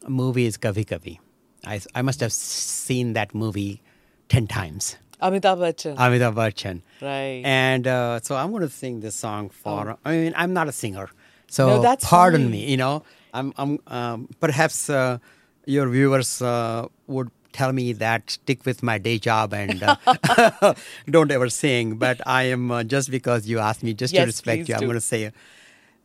[0.07, 1.19] movies, Kabhi Kabhie.
[1.65, 3.81] I, I must have seen that movie
[4.29, 4.97] 10 times.
[5.21, 5.95] Amitabh Bachchan.
[5.97, 6.81] Amitabh Bachchan.
[7.01, 7.41] Right.
[7.43, 9.97] And uh, so I'm going to sing this song for, oh.
[10.05, 11.09] I mean, I'm not a singer.
[11.47, 12.51] So no, that's pardon fine.
[12.51, 13.03] me, you know,
[13.33, 15.17] I'm, I'm um, perhaps uh,
[15.65, 20.74] your viewers uh, would tell me that stick with my day job and uh,
[21.08, 21.96] don't ever sing.
[21.96, 24.74] But I am uh, just because you asked me, just yes, to respect you, do.
[24.74, 25.32] I'm going to say.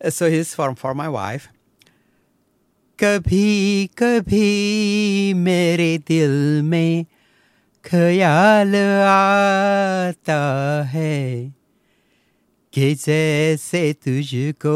[0.04, 1.50] Uh, so here's for for my wife.
[3.00, 7.06] कभी कभी मेरे दिल में
[7.84, 10.42] ख्याल आता
[10.92, 11.54] है
[12.74, 14.76] कि जैसे तुझको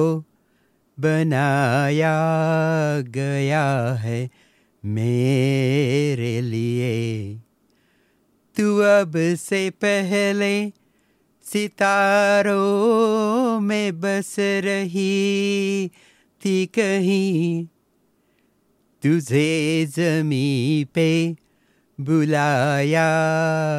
[0.99, 2.15] बनाया
[3.17, 4.29] गया है
[4.84, 7.40] मेरे लिए।
[8.56, 10.72] तू अब से पहले
[11.44, 15.90] सितारों में बस रही
[16.44, 17.66] थी कहीं।
[19.02, 21.36] तुझे जमी पे
[22.00, 23.08] बुलाया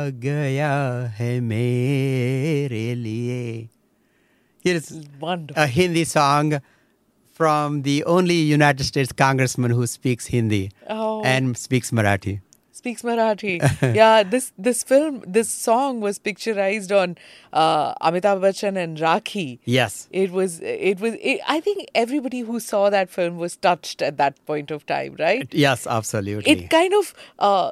[0.09, 3.69] गया है मेरे लिए।
[4.67, 4.91] Here's
[5.23, 5.57] Wonderful.
[5.57, 6.61] a Hindi song
[7.39, 11.21] from the only United States congressman who speaks Hindi Oh.
[11.23, 12.41] and speaks Marathi.
[12.79, 13.53] Speaks Marathi.
[13.95, 17.15] yeah, this this film, this song was picturized on
[17.53, 19.47] uh, Amitabh Bachchan and Rakhi.
[19.77, 20.07] Yes.
[20.11, 20.59] It was.
[20.61, 21.15] It was.
[21.31, 25.15] It, I think everybody who saw that film was touched at that point of time,
[25.19, 25.47] right?
[25.65, 26.51] Yes, absolutely.
[26.53, 27.13] It kind of.
[27.37, 27.71] Uh,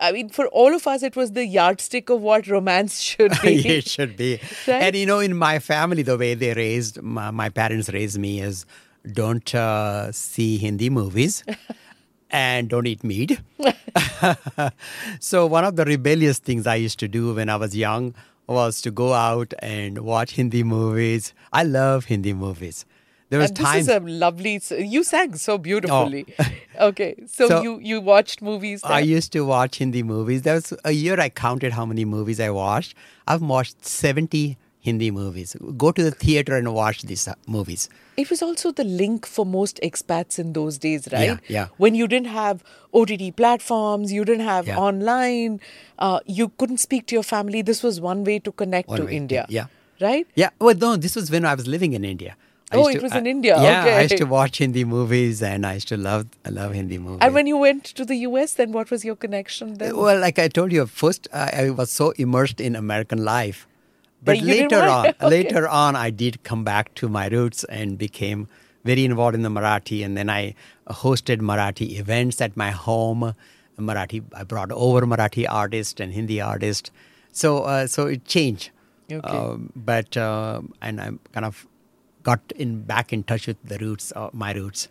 [0.00, 3.56] I mean, for all of us, it was the yardstick of what romance should be.
[3.78, 4.40] it should be.
[4.68, 4.82] Right?
[4.88, 8.40] And you know, in my family, the way they raised my, my parents raised me
[8.42, 8.66] is
[9.10, 11.44] don't uh, see Hindi movies
[12.30, 13.40] and don't eat meat.
[15.20, 18.14] so one of the rebellious things I used to do when I was young
[18.46, 21.32] was to go out and watch Hindi movies.
[21.52, 22.84] I love Hindi movies.
[23.30, 24.60] There was and this times is a lovely.
[24.78, 26.26] You sang so beautifully.
[26.80, 28.82] okay, so, So- you you watched movies.
[28.84, 30.42] I used to watch Hindi movies.
[30.42, 32.94] There was a year I counted how many movies I watched.
[33.26, 35.56] I've watched 70 Hindi movies.
[35.78, 37.88] Go to the theater and watch these uh, movies.
[38.18, 41.38] It was also the link for most expats in those days, right?
[41.48, 41.68] yeah.
[41.78, 42.62] When you didn't have
[42.92, 44.78] OTT platforms, you didn't have Yeah.
[44.78, 45.60] online,
[45.98, 47.62] uh, you couldn't speak to your family.
[47.62, 49.46] This was one way to connect One to way, India.
[49.48, 49.66] yeah.
[50.02, 50.26] Right?
[50.34, 52.36] Yeah, well, no, this was when I was living in India.
[52.70, 55.64] I Oh, it to- was in India, Yeah, I used to watch Hindi movies and
[55.66, 57.20] I used to love, I love Hindi movies.
[57.22, 59.96] And when you went to the US, then what was your connection then?
[59.96, 63.66] well, like I told you, first I, I was so immersed in American life,
[64.24, 65.28] but That you didn't later on, okay.
[65.28, 68.48] later on, I did come back to my roots and became
[68.84, 70.54] very involved in the Marathi, and then I
[70.88, 73.34] hosted Marathi events at my home.
[73.78, 76.90] Marathi, I brought over Marathi artists and Hindi artists,
[77.32, 78.70] so uh, so it changed.
[79.10, 79.28] Okay.
[79.28, 81.66] Um, but uh, and I kind of
[82.22, 84.88] got in back in touch with the roots, uh, my roots.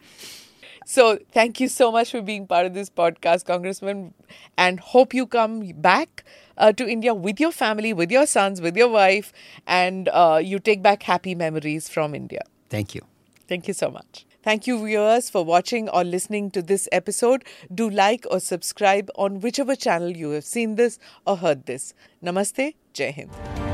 [0.85, 4.13] So thank you so much for being part of this podcast, Congressman,
[4.57, 6.23] and hope you come back
[6.57, 9.33] uh, to India with your family, with your sons, with your wife,
[9.65, 12.41] and uh, you take back happy memories from India.
[12.69, 13.01] Thank you.
[13.47, 14.25] Thank you so much.
[14.43, 17.45] Thank you, viewers, for watching or listening to this episode.
[17.73, 21.93] Do like or subscribe on whichever channel you have seen this or heard this.
[22.21, 22.75] Namaste.
[22.93, 23.72] Jai Hind.